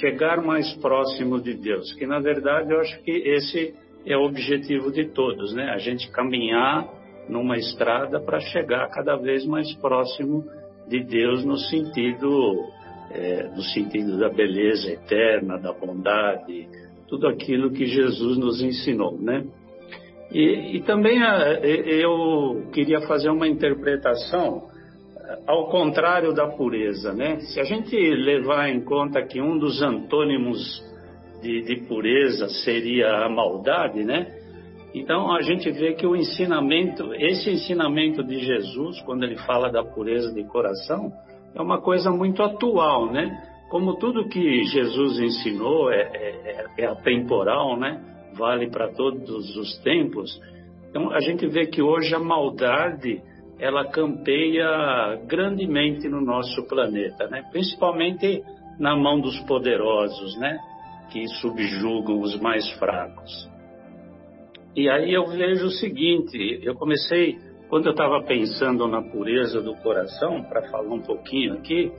Chegar 0.00 0.42
mais 0.42 0.72
próximo 0.78 1.40
de 1.40 1.54
Deus, 1.54 1.92
que 1.94 2.06
na 2.06 2.18
verdade 2.18 2.72
eu 2.72 2.80
acho 2.80 3.02
que 3.02 3.10
esse 3.10 3.74
é 4.04 4.16
o 4.16 4.22
objetivo 4.22 4.90
de 4.90 5.08
todos, 5.08 5.54
né? 5.54 5.70
A 5.70 5.78
gente 5.78 6.10
caminhar 6.10 6.88
numa 7.28 7.56
estrada 7.56 8.20
para 8.20 8.40
chegar 8.40 8.88
cada 8.90 9.16
vez 9.16 9.44
mais 9.46 9.72
próximo 9.76 10.44
de 10.88 11.02
Deus 11.02 11.44
no 11.44 11.56
sentido 11.56 12.64
é, 13.10 13.48
no 13.54 13.62
sentido 13.62 14.18
da 14.18 14.28
beleza 14.28 14.90
eterna, 14.90 15.58
da 15.58 15.72
bondade, 15.72 16.68
tudo 17.08 17.28
aquilo 17.28 17.70
que 17.70 17.86
Jesus 17.86 18.36
nos 18.36 18.60
ensinou, 18.60 19.16
né? 19.18 19.44
E, 20.32 20.76
e 20.76 20.82
também 20.82 21.20
eu 21.22 22.68
queria 22.72 23.00
fazer 23.02 23.30
uma 23.30 23.46
interpretação 23.46 24.68
ao 25.46 25.68
contrário 25.68 26.32
da 26.32 26.48
pureza, 26.48 27.12
né? 27.12 27.38
Se 27.40 27.60
a 27.60 27.64
gente 27.64 27.96
levar 27.96 28.68
em 28.68 28.80
conta 28.80 29.22
que 29.22 29.40
um 29.40 29.58
dos 29.58 29.82
antônimos 29.82 30.84
de, 31.42 31.62
de 31.62 31.86
pureza 31.86 32.48
seria 32.64 33.24
a 33.24 33.28
maldade, 33.28 34.04
né? 34.04 34.26
Então 34.96 35.30
a 35.30 35.42
gente 35.42 35.70
vê 35.70 35.92
que 35.92 36.06
o 36.06 36.16
ensinamento, 36.16 37.12
esse 37.12 37.50
ensinamento 37.50 38.24
de 38.24 38.38
Jesus, 38.38 38.98
quando 39.02 39.24
ele 39.24 39.36
fala 39.36 39.70
da 39.70 39.84
pureza 39.84 40.32
de 40.32 40.42
coração, 40.44 41.12
é 41.54 41.60
uma 41.60 41.82
coisa 41.82 42.10
muito 42.10 42.42
atual, 42.42 43.12
né? 43.12 43.30
Como 43.68 43.98
tudo 43.98 44.26
que 44.26 44.64
Jesus 44.64 45.18
ensinou 45.18 45.92
é, 45.92 46.00
é, 46.00 46.66
é 46.78 46.86
atemporal, 46.86 47.78
né? 47.78 48.00
Vale 48.32 48.70
para 48.70 48.88
todos 48.88 49.54
os 49.58 49.78
tempos. 49.80 50.40
Então 50.88 51.10
a 51.10 51.20
gente 51.20 51.46
vê 51.46 51.66
que 51.66 51.82
hoje 51.82 52.14
a 52.14 52.18
maldade 52.18 53.20
ela 53.58 53.86
campeia 53.90 55.20
grandemente 55.26 56.08
no 56.08 56.22
nosso 56.22 56.66
planeta, 56.66 57.28
né? 57.28 57.44
Principalmente 57.52 58.42
na 58.78 58.96
mão 58.96 59.20
dos 59.20 59.38
poderosos, 59.40 60.38
né? 60.38 60.58
Que 61.10 61.28
subjugam 61.28 62.18
os 62.18 62.40
mais 62.40 62.66
fracos. 62.78 63.55
E 64.76 64.90
aí 64.90 65.14
eu 65.14 65.26
vejo 65.26 65.68
o 65.68 65.70
seguinte, 65.70 66.60
eu 66.62 66.74
comecei, 66.74 67.38
quando 67.70 67.86
eu 67.86 67.92
estava 67.92 68.22
pensando 68.24 68.86
na 68.86 69.00
pureza 69.00 69.62
do 69.62 69.74
coração, 69.76 70.42
para 70.42 70.68
falar 70.70 70.92
um 70.92 71.00
pouquinho 71.00 71.54
aqui, 71.54 71.90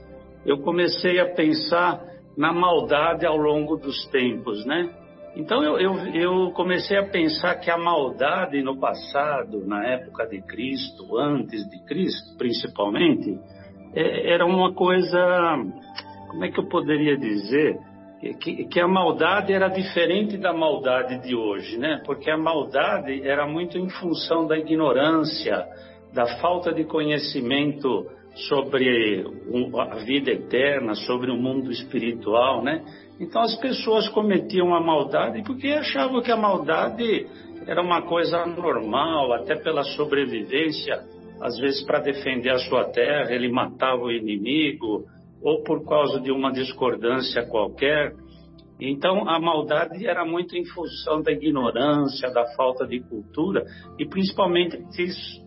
eu 0.46 0.60
comecei 0.60 1.20
a 1.20 1.34
pensar 1.34 2.00
na 2.38 2.54
maldade 2.54 3.26
ao 3.26 3.36
longo 3.36 3.78
dos 3.78 4.06
tempos, 4.12 4.64
né? 4.64 4.94
Então 5.36 5.64
eu, 5.64 5.80
eu, 5.80 5.96
eu, 6.14 6.52
comecei 6.52 6.98
a 6.98 7.10
pensar 7.10 7.56
que 7.56 7.72
a 7.72 7.78
maldade 7.80 8.62
no 8.62 8.80
passado, 8.80 9.66
na 9.66 9.84
época 9.84 10.28
de 10.28 10.40
Cristo, 10.44 11.18
antes 11.18 11.68
de 11.70 11.84
Cristo 11.84 12.38
principalmente, 12.38 13.40
é, 13.96 14.34
era 14.34 14.46
uma 14.46 14.74
coisa, 14.74 15.20
como 16.30 16.46
é 16.46 16.52
que 16.52 16.60
eu 16.60 16.68
poderia 16.68 17.18
dizer? 17.18 17.80
Que, 18.20 18.66
que, 18.66 18.80
a 18.80 18.88
maldade 18.88 19.54
era 19.54 19.68
diferente 19.68 20.38
da 20.38 20.52
maldade 20.52 21.22
de 21.22 21.36
hoje, 21.36 21.78
né? 21.78 22.02
Porque 22.06 22.32
a 22.32 22.38
maldade 22.38 23.28
era 23.28 23.46
muito 23.46 23.78
em 23.78 23.90
função 23.90 24.48
da 24.48 24.58
ignorância, 24.58 25.66
da 26.14 26.26
falta 26.40 26.74
de 26.74 26.84
conhecimento 26.84 28.08
sobre 28.48 29.24
a 29.78 29.96
vida 29.98 30.32
eterna, 30.32 30.96
sobre 30.96 31.32
o 31.32 31.38
mundo 31.38 31.72
espiritual, 31.72 32.64
né? 32.64 32.84
Então 33.20 33.42
as 33.42 33.56
pessoas 33.58 34.08
cometiam 34.10 34.74
a 34.74 34.82
maldade 34.82 35.44
porque 35.44 35.68
achavam 35.70 36.22
que 36.22 36.32
a 36.32 36.38
maldade 36.38 37.28
era 37.68 37.82
uma 37.82 38.02
coisa 38.04 38.46
normal, 38.46 39.34
até 39.34 39.56
pela 39.56 39.84
sobrevivência, 39.84 41.04
às 41.42 41.58
vezes 41.60 41.84
para 41.86 42.00
defender 42.00 42.50
a 42.50 42.60
sua 42.60 42.86
terra, 42.86 43.32
ele 43.32 43.52
matava 43.52 44.04
o 44.04 44.12
inimigo, 44.12 45.06
ou 45.42 45.64
por 45.64 45.86
causa 45.86 46.20
de 46.20 46.32
uma 46.32 46.52
discordância 46.52 47.46
qualquer. 47.46 48.14
Então, 48.80 49.28
a 49.28 49.40
maldade 49.40 50.06
era 50.06 50.24
muito 50.24 50.56
em 50.56 50.64
função 50.66 51.22
da 51.22 51.32
ignorância, 51.32 52.30
da 52.32 52.46
falta 52.56 52.86
de 52.86 53.00
cultura 53.00 53.66
e 53.98 54.06
principalmente 54.06 54.78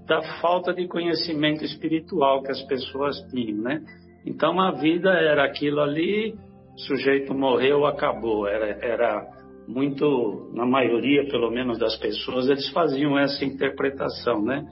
da 0.07 0.21
falta 0.41 0.75
de 0.75 0.89
conhecimento 0.89 1.65
espiritual 1.65 2.43
que 2.43 2.51
as 2.51 2.63
pessoas 2.63 3.17
tinham, 3.31 3.59
né? 3.59 3.81
Então, 4.27 4.61
a 4.61 4.73
vida 4.73 5.11
era 5.11 5.45
aquilo 5.45 5.81
ali, 5.81 6.35
o 6.75 6.79
sujeito 6.81 7.33
morreu, 7.33 7.87
acabou. 7.87 8.49
Era, 8.49 8.79
era 8.85 9.27
muito, 9.69 10.51
na 10.53 10.67
maioria, 10.67 11.27
pelo 11.29 11.51
menos, 11.51 11.79
das 11.79 11.97
pessoas, 11.97 12.49
eles 12.49 12.69
faziam 12.71 13.17
essa 13.19 13.45
interpretação, 13.45 14.43
né? 14.43 14.65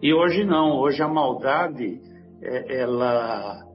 E 0.00 0.12
hoje 0.14 0.44
não, 0.44 0.76
hoje 0.78 1.02
a 1.02 1.08
maldade, 1.08 2.00
é, 2.42 2.80
ela 2.80 3.73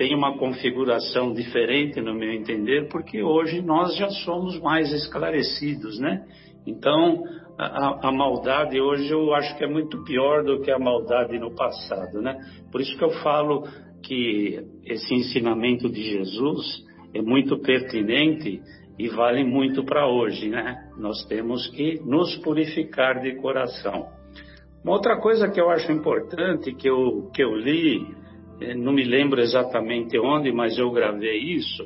tem 0.00 0.14
uma 0.14 0.38
configuração 0.38 1.34
diferente, 1.34 2.00
no 2.00 2.14
meu 2.14 2.32
entender, 2.32 2.88
porque 2.88 3.22
hoje 3.22 3.60
nós 3.60 3.94
já 3.98 4.08
somos 4.08 4.58
mais 4.58 4.90
esclarecidos, 4.94 5.98
né? 5.98 6.24
Então, 6.66 7.22
a, 7.58 8.08
a, 8.08 8.10
maldade 8.10 8.80
hoje 8.80 9.12
eu 9.12 9.34
acho 9.34 9.54
que 9.58 9.64
é 9.64 9.66
muito 9.66 10.02
pior 10.04 10.42
do 10.42 10.62
que 10.62 10.70
a 10.70 10.78
maldade 10.78 11.38
no 11.38 11.54
passado, 11.54 12.22
né? 12.22 12.34
Por 12.72 12.80
isso 12.80 12.96
que 12.96 13.04
eu 13.04 13.10
falo 13.22 13.68
que 14.02 14.64
esse 14.86 15.14
ensinamento 15.14 15.86
de 15.86 16.02
Jesus 16.02 16.82
é 17.12 17.20
muito 17.20 17.58
pertinente 17.58 18.58
e 18.98 19.08
vale 19.10 19.44
muito 19.44 19.84
para 19.84 20.08
hoje, 20.08 20.48
né? 20.48 20.82
Nós 20.96 21.26
temos 21.26 21.68
que 21.72 22.00
nos 22.06 22.38
purificar 22.38 23.20
de 23.20 23.34
coração. 23.34 24.08
Uma 24.82 24.94
outra 24.94 25.20
coisa 25.20 25.50
que 25.50 25.60
eu 25.60 25.68
acho 25.68 25.92
importante, 25.92 26.72
que 26.72 26.88
eu, 26.88 27.30
que 27.34 27.44
eu 27.44 27.54
li 27.54 28.18
não 28.76 28.92
me 28.92 29.04
lembro 29.04 29.40
exatamente 29.40 30.18
onde, 30.18 30.52
mas 30.52 30.78
eu 30.78 30.90
gravei 30.90 31.38
isso, 31.38 31.84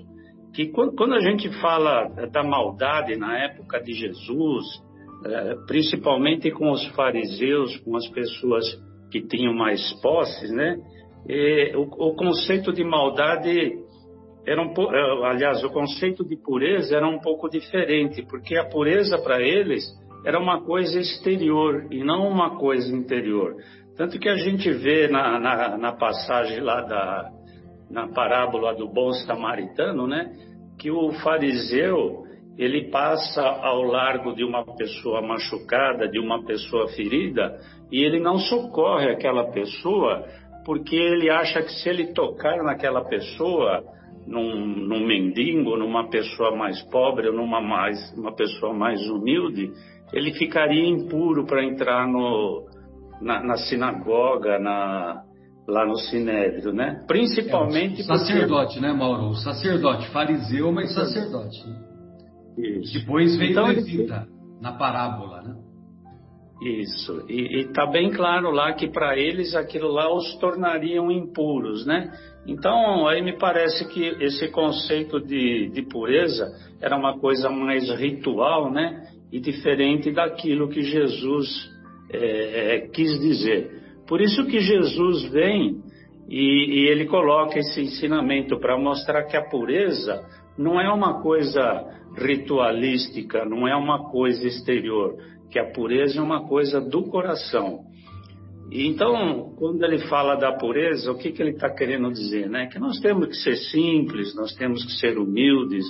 que 0.54 0.68
quando 0.68 1.14
a 1.14 1.20
gente 1.20 1.48
fala 1.60 2.08
da 2.30 2.42
maldade 2.42 3.16
na 3.16 3.36
época 3.38 3.80
de 3.80 3.92
Jesus, 3.92 4.64
é, 5.26 5.54
principalmente 5.66 6.50
com 6.50 6.70
os 6.70 6.86
fariseus, 6.88 7.76
com 7.78 7.96
as 7.96 8.06
pessoas 8.08 8.64
que 9.10 9.22
tinham 9.22 9.54
mais 9.54 9.92
posses, 10.00 10.50
né? 10.50 10.76
o, 11.76 12.14
conceito 12.14 12.72
de 12.72 12.84
maldade 12.84 13.78
era 14.46 14.60
um 14.60 14.74
pouco, 14.74 14.94
é, 14.94 15.26
aliás, 15.26 15.64
o 15.64 15.70
conceito 15.70 16.24
de 16.24 16.36
pureza 16.36 16.96
era 16.96 17.08
um 17.08 17.18
pouco 17.18 17.48
diferente, 17.48 18.22
porque 18.28 18.56
a 18.56 18.68
pureza 18.68 19.18
para 19.18 19.40
eles 19.40 19.84
era 20.24 20.38
uma 20.38 20.62
coisa 20.62 21.00
exterior 21.00 21.86
e 21.90 22.04
não 22.04 22.28
uma 22.28 22.58
coisa 22.58 22.94
interior. 22.94 23.54
Tanto 23.96 24.18
que 24.18 24.28
a 24.28 24.36
gente 24.36 24.70
vê 24.72 25.08
na, 25.08 25.38
na, 25.38 25.78
na 25.78 25.92
passagem 25.92 26.60
lá 26.60 26.80
da 26.82 27.30
na 27.90 28.08
parábola 28.08 28.74
do 28.74 28.88
bom 28.88 29.12
samaritano, 29.12 30.06
né, 30.06 30.32
que 30.78 30.90
o 30.90 31.12
fariseu 31.22 32.24
ele 32.56 32.90
passa 32.90 33.42
ao 33.42 33.82
largo 33.82 34.34
de 34.34 34.44
uma 34.44 34.64
pessoa 34.76 35.20
machucada, 35.20 36.08
de 36.08 36.18
uma 36.18 36.44
pessoa 36.44 36.88
ferida, 36.88 37.58
e 37.90 38.02
ele 38.02 38.20
não 38.20 38.38
socorre 38.38 39.10
aquela 39.10 39.50
pessoa 39.50 40.24
porque 40.64 40.96
ele 40.96 41.30
acha 41.30 41.62
que 41.62 41.72
se 41.72 41.88
ele 41.88 42.12
tocar 42.14 42.62
naquela 42.62 43.04
pessoa, 43.04 43.84
num, 44.26 44.64
num 44.64 45.06
mendigo, 45.06 45.76
numa 45.76 46.08
pessoa 46.08 46.56
mais 46.56 46.80
pobre, 46.84 47.28
ou 47.28 47.34
numa 47.34 47.60
mais, 47.60 47.98
uma 48.16 48.34
pessoa 48.34 48.72
mais 48.72 49.00
humilde, 49.10 49.70
ele 50.12 50.32
ficaria 50.32 50.88
impuro 50.88 51.44
para 51.44 51.62
entrar 51.62 52.06
no, 52.06 52.64
na, 53.24 53.42
na 53.42 53.56
sinagoga, 53.56 54.58
na, 54.58 55.24
lá 55.66 55.86
no 55.86 55.96
Sinédrio, 55.96 56.72
né? 56.72 57.02
Principalmente 57.06 58.02
é, 58.02 58.04
sacerdote, 58.04 58.74
porque... 58.74 58.80
né, 58.80 58.92
Mauro? 58.92 59.28
O 59.28 59.34
sacerdote, 59.34 60.08
fariseu, 60.10 60.70
mas 60.70 60.94
sacerdote. 60.94 61.66
Né? 61.66 61.76
Isso. 62.58 63.00
Depois 63.00 63.36
veio 63.36 63.52
então, 63.52 63.66
levita 63.66 64.26
na 64.60 64.72
parábola, 64.72 65.42
né? 65.42 65.56
Isso. 66.62 67.24
E 67.28 67.62
está 67.62 67.86
bem 67.86 68.10
claro 68.10 68.50
lá 68.50 68.72
que 68.74 68.88
para 68.88 69.18
eles 69.18 69.54
aquilo 69.54 69.88
lá 69.88 70.14
os 70.14 70.36
tornariam 70.36 71.10
impuros, 71.10 71.84
né? 71.84 72.12
Então, 72.46 73.08
aí 73.08 73.22
me 73.22 73.36
parece 73.38 73.88
que 73.88 74.06
esse 74.20 74.48
conceito 74.50 75.18
de, 75.18 75.70
de 75.70 75.82
pureza 75.82 76.46
era 76.80 76.96
uma 76.96 77.18
coisa 77.18 77.50
mais 77.50 77.90
ritual, 77.90 78.70
né? 78.70 79.02
E 79.32 79.40
diferente 79.40 80.12
daquilo 80.12 80.68
que 80.68 80.82
Jesus 80.82 81.73
é, 82.10 82.76
é, 82.76 82.80
quis 82.88 83.18
dizer. 83.20 83.82
Por 84.06 84.20
isso 84.20 84.46
que 84.46 84.60
Jesus 84.60 85.24
vem 85.30 85.82
e, 86.28 86.82
e 86.82 86.88
ele 86.88 87.06
coloca 87.06 87.58
esse 87.58 87.80
ensinamento 87.80 88.58
para 88.58 88.78
mostrar 88.78 89.24
que 89.24 89.36
a 89.36 89.48
pureza 89.48 90.24
não 90.56 90.80
é 90.80 90.92
uma 90.92 91.22
coisa 91.22 91.84
ritualística, 92.16 93.44
não 93.44 93.66
é 93.66 93.74
uma 93.74 94.10
coisa 94.10 94.46
exterior, 94.46 95.16
que 95.50 95.58
a 95.58 95.70
pureza 95.72 96.18
é 96.18 96.22
uma 96.22 96.46
coisa 96.46 96.80
do 96.80 97.04
coração. 97.04 97.80
Então, 98.70 99.54
quando 99.56 99.82
ele 99.84 99.98
fala 100.08 100.36
da 100.36 100.52
pureza, 100.52 101.12
o 101.12 101.18
que, 101.18 101.30
que 101.30 101.42
ele 101.42 101.50
está 101.50 101.70
querendo 101.70 102.10
dizer? 102.10 102.48
Né? 102.48 102.66
Que 102.66 102.78
nós 102.78 102.98
temos 102.98 103.28
que 103.28 103.34
ser 103.34 103.56
simples, 103.56 104.34
nós 104.34 104.52
temos 104.54 104.84
que 104.84 104.92
ser 104.92 105.18
humildes, 105.18 105.84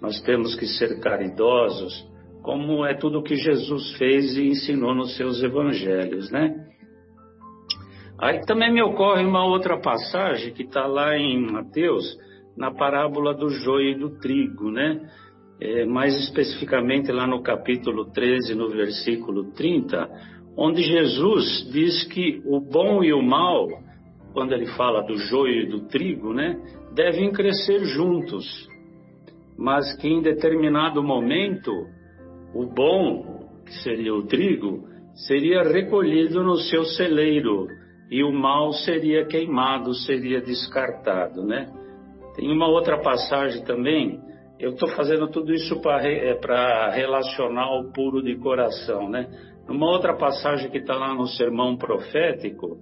nós 0.00 0.20
temos 0.22 0.54
que 0.54 0.66
ser 0.66 1.00
caridosos, 1.00 2.06
como 2.42 2.84
é 2.84 2.94
tudo 2.94 3.18
o 3.18 3.22
que 3.22 3.36
Jesus 3.36 3.96
fez 3.96 4.36
e 4.36 4.48
ensinou 4.48 4.94
nos 4.94 5.16
seus 5.16 5.42
evangelhos, 5.42 6.30
né? 6.30 6.54
Aí 8.20 8.40
também 8.46 8.72
me 8.72 8.82
ocorre 8.82 9.24
uma 9.24 9.44
outra 9.44 9.80
passagem 9.80 10.52
que 10.52 10.64
está 10.64 10.86
lá 10.86 11.16
em 11.16 11.40
Mateus, 11.40 12.04
na 12.56 12.72
parábola 12.72 13.32
do 13.32 13.48
joio 13.48 13.90
e 13.90 13.98
do 13.98 14.18
trigo, 14.18 14.70
né? 14.70 15.08
É, 15.60 15.84
mais 15.84 16.14
especificamente 16.14 17.10
lá 17.10 17.26
no 17.26 17.42
capítulo 17.42 18.10
13, 18.12 18.54
no 18.54 18.68
versículo 18.68 19.52
30, 19.52 20.08
onde 20.56 20.82
Jesus 20.82 21.68
diz 21.72 22.04
que 22.08 22.42
o 22.44 22.60
bom 22.60 23.02
e 23.02 23.12
o 23.12 23.22
mal, 23.22 23.68
quando 24.32 24.52
ele 24.52 24.66
fala 24.66 25.02
do 25.02 25.16
joio 25.16 25.62
e 25.62 25.66
do 25.66 25.86
trigo, 25.86 26.32
né, 26.32 26.60
devem 26.92 27.32
crescer 27.32 27.84
juntos, 27.86 28.68
mas 29.56 29.96
que 29.96 30.08
em 30.08 30.20
determinado 30.20 31.02
momento 31.02 31.72
o 32.54 32.66
bom, 32.66 33.48
que 33.64 33.72
seria 33.82 34.14
o 34.14 34.26
trigo, 34.26 34.88
seria 35.26 35.62
recolhido 35.62 36.42
no 36.42 36.56
seu 36.56 36.84
celeiro 36.84 37.66
e 38.10 38.22
o 38.22 38.32
mal 38.32 38.72
seria 38.72 39.26
queimado, 39.26 39.92
seria 39.94 40.40
descartado, 40.40 41.44
né? 41.44 41.70
Tem 42.34 42.50
uma 42.50 42.68
outra 42.68 43.00
passagem 43.00 43.64
também 43.64 44.20
eu 44.58 44.70
estou 44.70 44.88
fazendo 44.88 45.28
tudo 45.28 45.52
isso 45.54 45.80
para 45.80 46.02
é, 46.04 46.36
relacionar 46.92 47.78
o 47.78 47.92
puro 47.92 48.20
de 48.20 48.36
coração, 48.36 49.08
né? 49.08 49.28
Numa 49.68 49.86
outra 49.86 50.16
passagem 50.16 50.68
que 50.70 50.78
está 50.78 50.96
lá 50.96 51.14
no 51.14 51.26
sermão 51.26 51.76
profético, 51.76 52.76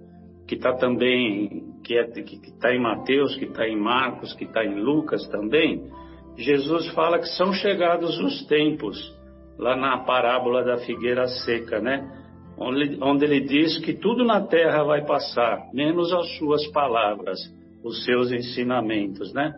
que 0.47 0.55
está 0.55 0.73
também, 0.73 1.75
que 1.83 1.95
é, 1.95 2.09
está 2.09 2.73
em 2.73 2.81
Mateus, 2.81 3.35
que 3.35 3.45
está 3.45 3.67
em 3.67 3.77
Marcos, 3.77 4.33
que 4.33 4.45
está 4.45 4.65
em 4.65 4.79
Lucas 4.79 5.27
também, 5.27 5.83
Jesus 6.35 6.87
fala 6.93 7.19
que 7.19 7.27
são 7.29 7.53
chegados 7.53 8.17
os 8.19 8.45
tempos, 8.47 8.97
lá 9.57 9.75
na 9.75 9.99
parábola 9.99 10.63
da 10.63 10.77
figueira 10.77 11.27
seca, 11.27 11.79
né? 11.79 12.07
Onde, 12.57 12.97
onde 13.01 13.25
ele 13.25 13.41
diz 13.41 13.77
que 13.79 13.93
tudo 13.93 14.23
na 14.23 14.41
terra 14.41 14.83
vai 14.83 15.05
passar, 15.05 15.69
menos 15.73 16.11
as 16.13 16.37
suas 16.37 16.65
palavras, 16.67 17.39
os 17.83 18.03
seus 18.03 18.31
ensinamentos, 18.31 19.33
né? 19.33 19.53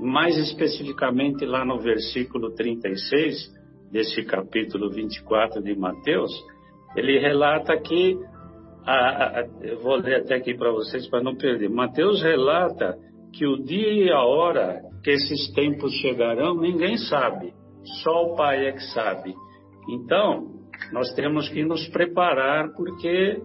Mais 0.00 0.36
especificamente 0.36 1.44
lá 1.44 1.64
no 1.64 1.78
versículo 1.78 2.54
36 2.54 3.52
desse 3.90 4.24
capítulo 4.24 4.90
24 4.90 5.62
de 5.62 5.76
Mateus, 5.76 6.32
ele 6.96 7.18
relata 7.18 7.76
que, 7.76 8.18
a, 8.84 9.40
a, 9.40 9.46
eu 9.62 9.80
vou 9.80 9.96
ler 9.96 10.22
até 10.22 10.34
aqui 10.34 10.54
para 10.54 10.70
vocês 10.70 11.08
para 11.08 11.22
não 11.22 11.36
perder. 11.36 11.68
Mateus 11.68 12.22
relata 12.22 12.96
que 13.32 13.46
o 13.46 13.56
dia 13.62 13.92
e 13.92 14.10
a 14.10 14.22
hora 14.22 14.80
que 15.02 15.10
esses 15.10 15.52
tempos 15.52 15.92
chegarão, 15.94 16.54
ninguém 16.54 16.96
sabe, 16.96 17.52
só 18.02 18.32
o 18.32 18.36
Pai 18.36 18.66
é 18.66 18.72
que 18.72 18.82
sabe. 18.92 19.34
Então, 19.88 20.54
nós 20.92 21.12
temos 21.14 21.48
que 21.48 21.64
nos 21.64 21.86
preparar, 21.88 22.72
porque 22.74 23.42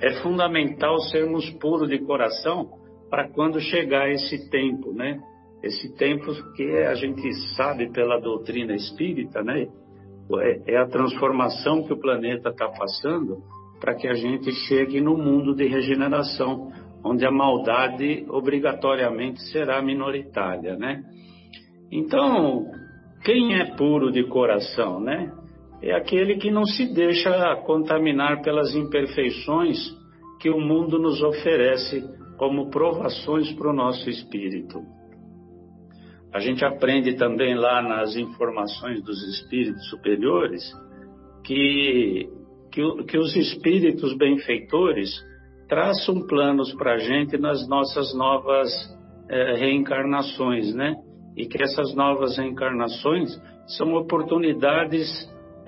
é 0.00 0.22
fundamental 0.22 0.98
sermos 1.00 1.48
puros 1.60 1.88
de 1.88 1.98
coração 1.98 2.70
para 3.10 3.28
quando 3.28 3.60
chegar 3.60 4.10
esse 4.10 4.48
tempo, 4.50 4.92
né? 4.92 5.18
Esse 5.62 5.94
tempo 5.96 6.26
que 6.54 6.70
a 6.78 6.94
gente 6.94 7.32
sabe 7.56 7.90
pela 7.90 8.20
doutrina 8.20 8.74
espírita, 8.74 9.42
né? 9.42 9.66
É, 10.40 10.74
é 10.74 10.76
a 10.76 10.86
transformação 10.86 11.82
que 11.84 11.92
o 11.92 12.00
planeta 12.00 12.50
está 12.50 12.68
passando 12.68 13.38
para 13.80 13.94
que 13.94 14.06
a 14.06 14.14
gente 14.14 14.52
chegue 14.66 15.00
no 15.00 15.16
mundo 15.16 15.54
de 15.54 15.66
regeneração, 15.66 16.70
onde 17.04 17.24
a 17.24 17.30
maldade 17.30 18.26
obrigatoriamente 18.28 19.40
será 19.50 19.80
minoritária, 19.80 20.76
né? 20.76 21.02
Então, 21.90 22.66
quem 23.24 23.54
é 23.54 23.74
puro 23.76 24.12
de 24.12 24.24
coração, 24.24 25.00
né? 25.00 25.32
É 25.82 25.94
aquele 25.94 26.36
que 26.36 26.50
não 26.50 26.64
se 26.64 26.92
deixa 26.92 27.56
contaminar 27.64 28.42
pelas 28.42 28.74
imperfeições 28.74 29.78
que 30.40 30.50
o 30.50 30.60
mundo 30.60 30.98
nos 30.98 31.22
oferece 31.22 32.02
como 32.36 32.70
provações 32.70 33.52
para 33.52 33.70
o 33.70 33.72
nosso 33.72 34.08
espírito. 34.08 34.80
A 36.32 36.40
gente 36.40 36.64
aprende 36.64 37.16
também 37.16 37.54
lá 37.54 37.82
nas 37.82 38.16
informações 38.16 39.02
dos 39.02 39.22
espíritos 39.28 39.88
superiores 39.88 40.62
que, 41.44 42.28
que, 42.72 43.04
que 43.04 43.18
os 43.18 43.34
espíritos 43.34 44.16
benfeitores 44.16 45.10
traçam 45.68 46.26
planos 46.26 46.72
para 46.74 46.94
a 46.94 46.98
gente 46.98 47.38
nas 47.38 47.66
nossas 47.68 48.14
novas 48.14 48.70
é, 49.28 49.54
reencarnações, 49.54 50.74
né? 50.74 50.94
E 51.36 51.46
que 51.46 51.62
essas 51.62 51.94
novas 51.94 52.36
reencarnações 52.36 53.30
são 53.76 53.94
oportunidades 53.94 55.08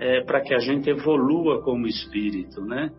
é, 0.01 0.23
para 0.23 0.41
que 0.41 0.55
a 0.55 0.59
gente 0.59 0.89
evolua 0.89 1.63
como 1.63 1.87
espírito, 1.87 2.63
né? 2.63 2.91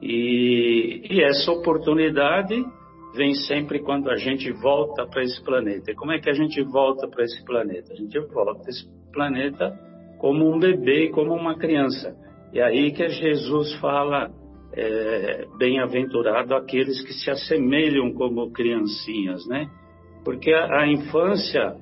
E, 0.00 1.02
e 1.10 1.22
essa 1.22 1.52
oportunidade 1.52 2.64
vem 3.14 3.34
sempre 3.34 3.80
quando 3.80 4.10
a 4.10 4.16
gente 4.16 4.50
volta 4.52 5.06
para 5.06 5.22
esse 5.22 5.44
planeta. 5.44 5.90
E 5.90 5.94
como 5.94 6.12
é 6.12 6.18
que 6.18 6.30
a 6.30 6.32
gente 6.32 6.62
volta 6.62 7.06
para 7.06 7.22
esse 7.24 7.44
planeta? 7.44 7.92
A 7.92 7.96
gente 7.96 8.18
volta 8.32 8.60
para 8.60 8.70
esse 8.70 8.86
planeta 9.12 9.78
como 10.18 10.50
um 10.50 10.58
bebê 10.58 11.10
como 11.10 11.34
uma 11.34 11.54
criança. 11.54 12.16
E 12.54 12.60
aí 12.62 12.92
que 12.92 13.06
Jesus 13.10 13.74
fala, 13.74 14.30
é, 14.72 15.44
bem-aventurado 15.58 16.54
aqueles 16.54 17.04
que 17.04 17.12
se 17.12 17.30
assemelham 17.30 18.10
como 18.14 18.50
criancinhas, 18.52 19.46
né? 19.46 19.68
Porque 20.24 20.50
a, 20.50 20.80
a 20.80 20.88
infância 20.88 21.76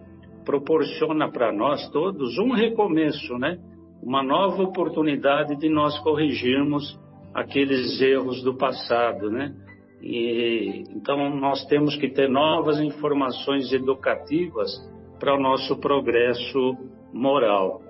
proporciona 0.45 1.31
para 1.31 1.53
nós 1.53 1.89
todos 1.91 2.37
um 2.39 2.51
recomeço, 2.51 3.39
né? 3.39 3.59
Uma 4.03 4.22
nova 4.22 4.62
oportunidade 4.62 5.57
de 5.57 5.68
nós 5.68 5.99
corrigirmos 6.01 6.99
aqueles 7.34 8.01
erros 8.01 8.42
do 8.42 8.57
passado, 8.57 9.30
né? 9.30 9.55
E, 10.03 10.84
então, 10.94 11.34
nós 11.36 11.64
temos 11.66 11.97
que 11.97 12.09
ter 12.09 12.28
novas 12.28 12.80
informações 12.80 13.72
educativas 13.72 14.70
para 15.18 15.34
o 15.34 15.40
nosso 15.40 15.76
progresso 15.80 16.76
moral. 17.12 17.82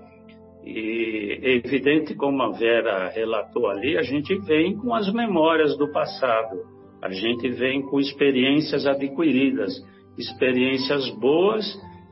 E 0.65 1.39
é 1.43 1.57
evidente, 1.57 2.15
como 2.15 2.43
a 2.43 2.51
Vera 2.51 3.09
relatou 3.09 3.69
ali, 3.69 3.97
a 3.97 4.03
gente 4.03 4.35
vem 4.41 4.77
com 4.77 4.95
as 4.95 5.13
memórias 5.13 5.77
do 5.79 5.93
passado, 5.93 6.57
a 7.01 7.11
gente 7.11 7.49
vem 7.51 7.83
com 7.83 8.01
experiências 8.01 8.87
adquiridas, 8.87 9.73
experiências 10.19 11.09
boas 11.21 11.65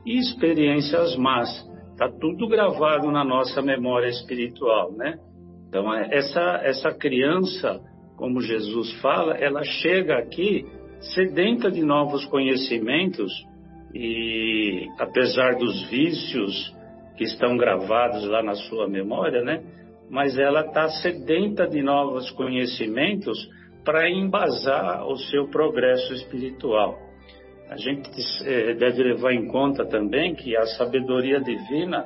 e 0.05 0.17
experiências 0.17 1.17
más. 1.17 1.49
Está 1.95 2.09
tudo 2.09 2.45
gravado 2.49 3.09
na 3.09 3.23
nossa 3.23 3.61
memória 3.61 4.09
espiritual, 4.09 4.91
né? 4.91 5.17
Então, 5.69 5.93
essa, 5.93 6.59
essa 6.61 6.93
criança 6.93 7.79
como 8.17 8.41
Jesus 8.41 8.91
fala, 8.99 9.35
ela 9.37 9.63
chega 9.63 10.17
aqui 10.17 10.65
sedenta 11.13 11.71
de 11.71 11.81
novos 11.83 12.25
conhecimentos 12.25 13.31
e, 13.93 14.89
apesar 14.99 15.55
dos 15.55 15.89
vícios 15.89 16.75
que 17.15 17.23
estão 17.23 17.55
gravados 17.55 18.25
lá 18.27 18.43
na 18.43 18.55
sua 18.55 18.89
memória, 18.89 19.41
né? 19.41 19.63
Mas 20.09 20.37
ela 20.37 20.65
está 20.65 20.89
sedenta 20.89 21.65
de 21.65 21.81
novos 21.81 22.29
conhecimentos 22.31 23.37
para 23.85 24.09
embasar 24.09 25.07
o 25.07 25.15
seu 25.15 25.47
progresso 25.47 26.13
espiritual. 26.13 27.04
A 27.69 27.77
gente 27.77 28.09
eh, 28.45 28.73
deve 28.75 29.03
levar 29.03 29.33
em 29.33 29.47
conta 29.47 29.85
também 29.85 30.35
que 30.35 30.55
a 30.55 30.65
sabedoria 30.77 31.39
divina 31.39 32.05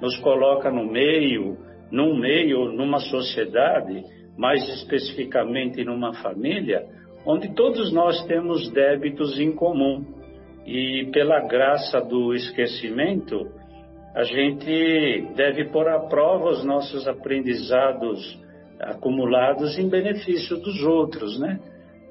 nos 0.00 0.16
coloca 0.18 0.70
no 0.70 0.84
meio, 0.84 1.56
num 1.90 2.18
meio, 2.18 2.72
numa 2.72 3.00
sociedade 3.00 4.04
mais 4.38 4.66
especificamente 4.68 5.84
numa 5.84 6.14
família, 6.14 6.86
onde 7.26 7.54
todos 7.54 7.92
nós 7.92 8.24
temos 8.24 8.70
débitos 8.70 9.38
em 9.38 9.52
comum. 9.52 10.04
E 10.64 11.10
pela 11.12 11.40
graça 11.40 12.00
do 12.00 12.32
esquecimento, 12.32 13.46
a 14.14 14.22
gente 14.22 15.26
deve 15.34 15.66
pôr 15.66 15.88
à 15.88 16.00
prova 16.00 16.50
os 16.50 16.64
nossos 16.64 17.06
aprendizados 17.06 18.38
acumulados 18.80 19.78
em 19.78 19.88
benefício 19.88 20.56
dos 20.56 20.82
outros, 20.82 21.38
né? 21.38 21.60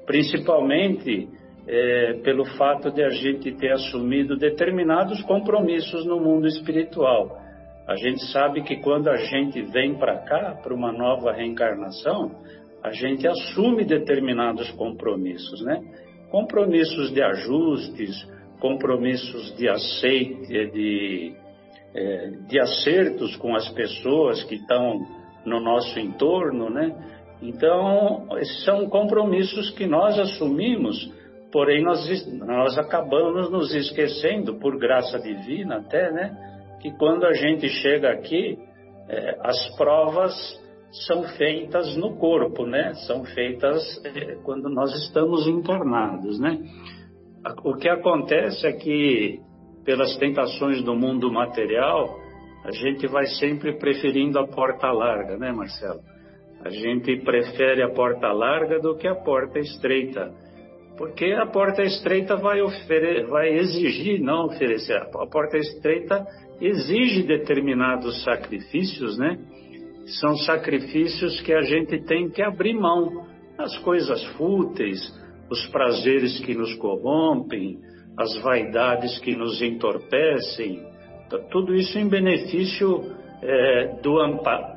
Principalmente 0.06 1.28
é, 1.72 2.14
pelo 2.24 2.44
fato 2.56 2.90
de 2.90 3.00
a 3.00 3.10
gente 3.10 3.52
ter 3.52 3.70
assumido 3.70 4.36
determinados 4.36 5.22
compromissos 5.22 6.04
no 6.04 6.18
mundo 6.18 6.48
espiritual. 6.48 7.38
A 7.86 7.94
gente 7.94 8.24
sabe 8.32 8.62
que 8.62 8.78
quando 8.78 9.08
a 9.08 9.16
gente 9.16 9.62
vem 9.62 9.94
para 9.94 10.18
cá, 10.18 10.58
para 10.60 10.74
uma 10.74 10.92
nova 10.92 11.32
reencarnação, 11.32 12.32
a 12.82 12.90
gente 12.90 13.24
assume 13.28 13.84
determinados 13.84 14.68
compromissos, 14.72 15.62
né? 15.62 15.80
Compromissos 16.28 17.12
de 17.12 17.22
ajustes, 17.22 18.28
compromissos 18.58 19.56
de 19.56 19.68
aceite, 19.68 20.70
de, 20.72 21.34
é, 21.94 22.30
de 22.48 22.58
acertos 22.58 23.36
com 23.36 23.54
as 23.54 23.68
pessoas 23.68 24.42
que 24.42 24.56
estão 24.56 25.06
no 25.46 25.60
nosso 25.60 26.00
entorno, 26.00 26.68
né? 26.68 26.92
Então, 27.40 28.26
são 28.64 28.88
compromissos 28.88 29.70
que 29.70 29.86
nós 29.86 30.18
assumimos, 30.18 31.19
porém 31.52 31.82
nós, 31.82 32.06
nós 32.38 32.78
acabamos 32.78 33.50
nos 33.50 33.74
esquecendo, 33.74 34.58
por 34.58 34.78
graça 34.78 35.18
divina 35.18 35.78
até, 35.78 36.10
né? 36.10 36.50
que 36.80 36.90
quando 36.92 37.24
a 37.24 37.32
gente 37.34 37.68
chega 37.68 38.10
aqui, 38.10 38.58
é, 39.08 39.36
as 39.42 39.76
provas 39.76 40.32
são 41.06 41.22
feitas 41.36 41.96
no 41.96 42.16
corpo, 42.16 42.66
né? 42.66 42.94
São 43.06 43.24
feitas 43.24 43.82
é, 44.04 44.36
quando 44.42 44.68
nós 44.68 44.92
estamos 45.04 45.46
encarnados, 45.46 46.40
né? 46.40 46.58
O 47.64 47.74
que 47.76 47.88
acontece 47.88 48.66
é 48.66 48.72
que, 48.72 49.40
pelas 49.84 50.16
tentações 50.16 50.82
do 50.82 50.94
mundo 50.94 51.30
material, 51.32 52.18
a 52.64 52.72
gente 52.72 53.06
vai 53.06 53.26
sempre 53.26 53.78
preferindo 53.78 54.38
a 54.38 54.46
porta 54.46 54.90
larga, 54.90 55.36
né, 55.38 55.52
Marcelo? 55.52 56.00
A 56.62 56.70
gente 56.70 57.16
prefere 57.24 57.82
a 57.82 57.90
porta 57.90 58.30
larga 58.32 58.78
do 58.80 58.94
que 58.96 59.08
a 59.08 59.14
porta 59.14 59.58
estreita. 59.58 60.30
Porque 61.00 61.32
a 61.32 61.46
porta 61.46 61.82
estreita 61.82 62.36
vai, 62.36 62.58
vai 63.26 63.54
exigir, 63.54 64.20
não 64.20 64.44
oferecer. 64.44 64.98
A 64.98 65.26
porta 65.26 65.56
estreita 65.56 66.26
exige 66.60 67.22
determinados 67.22 68.22
sacrifícios, 68.22 69.16
né? 69.16 69.38
São 70.20 70.36
sacrifícios 70.36 71.40
que 71.40 71.54
a 71.54 71.62
gente 71.62 72.04
tem 72.04 72.28
que 72.28 72.42
abrir 72.42 72.74
mão. 72.74 73.26
As 73.56 73.78
coisas 73.78 74.22
fúteis, 74.36 75.00
os 75.50 75.66
prazeres 75.68 76.38
que 76.40 76.54
nos 76.54 76.74
corrompem, 76.74 77.78
as 78.18 78.36
vaidades 78.42 79.18
que 79.20 79.34
nos 79.34 79.62
entorpecem, 79.62 80.84
tudo 81.50 81.74
isso 81.74 81.98
em 81.98 82.10
benefício 82.10 83.10
é, 83.40 83.96
do, 84.02 84.18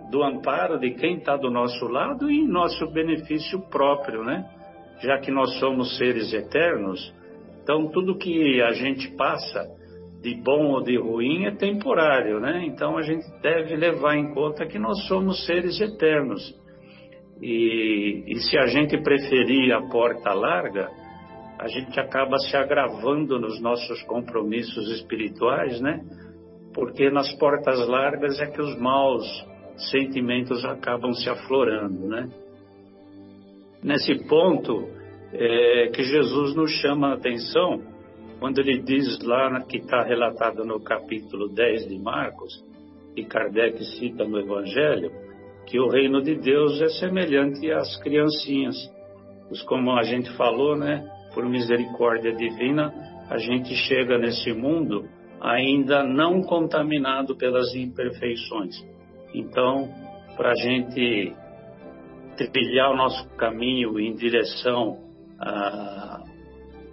do 0.09 0.23
amparo 0.23 0.79
de 0.79 0.91
quem 0.91 1.17
está 1.17 1.35
do 1.35 1.51
nosso 1.51 1.85
lado 1.85 2.31
e 2.31 2.39
em 2.39 2.47
nosso 2.47 2.89
benefício 2.93 3.59
próprio, 3.69 4.23
né? 4.23 4.62
Já 5.03 5.19
que 5.19 5.31
nós 5.31 5.59
somos 5.59 5.97
seres 5.97 6.33
eternos, 6.33 7.13
então 7.61 7.89
tudo 7.91 8.17
que 8.17 8.61
a 8.61 8.71
gente 8.71 9.09
passa 9.17 9.67
de 10.21 10.35
bom 10.41 10.71
ou 10.71 10.81
de 10.81 10.97
ruim 10.97 11.43
é 11.45 11.51
temporário, 11.51 12.39
né? 12.39 12.63
Então 12.65 12.97
a 12.97 13.01
gente 13.01 13.25
deve 13.41 13.75
levar 13.75 14.15
em 14.15 14.33
conta 14.33 14.65
que 14.65 14.79
nós 14.79 15.05
somos 15.07 15.45
seres 15.45 15.81
eternos. 15.81 16.41
E, 17.41 18.23
e 18.27 18.35
se 18.37 18.57
a 18.57 18.67
gente 18.67 18.97
preferir 18.97 19.73
a 19.73 19.81
porta 19.89 20.33
larga, 20.33 20.89
a 21.59 21.67
gente 21.67 21.99
acaba 21.99 22.37
se 22.37 22.55
agravando 22.55 23.37
nos 23.37 23.61
nossos 23.61 24.01
compromissos 24.03 24.89
espirituais, 24.91 25.81
né? 25.81 25.99
Porque 26.73 27.09
nas 27.09 27.31
portas 27.37 27.85
largas 27.87 28.39
é 28.39 28.47
que 28.47 28.61
os 28.61 28.79
maus 28.79 29.25
sentimentos 29.91 30.63
acabam 30.63 31.11
se 31.11 31.29
aflorando, 31.29 32.07
né? 32.07 32.29
Nesse 33.83 34.15
ponto 34.27 34.87
é, 35.33 35.89
que 35.93 36.03
Jesus 36.03 36.55
nos 36.55 36.71
chama 36.81 37.09
a 37.09 37.13
atenção 37.15 37.81
quando 38.39 38.59
ele 38.59 38.81
diz 38.81 39.19
lá 39.23 39.61
que 39.61 39.77
está 39.77 40.03
relatado 40.03 40.65
no 40.65 40.81
capítulo 40.81 41.49
10 41.49 41.87
de 41.87 41.97
Marcos, 41.99 42.63
e 43.15 43.23
Kardec 43.23 43.83
cita 43.97 44.25
no 44.25 44.39
Evangelho, 44.39 45.11
que 45.67 45.79
o 45.79 45.87
reino 45.87 46.21
de 46.21 46.35
Deus 46.35 46.81
é 46.81 46.89
semelhante 46.89 47.71
às 47.71 47.95
criancinhas. 48.01 48.75
Pois 49.47 49.61
como 49.63 49.91
a 49.91 50.03
gente 50.03 50.29
falou, 50.35 50.75
né, 50.75 51.05
por 51.33 51.47
misericórdia 51.47 52.33
divina, 52.33 52.93
a 53.29 53.37
gente 53.37 53.73
chega 53.75 54.17
nesse 54.17 54.51
mundo 54.53 55.07
ainda 55.39 56.03
não 56.03 56.41
contaminado 56.41 57.35
pelas 57.35 57.73
imperfeições. 57.75 58.75
Então, 59.33 59.89
para 60.35 60.51
a 60.51 60.55
gente 60.55 61.33
trilhar 62.35 62.91
o 62.91 62.95
nosso 62.95 63.27
caminho 63.35 63.99
em 63.99 64.15
direção 64.15 64.97
a, 65.39 66.23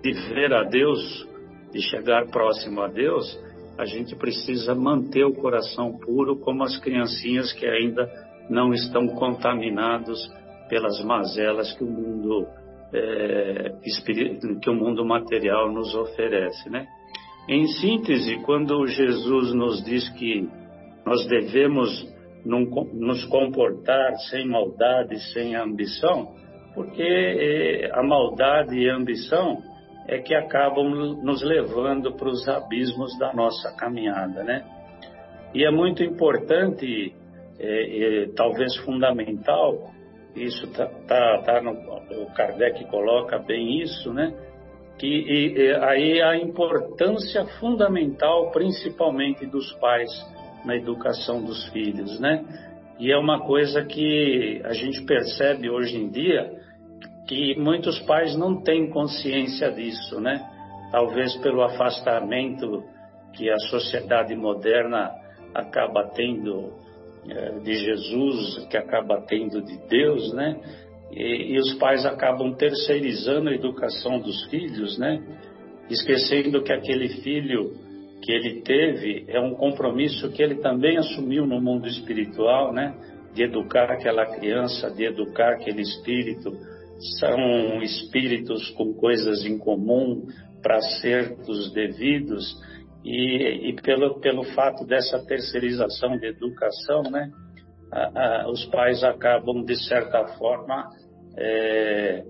de 0.03 0.13
ver 0.33 0.53
a 0.53 0.65
Deus, 0.65 1.29
de 1.73 1.81
chegar 1.83 2.27
próximo 2.27 2.81
a 2.81 2.89
Deus, 2.89 3.39
a 3.79 3.85
gente 3.85 4.15
precisa 4.17 4.75
manter 4.75 5.25
o 5.25 5.35
coração 5.35 5.97
puro 5.99 6.39
como 6.41 6.63
as 6.63 6.79
criancinhas 6.81 7.53
que 7.53 7.67
ainda 7.67 8.09
não 8.49 8.73
estão 8.73 9.07
contaminados 9.09 10.19
pelas 10.69 11.03
mazelas 11.05 11.73
que 11.75 11.85
o 11.85 11.87
mundo 11.87 12.47
é, 12.93 13.73
que 14.61 14.69
o 14.69 14.75
mundo 14.75 15.05
material 15.05 15.73
nos 15.73 15.95
oferece, 15.95 16.69
né? 16.69 16.87
Em 17.49 17.67
síntese, 17.67 18.37
quando 18.45 18.87
Jesus 18.87 19.55
nos 19.55 19.83
diz 19.85 20.09
que 20.11 20.49
nós 21.07 21.27
devemos 21.27 22.07
nos 22.45 23.25
comportar 23.27 24.17
sem 24.31 24.47
maldade, 24.47 25.19
sem 25.33 25.55
ambição, 25.55 26.35
porque 26.75 27.03
é, 27.03 27.91
a 27.93 28.03
maldade 28.03 28.79
e 28.79 28.89
a 28.89 28.97
ambição 28.97 29.59
é 30.09 30.19
que 30.19 30.35
acabam 30.35 30.89
nos 31.23 31.43
levando 31.43 32.15
para 32.15 32.29
os 32.29 32.49
abismos 32.49 33.17
da 33.19 33.33
nossa 33.33 33.75
caminhada, 33.77 34.43
né? 34.43 34.65
E 35.55 35.65
é 35.65 35.71
muito 35.71 36.03
importante, 36.03 37.15
é, 37.59 38.23
é, 38.23 38.29
talvez 38.37 38.77
fundamental, 38.79 39.91
isso 40.35 40.73
tá, 40.73 40.87
tá, 41.07 41.43
tá 41.45 41.61
no, 41.61 41.73
o 42.23 42.33
Kardec 42.35 42.85
coloca 42.87 43.39
bem 43.39 43.83
isso, 43.83 44.13
né? 44.13 44.33
Que 44.99 45.07
e, 45.07 45.59
e, 45.59 45.75
aí 45.77 46.23
a 46.23 46.37
importância 46.37 47.45
fundamental, 47.59 48.51
principalmente 48.53 49.47
dos 49.47 49.73
pais 49.75 50.11
na 50.65 50.77
educação 50.77 51.43
dos 51.43 51.69
filhos, 51.69 52.19
né? 52.21 52.45
E 52.99 53.11
é 53.11 53.17
uma 53.17 53.41
coisa 53.41 53.85
que 53.85 54.61
a 54.65 54.75
gente 54.75 55.03
percebe 55.05 55.71
hoje 55.71 55.97
em 55.97 56.11
dia 56.11 56.53
que 57.27 57.55
muitos 57.59 57.99
pais 58.01 58.37
não 58.37 58.61
têm 58.63 58.91
consciência 58.91 59.71
disso, 59.73 60.21
né? 60.21 60.45
Talvez 60.91 61.35
pelo 61.37 61.63
afastamento 61.63 62.83
que 63.33 63.49
a 63.49 63.59
sociedade 63.71 64.35
moderna 64.35 65.11
acaba 65.55 66.11
tendo 66.15 66.73
é, 67.29 67.59
de 67.61 67.75
Jesus, 67.75 68.67
que 68.69 68.77
acaba 68.77 69.23
tendo 69.27 69.63
de 69.63 69.79
Deus, 69.89 70.33
né? 70.35 70.59
E, 71.13 71.55
e, 71.55 71.59
os 71.59 71.75
pais 71.75 72.07
acabam 72.07 72.55
terceirizando 72.55 73.49
a 73.49 73.55
educação 73.55 74.21
dos 74.21 74.45
filhos, 74.47 74.99
né? 74.99 75.23
Esquecendo 75.89 76.63
que 76.63 76.73
aquele 76.73 77.09
filho 77.23 77.73
que 78.21 78.33
ele 78.33 78.63
teve 78.63 79.25
é 79.29 79.41
um 79.41 79.55
compromisso 79.55 80.31
que 80.31 80.43
ele 80.43 80.57
também 80.57 80.99
assumiu 80.99 81.47
no 81.47 81.61
mundo 81.61 81.87
espiritual, 81.89 82.73
né? 82.73 82.95
De 83.35 83.45
educar 83.45 83.91
aquela 83.91 84.27
criança, 84.27 84.91
de 84.91 85.05
educar 85.05 85.55
aquele 85.55 85.83
espírito. 85.83 86.51
São 87.19 87.83
espíritos 87.83 88.69
com 88.71 88.93
coisas 88.93 89.45
em 89.45 89.57
comum 89.57 90.27
para 90.63 90.81
certos 91.01 91.73
devidos. 91.73 92.45
E, 93.05 93.71
e, 93.71 93.77
pelo, 93.83 94.21
pelo 94.21 94.45
fato 94.55 94.85
dessa 94.85 95.25
terceirização 95.25 96.19
de 96.19 96.27
educação, 96.27 97.03
né, 97.11 97.31
a, 97.91 98.43
a, 98.43 98.51
os 98.51 98.67
pais 98.67 99.03
acabam 99.03 99.65
de 99.65 99.75
certa 99.87 100.27
forma, 100.37 100.91
é, 101.39 102.25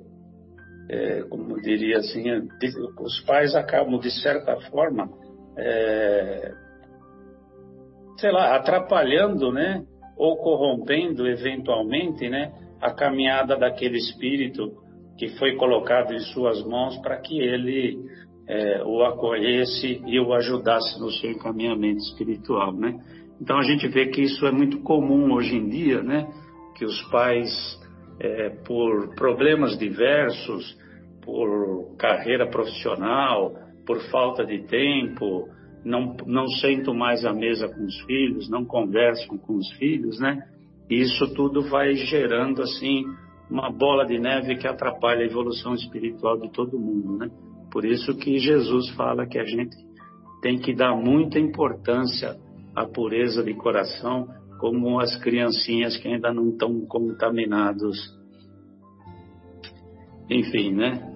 é, 0.89 1.23
como 1.29 1.61
diria 1.61 1.99
assim, 1.99 2.23
de, 2.23 2.73
os 3.01 3.21
pais 3.23 3.57
acabam 3.57 3.99
de 3.99 4.11
certa 4.23 4.57
forma, 4.71 5.11
é, 5.61 6.53
sei 8.19 8.33
lá, 8.33 8.57
atrapalhando, 8.57 9.53
né, 9.53 9.85
ou 10.17 10.37
corrompendo 10.37 11.27
eventualmente, 11.27 12.29
né, 12.29 12.53
a 12.81 12.93
caminhada 12.93 13.57
daquele 13.57 13.99
espírito 13.99 14.73
que 15.19 15.29
foi 15.39 15.57
colocado 15.57 16.15
em 16.15 16.21
suas 16.21 16.65
mãos 16.65 16.97
para 17.03 17.19
que 17.19 17.39
ele 17.39 17.99
é, 18.49 18.83
o 18.85 19.05
acolhesse 19.05 20.03
e 20.07 20.19
o 20.19 20.33
ajudasse 20.33 20.99
no 20.99 21.11
seu 21.11 21.31
encaminhamento 21.31 21.99
espiritual, 21.99 22.73
né? 22.73 22.99
Então 23.41 23.59
a 23.59 23.63
gente 23.63 23.87
vê 23.89 24.07
que 24.07 24.23
isso 24.23 24.45
é 24.47 24.51
muito 24.51 24.81
comum 24.81 25.33
hoje 25.33 25.55
em 25.55 25.69
dia, 25.69 26.03
né? 26.03 26.27
Que 26.77 26.85
os 26.85 27.01
pais, 27.11 27.49
é, 28.19 28.51
por 28.67 29.15
problemas 29.15 29.79
diversos, 29.79 30.77
por 31.23 31.97
carreira 31.97 32.51
profissional, 32.51 33.55
por 33.87 34.01
falta 34.11 34.45
de 34.45 34.63
tempo, 34.67 35.49
não, 35.85 36.17
não 36.27 36.47
sentam 36.47 36.95
mais 36.95 37.25
à 37.25 37.33
mesa 37.33 37.69
com 37.69 37.85
os 37.85 38.01
filhos, 38.03 38.49
não 38.49 38.65
conversam 38.65 39.39
com 39.39 39.57
os 39.57 39.71
filhos, 39.73 40.19
né? 40.21 40.43
Isso 40.89 41.33
tudo 41.35 41.63
vai 41.63 41.95
gerando, 41.95 42.63
assim, 42.63 43.05
uma 43.51 43.71
bola 43.71 44.05
de 44.05 44.19
neve 44.19 44.57
que 44.57 44.67
atrapalha 44.67 45.23
a 45.23 45.27
evolução 45.27 45.75
espiritual 45.75 46.39
de 46.39 46.51
todo 46.51 46.79
mundo, 46.79 47.17
né? 47.19 47.31
Por 47.73 47.85
isso 47.85 48.17
que 48.17 48.39
Jesus 48.39 48.91
fala 48.91 49.27
que 49.27 49.39
a 49.39 49.45
gente 49.45 49.77
tem 50.43 50.59
que 50.59 50.75
dar 50.75 50.95
muita 50.95 51.39
importância 51.39 52.37
à 52.75 52.85
pureza 52.87 53.43
de 53.43 53.55
coração, 53.55 54.29
como 54.59 55.01
as 55.01 55.17
criancinhas 55.23 55.97
que 55.97 56.09
ainda 56.09 56.33
não 56.33 56.51
estão 56.51 56.85
contaminados. 56.87 57.97
Enfim, 60.29 60.73
né? 60.75 61.10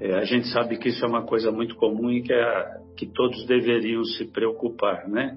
É, 0.00 0.14
a 0.14 0.24
gente 0.24 0.46
sabe 0.48 0.78
que 0.78 0.88
isso 0.90 1.04
é 1.04 1.08
uma 1.08 1.24
coisa 1.24 1.50
muito 1.50 1.74
comum 1.74 2.10
e 2.10 2.22
que, 2.22 2.32
é, 2.32 2.80
que 2.96 3.06
todos 3.06 3.44
deveriam 3.46 4.04
se 4.04 4.26
preocupar, 4.26 5.08
né? 5.08 5.36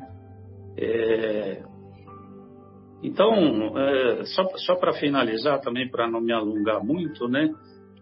É, 0.78 1.64
então, 3.03 3.34
é, 3.78 4.26
só, 4.26 4.47
só 4.57 4.76
para 4.76 4.93
finalizar 4.93 5.59
também, 5.62 5.89
para 5.89 6.07
não 6.07 6.22
me 6.22 6.32
alongar 6.32 6.84
muito, 6.84 7.28
né? 7.28 7.51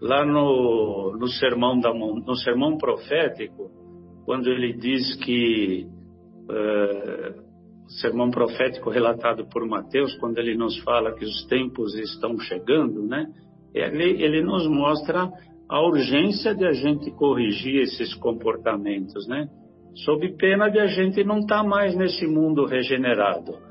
Lá 0.01 0.25
no, 0.25 1.15
no, 1.17 1.27
sermão 1.27 1.79
da, 1.79 1.93
no 1.93 2.35
sermão 2.35 2.77
profético, 2.77 3.69
quando 4.25 4.49
ele 4.49 4.73
diz 4.73 5.15
que 5.23 5.87
é, 6.49 7.35
o 7.85 7.91
sermão 8.01 8.29
profético 8.29 8.89
relatado 8.89 9.47
por 9.49 9.65
Mateus, 9.65 10.13
quando 10.17 10.37
ele 10.37 10.55
nos 10.55 10.77
fala 10.79 11.15
que 11.15 11.23
os 11.23 11.45
tempos 11.47 11.97
estão 11.97 12.37
chegando, 12.37 13.05
né? 13.07 13.25
Ele, 13.73 14.21
ele 14.21 14.41
nos 14.41 14.67
mostra 14.67 15.29
a 15.69 15.81
urgência 15.81 16.55
de 16.55 16.65
a 16.65 16.73
gente 16.73 17.11
corrigir 17.11 17.81
esses 17.81 18.13
comportamentos, 18.15 19.27
né? 19.27 19.47
Sob 20.05 20.27
pena 20.37 20.69
de 20.69 20.79
a 20.79 20.87
gente 20.87 21.23
não 21.23 21.39
estar 21.39 21.61
tá 21.61 21.63
mais 21.63 21.95
nesse 21.95 22.25
mundo 22.25 22.65
regenerado 22.65 23.69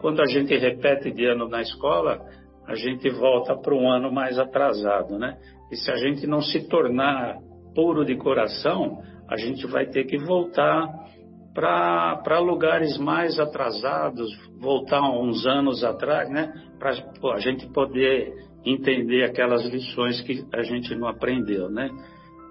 quando 0.00 0.20
a 0.20 0.26
gente 0.26 0.56
repete 0.56 1.12
de 1.12 1.24
ano 1.26 1.48
na 1.48 1.60
escola, 1.60 2.20
a 2.66 2.74
gente 2.74 3.08
volta 3.10 3.56
para 3.56 3.74
um 3.74 3.88
ano 3.88 4.12
mais 4.12 4.38
atrasado, 4.38 5.18
né? 5.18 5.36
E 5.70 5.76
se 5.76 5.90
a 5.90 5.96
gente 5.96 6.26
não 6.26 6.40
se 6.40 6.68
tornar 6.68 7.36
puro 7.74 8.04
de 8.04 8.16
coração, 8.16 9.00
a 9.28 9.36
gente 9.36 9.66
vai 9.66 9.86
ter 9.86 10.04
que 10.04 10.18
voltar 10.18 10.88
para 11.54 12.38
lugares 12.40 12.98
mais 12.98 13.38
atrasados, 13.38 14.28
voltar 14.60 15.02
uns 15.02 15.46
anos 15.46 15.84
atrás, 15.84 16.28
né? 16.30 16.52
Para 16.78 16.90
a 17.34 17.38
gente 17.38 17.66
poder 17.72 18.32
entender 18.64 19.24
aquelas 19.24 19.64
lições 19.66 20.20
que 20.22 20.44
a 20.52 20.62
gente 20.62 20.94
não 20.94 21.08
aprendeu, 21.08 21.68
né? 21.70 21.90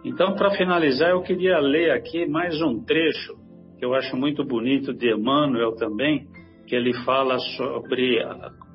Então, 0.04 0.34
para 0.36 0.52
finalizar, 0.52 1.12
eu 1.12 1.22
queria 1.22 1.60
ler 1.60 1.92
aqui 1.92 2.26
mais 2.26 2.60
um 2.62 2.84
trecho 2.84 3.40
que 3.78 3.86
eu 3.86 3.96
acho 3.96 4.16
muito 4.16 4.46
bonito 4.46 4.94
de 4.94 5.12
Emmanuel 5.12 5.76
também, 5.76 6.28
que 6.68 6.76
ele 6.76 6.94
fala 7.04 7.40
sobre 7.58 8.20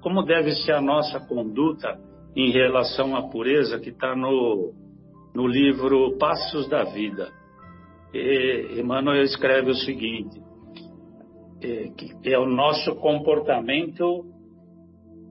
como 0.02 0.24
deve 0.24 0.50
ser 0.50 0.72
a 0.72 0.80
nossa 0.80 1.20
conduta 1.20 1.96
em 2.34 2.50
relação 2.50 3.14
à 3.14 3.28
pureza, 3.28 3.78
que 3.78 3.90
está 3.90 4.16
no, 4.16 4.72
no 5.32 5.46
livro 5.46 6.18
Passos 6.18 6.68
da 6.68 6.82
Vida. 6.84 7.30
E 8.12 8.80
Emmanuel 8.80 9.22
escreve 9.22 9.70
o 9.70 9.74
seguinte: 9.74 10.40
é, 11.62 11.88
que 11.96 12.32
é 12.32 12.38
o 12.38 12.46
nosso 12.46 12.96
comportamento 12.96 14.24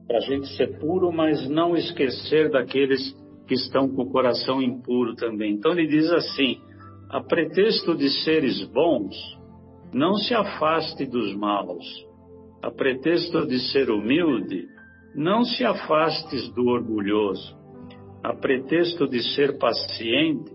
para 0.07 0.17
a 0.17 0.21
gente 0.21 0.47
ser 0.55 0.79
puro, 0.79 1.11
mas 1.11 1.49
não 1.49 1.75
esquecer 1.75 2.49
daqueles 2.49 3.15
que 3.47 3.53
estão 3.53 3.87
com 3.87 4.03
o 4.03 4.11
coração 4.11 4.61
impuro 4.61 5.15
também. 5.15 5.53
Então 5.53 5.71
ele 5.71 5.87
diz 5.87 6.11
assim: 6.11 6.59
a 7.09 7.21
pretexto 7.21 7.95
de 7.95 8.09
seres 8.23 8.63
bons, 8.65 9.15
não 9.93 10.15
se 10.15 10.33
afaste 10.33 11.05
dos 11.05 11.35
maus. 11.35 11.85
A 12.61 12.71
pretexto 12.71 13.45
de 13.45 13.59
ser 13.71 13.89
humilde, 13.89 14.67
não 15.15 15.43
se 15.43 15.63
afastes 15.63 16.49
do 16.49 16.65
orgulhoso. 16.65 17.55
A 18.23 18.33
pretexto 18.33 19.07
de 19.07 19.21
ser 19.35 19.57
paciente, 19.59 20.51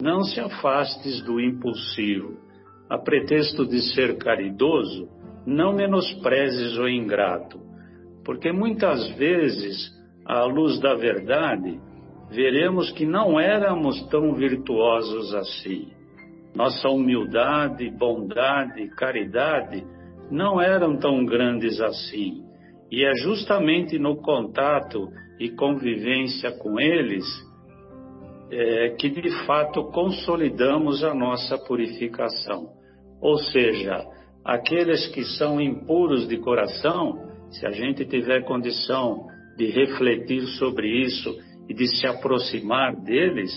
não 0.00 0.22
se 0.22 0.38
afastes 0.38 1.22
do 1.24 1.40
impulsivo. 1.40 2.36
A 2.90 2.98
pretexto 2.98 3.66
de 3.66 3.80
ser 3.94 4.18
caridoso, 4.18 5.08
não 5.46 5.72
menosprezes 5.72 6.76
o 6.78 6.86
ingrato. 6.86 7.58
Porque 8.26 8.50
muitas 8.50 9.08
vezes, 9.12 9.88
à 10.26 10.42
luz 10.44 10.80
da 10.80 10.96
verdade, 10.96 11.80
veremos 12.28 12.90
que 12.90 13.06
não 13.06 13.38
éramos 13.38 14.02
tão 14.08 14.34
virtuosos 14.34 15.32
assim. 15.32 15.92
Nossa 16.52 16.88
humildade, 16.88 17.88
bondade, 17.88 18.88
caridade 18.96 19.84
não 20.28 20.60
eram 20.60 20.96
tão 20.96 21.24
grandes 21.24 21.80
assim. 21.80 22.42
E 22.90 23.04
é 23.04 23.12
justamente 23.22 23.96
no 23.96 24.16
contato 24.16 25.08
e 25.38 25.50
convivência 25.50 26.50
com 26.58 26.80
eles 26.80 27.24
é, 28.50 28.90
que 28.98 29.08
de 29.08 29.30
fato 29.46 29.84
consolidamos 29.92 31.04
a 31.04 31.14
nossa 31.14 31.56
purificação. 31.58 32.70
Ou 33.20 33.38
seja, 33.38 34.04
aqueles 34.44 35.06
que 35.08 35.24
são 35.24 35.60
impuros 35.60 36.26
de 36.26 36.38
coração, 36.38 37.25
se 37.50 37.66
a 37.66 37.70
gente 37.70 38.04
tiver 38.04 38.44
condição 38.44 39.26
de 39.56 39.66
refletir 39.66 40.42
sobre 40.58 41.02
isso 41.02 41.34
e 41.68 41.74
de 41.74 41.86
se 41.86 42.06
aproximar 42.06 42.94
deles, 42.96 43.50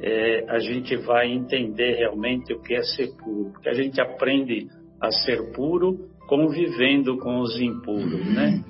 é, 0.00 0.44
a 0.48 0.58
gente 0.58 0.96
vai 0.96 1.30
entender 1.30 1.94
realmente 1.94 2.52
o 2.52 2.60
que 2.60 2.74
é 2.74 2.82
ser 2.82 3.16
puro. 3.16 3.52
Porque 3.52 3.68
a 3.68 3.74
gente 3.74 4.00
aprende 4.00 4.66
a 5.00 5.10
ser 5.10 5.52
puro 5.52 6.10
convivendo 6.26 7.18
com 7.18 7.40
os 7.40 7.60
impuros, 7.60 8.26
né? 8.34 8.64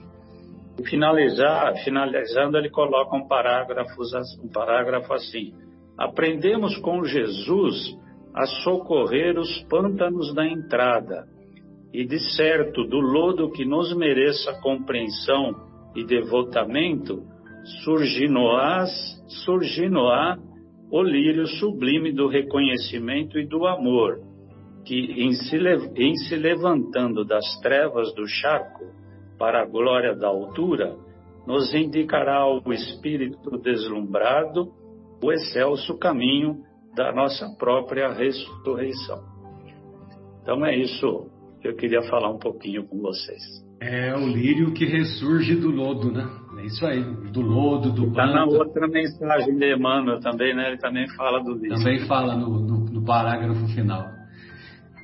E 0.79 0.89
finalizar, 0.89 1.75
finalizando, 1.85 2.59
ele 2.59 2.69
coloca 2.69 3.17
um 3.17 3.27
parágrafo, 3.29 4.03
um 4.43 4.49
parágrafo 4.49 5.13
assim: 5.13 5.53
Aprendemos 5.97 6.77
com 6.79 7.05
Jesus 7.05 7.97
a 8.35 8.47
socorrer 8.65 9.39
os 9.39 9.63
pântanos 9.69 10.35
da 10.35 10.45
entrada, 10.45 11.25
e 11.95 12.05
de 12.05 12.19
certo, 12.35 12.83
do 12.83 12.99
lodo 12.99 13.53
que 13.53 13.65
nos 13.65 13.97
mereça 13.97 14.53
compreensão 14.61 15.55
e 15.95 16.05
devotamento, 16.05 17.23
surginoás, 17.85 18.91
surginoá 19.45 20.37
o 20.91 21.01
lírio 21.01 21.47
sublime 21.47 22.13
do 22.13 22.27
reconhecimento 22.27 23.39
e 23.39 23.47
do 23.47 23.65
amor, 23.65 24.19
que 24.85 24.97
em 24.97 25.35
se, 25.35 25.57
em 25.97 26.17
se 26.17 26.35
levantando 26.35 27.25
das 27.25 27.45
trevas 27.61 28.13
do 28.15 28.27
charco 28.27 28.87
para 29.39 29.63
a 29.63 29.67
glória 29.67 30.17
da 30.17 30.27
altura, 30.27 30.97
nos 31.47 31.73
indicará 31.73 32.45
o 32.45 32.73
espírito 32.73 33.57
deslumbrado 33.59 34.73
o 35.23 35.31
excelso 35.31 35.97
caminho 35.97 36.57
da 36.97 37.13
nossa 37.13 37.55
própria 37.57 38.13
ressurreição. 38.13 39.23
Então 40.43 40.67
é 40.67 40.77
isso 40.77 41.33
eu 41.65 41.75
queria 41.75 42.03
falar 42.03 42.31
um 42.31 42.39
pouquinho 42.39 42.87
com 42.87 43.01
vocês. 43.01 43.43
É 43.81 44.15
o 44.15 44.27
lírio 44.29 44.73
que 44.73 44.85
ressurge 44.85 45.57
do 45.57 45.71
lodo, 45.71 46.13
né? 46.13 46.29
É 46.59 46.67
isso 46.67 46.87
aí, 46.87 47.03
do 47.33 47.41
lodo, 47.41 47.91
do 47.91 48.09
Está 48.09 48.27
na 48.27 48.45
outra 48.45 48.87
mensagem 48.87 49.57
de 49.57 49.75
Emmanuel 49.75 50.21
também, 50.21 50.55
né? 50.55 50.69
Ele 50.69 50.79
também 50.79 51.09
fala 51.17 51.43
do 51.43 51.55
lírio. 51.55 51.77
Também 51.79 52.07
fala 52.07 52.37
no, 52.37 52.61
no, 52.61 52.85
no 52.85 53.05
parágrafo 53.05 53.67
final. 53.69 54.07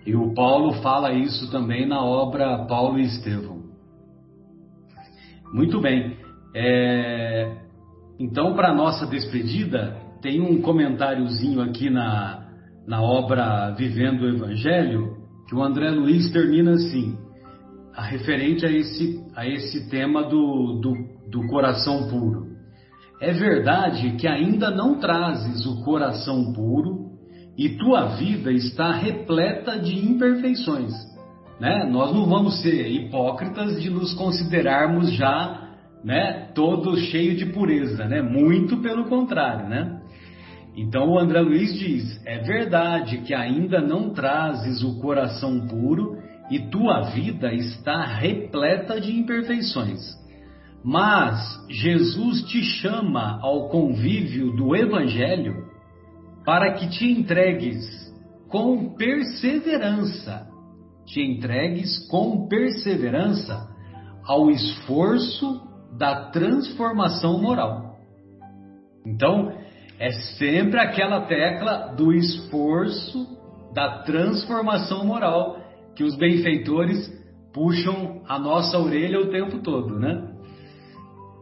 E 0.06 0.14
o 0.14 0.32
Paulo 0.34 0.74
fala 0.82 1.12
isso 1.12 1.50
também 1.50 1.86
na 1.86 2.02
obra 2.02 2.64
Paulo 2.66 2.98
e 2.98 3.02
Estevão. 3.02 3.62
Muito 5.52 5.80
bem. 5.80 6.16
É... 6.54 7.56
Então, 8.18 8.54
para 8.54 8.74
nossa 8.74 9.06
despedida, 9.06 9.96
tem 10.20 10.40
um 10.40 10.60
comentáriozinho 10.60 11.62
aqui 11.62 11.90
na, 11.90 12.46
na 12.86 13.02
obra 13.02 13.70
Vivendo 13.76 14.22
o 14.22 14.28
Evangelho, 14.28 15.19
que 15.50 15.56
o 15.56 15.64
André 15.64 15.90
Luiz 15.90 16.30
termina 16.30 16.74
assim, 16.74 17.18
a 17.92 18.04
referente 18.04 18.64
a 18.64 18.70
esse, 18.70 19.20
a 19.34 19.44
esse 19.44 19.90
tema 19.90 20.22
do, 20.22 20.80
do, 20.80 20.94
do 21.28 21.48
coração 21.48 22.08
puro. 22.08 22.46
É 23.20 23.32
verdade 23.32 24.12
que 24.12 24.28
ainda 24.28 24.70
não 24.70 25.00
trazes 25.00 25.66
o 25.66 25.82
coração 25.82 26.52
puro 26.52 27.10
e 27.58 27.70
tua 27.70 28.14
vida 28.14 28.52
está 28.52 28.92
repleta 28.92 29.76
de 29.76 29.92
imperfeições. 29.98 30.92
Né? 31.58 31.84
Nós 31.90 32.14
não 32.14 32.26
vamos 32.26 32.62
ser 32.62 32.86
hipócritas 32.86 33.82
de 33.82 33.90
nos 33.90 34.14
considerarmos 34.14 35.12
já 35.14 35.68
né, 36.04 36.52
todo 36.54 36.96
cheio 36.96 37.36
de 37.36 37.46
pureza, 37.46 38.06
né? 38.06 38.22
Muito 38.22 38.76
pelo 38.78 39.06
contrário, 39.06 39.68
né? 39.68 39.99
Então 40.76 41.08
o 41.08 41.18
André 41.18 41.40
Luiz 41.40 41.74
diz: 41.78 42.20
é 42.24 42.38
verdade 42.38 43.18
que 43.18 43.34
ainda 43.34 43.80
não 43.80 44.10
trazes 44.10 44.82
o 44.82 45.00
coração 45.00 45.66
puro 45.66 46.18
e 46.50 46.58
tua 46.70 47.02
vida 47.02 47.52
está 47.52 48.04
repleta 48.04 49.00
de 49.00 49.16
imperfeições. 49.16 50.00
Mas 50.82 51.38
Jesus 51.68 52.42
te 52.44 52.62
chama 52.62 53.38
ao 53.42 53.68
convívio 53.68 54.56
do 54.56 54.74
Evangelho 54.74 55.68
para 56.44 56.72
que 56.72 56.88
te 56.88 57.06
entregues 57.10 57.86
com 58.48 58.94
perseverança, 58.94 60.48
te 61.06 61.20
entregues 61.20 62.08
com 62.08 62.48
perseverança 62.48 63.68
ao 64.24 64.50
esforço 64.50 65.60
da 65.96 66.30
transformação 66.30 67.40
moral. 67.40 67.96
Então, 69.06 69.52
é 70.00 70.10
sempre 70.38 70.80
aquela 70.80 71.26
tecla 71.26 71.94
do 71.94 72.10
esforço 72.10 73.38
da 73.74 73.98
transformação 73.98 75.04
moral 75.04 75.60
que 75.94 76.02
os 76.02 76.16
benfeitores 76.16 77.12
puxam 77.52 78.22
a 78.26 78.38
nossa 78.38 78.78
orelha 78.78 79.20
o 79.20 79.30
tempo 79.30 79.58
todo, 79.58 79.98
né? 79.98 80.26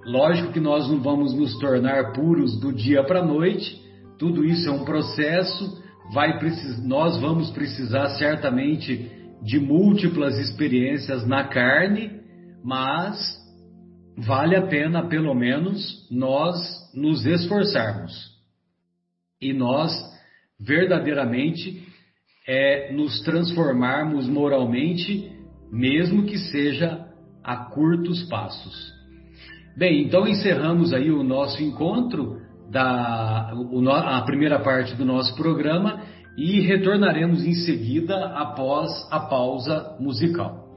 Lógico 0.05 0.53
que 0.53 0.59
nós 0.59 0.91
não 0.91 1.01
vamos 1.01 1.33
nos 1.35 1.57
tornar 1.61 2.13
puros 2.13 2.59
do 2.59 2.73
dia 2.73 3.05
para 3.05 3.21
a 3.21 3.25
noite, 3.25 3.81
tudo 4.19 4.45
isso 4.45 4.69
é 4.69 4.73
um 4.73 4.85
processo, 4.85 5.81
vai 6.13 6.37
nós 6.85 7.17
vamos 7.21 7.51
precisar 7.53 8.09
certamente 8.17 9.09
de 9.41 9.61
múltiplas 9.61 10.37
experiências 10.37 11.25
na 11.25 11.45
carne, 11.45 12.11
mas 12.65 13.39
vale 14.17 14.57
a 14.57 14.67
pena 14.67 15.07
pelo 15.07 15.33
menos 15.33 16.09
nós 16.11 16.59
nos 16.93 17.25
esforçarmos 17.25 18.28
e 19.41 19.53
nós 19.53 19.93
verdadeiramente 20.61 21.87
é, 22.47 22.93
nos 22.93 23.21
transformarmos 23.23 24.29
moralmente, 24.29 25.31
mesmo 25.71 26.25
que 26.25 26.39
seja 26.39 27.07
a 27.45 27.57
curtos 27.57 28.23
passos. 28.29 28.93
Bem, 29.77 30.03
então 30.05 30.27
encerramos 30.27 30.93
aí 30.93 31.11
o 31.11 31.23
nosso 31.23 31.63
encontro, 31.63 32.41
da, 32.71 33.53
o, 33.55 33.89
a 33.91 34.21
primeira 34.23 34.59
parte 34.59 34.95
do 34.95 35.05
nosso 35.05 35.35
programa 35.37 36.03
e 36.37 36.61
retornaremos 36.61 37.45
em 37.45 37.55
seguida 37.55 38.27
após 38.35 38.91
a 39.11 39.21
pausa 39.21 39.97
musical. 39.99 40.68